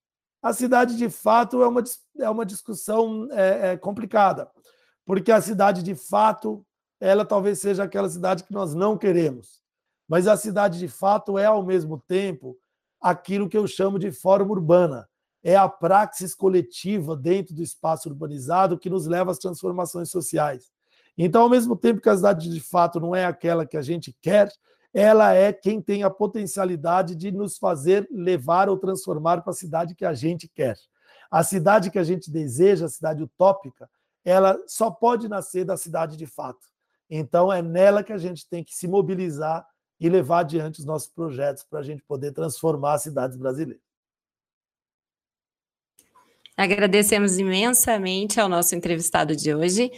A 0.41 0.53
cidade 0.53 0.95
de 0.95 1.10
fato 1.10 1.62
é 1.62 1.68
uma, 1.68 1.84
é 2.18 2.30
uma 2.30 2.45
discussão 2.45 3.28
é, 3.32 3.72
é 3.72 3.78
complicada 3.78 4.49
porque 5.10 5.32
a 5.32 5.41
cidade 5.41 5.82
de 5.82 5.95
fato, 5.95 6.64
ela 6.99 7.26
talvez 7.26 7.60
seja 7.60 7.82
aquela 7.82 8.07
cidade 8.07 8.43
que 8.43 8.53
nós 8.53 8.76
não 8.76 8.95
queremos. 8.95 9.60
Mas 10.07 10.28
a 10.28 10.38
cidade 10.38 10.78
de 10.78 10.88
fato 10.88 11.36
é, 11.36 11.45
ao 11.45 11.66
mesmo 11.66 11.97
tempo, 12.07 12.55
aquilo 13.01 13.49
que 13.49 13.57
eu 13.57 13.66
chamo 13.66 13.97
de 13.97 14.12
fórum 14.12 14.47
urbana. 14.51 15.10
É 15.43 15.55
a 15.55 15.68
praxis 15.68 16.36
coletiva 16.36 17.18
dentro 17.18 17.55
do 17.55 17.64
espaço 17.64 18.07
urbanizado 18.07 18.78
que 18.78 18.88
nos 18.88 19.07
leva 19.07 19.32
às 19.32 19.39
transformações 19.39 20.12
sociais. 20.12 20.70
Então, 21.18 21.41
ao 21.41 21.49
mesmo 21.49 21.76
tempo 21.76 22.01
que 22.01 22.10
a 22.10 22.16
cidade 22.16 22.47
de 22.47 22.60
fato 22.60 22.99
não 22.99 23.16
é 23.16 23.26
aquela 23.26 23.66
que 23.66 23.78
a 23.78 23.82
gente 23.82 24.16
quer, 24.22 24.51
ela 24.93 25.33
é 25.33 25.53
quem 25.53 25.81
tem 25.81 26.03
a 26.03 26.09
potencialidade 26.09 27.15
de 27.15 27.31
nos 27.31 27.57
fazer 27.57 28.07
levar 28.11 28.69
ou 28.69 28.77
transformar 28.77 29.41
para 29.41 29.51
a 29.51 29.55
cidade 29.55 29.95
que 29.95 30.05
a 30.05 30.13
gente 30.13 30.47
quer. 30.47 30.75
A 31.29 31.43
cidade 31.43 31.91
que 31.91 31.99
a 31.99 32.03
gente 32.03 32.31
deseja, 32.31 32.85
a 32.85 32.89
cidade 32.89 33.21
utópica, 33.21 33.89
ela 34.25 34.57
só 34.67 34.89
pode 34.89 35.27
nascer 35.27 35.63
da 35.63 35.77
cidade 35.77 36.17
de 36.17 36.25
fato. 36.25 36.67
Então, 37.09 37.51
é 37.51 37.61
nela 37.61 38.03
que 38.03 38.13
a 38.13 38.17
gente 38.17 38.47
tem 38.47 38.63
que 38.63 38.75
se 38.75 38.87
mobilizar 38.87 39.65
e 39.99 40.09
levar 40.09 40.39
adiante 40.39 40.79
os 40.79 40.85
nossos 40.85 41.09
projetos 41.09 41.63
para 41.63 41.79
a 41.79 41.83
gente 41.83 42.03
poder 42.03 42.31
transformar 42.31 42.93
as 42.93 43.03
cidades 43.03 43.37
brasileiras. 43.37 43.89
Agradecemos 46.55 47.37
imensamente 47.37 48.39
ao 48.39 48.49
nosso 48.49 48.75
entrevistado 48.75 49.33
de 49.33 49.55
hoje, 49.55 49.91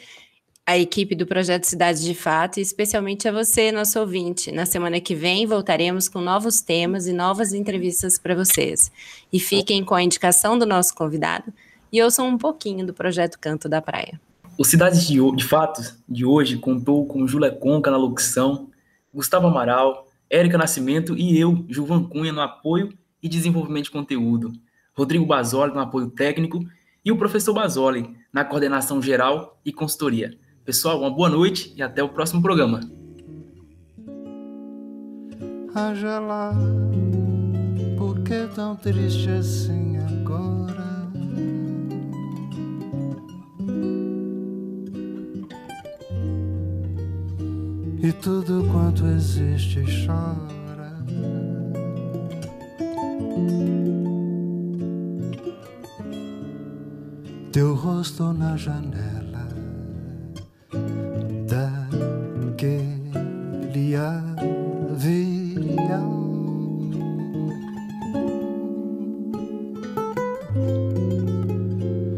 a 0.71 0.77
equipe 0.77 1.13
do 1.15 1.25
Projeto 1.27 1.65
Cidade 1.65 2.01
de 2.01 2.15
Fato 2.15 2.57
e 2.57 2.61
especialmente 2.61 3.27
a 3.27 3.31
você, 3.31 3.73
nosso 3.73 3.99
ouvinte. 3.99 4.53
Na 4.53 4.65
semana 4.65 5.01
que 5.01 5.13
vem 5.13 5.45
voltaremos 5.45 6.07
com 6.07 6.21
novos 6.21 6.61
temas 6.61 7.07
e 7.07 7.11
novas 7.11 7.51
entrevistas 7.51 8.17
para 8.17 8.33
vocês. 8.33 8.89
E 9.33 9.37
fiquem 9.37 9.83
com 9.83 9.93
a 9.93 10.01
indicação 10.01 10.57
do 10.57 10.65
nosso 10.65 10.95
convidado 10.95 11.51
e 11.91 12.01
ouçam 12.01 12.25
um 12.25 12.37
pouquinho 12.37 12.85
do 12.85 12.93
projeto 12.93 13.37
Canto 13.37 13.67
da 13.67 13.81
Praia. 13.81 14.17
O 14.57 14.63
Cidades 14.63 15.05
de, 15.05 15.19
de 15.35 15.43
Fatos 15.43 15.97
de 16.07 16.23
hoje 16.23 16.57
contou 16.57 17.05
com 17.05 17.27
Júlia 17.27 17.51
Conca 17.51 17.91
na 17.91 17.97
locução, 17.97 18.69
Gustavo 19.13 19.47
Amaral, 19.47 20.07
Érica 20.29 20.57
Nascimento 20.57 21.17
e 21.17 21.37
eu, 21.37 21.65
Gilvan 21.67 22.03
Cunha, 22.03 22.31
no 22.31 22.39
apoio 22.39 22.97
e 23.21 23.27
desenvolvimento 23.27 23.85
de 23.85 23.91
conteúdo, 23.91 24.53
Rodrigo 24.93 25.25
Basoli 25.25 25.73
no 25.73 25.81
apoio 25.81 26.09
técnico 26.09 26.63
e 27.03 27.11
o 27.11 27.17
professor 27.17 27.53
Basoli 27.53 28.15
na 28.31 28.45
coordenação 28.45 29.01
geral 29.01 29.59
e 29.65 29.73
consultoria. 29.73 30.39
Pessoal, 30.65 30.99
uma 30.99 31.09
boa 31.09 31.29
noite 31.29 31.73
e 31.75 31.81
até 31.81 32.03
o 32.03 32.09
próximo 32.09 32.41
programa. 32.41 32.81
Haja 35.73 36.21
por 37.97 38.19
que 38.21 38.47
tão 38.53 38.75
triste 38.75 39.29
assim 39.29 39.97
agora? 39.97 40.91
e 48.03 48.11
tudo 48.13 48.67
quanto 48.71 49.05
existe 49.05 49.83
chora. 50.05 51.05
Teu 57.51 57.75
rosto 57.75 58.33
na 58.33 58.57
janela 58.57 59.20
daquele 62.61 63.95
avião. 63.95 64.21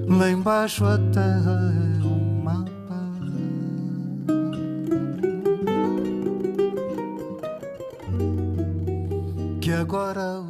Lá 0.09 0.29
embaixo 0.29 0.83
a 0.85 0.97
terra 1.13 1.73
é 1.73 2.03
um 2.05 2.43
mapa. 2.43 3.09
Que 9.61 9.71
agora 9.71 10.41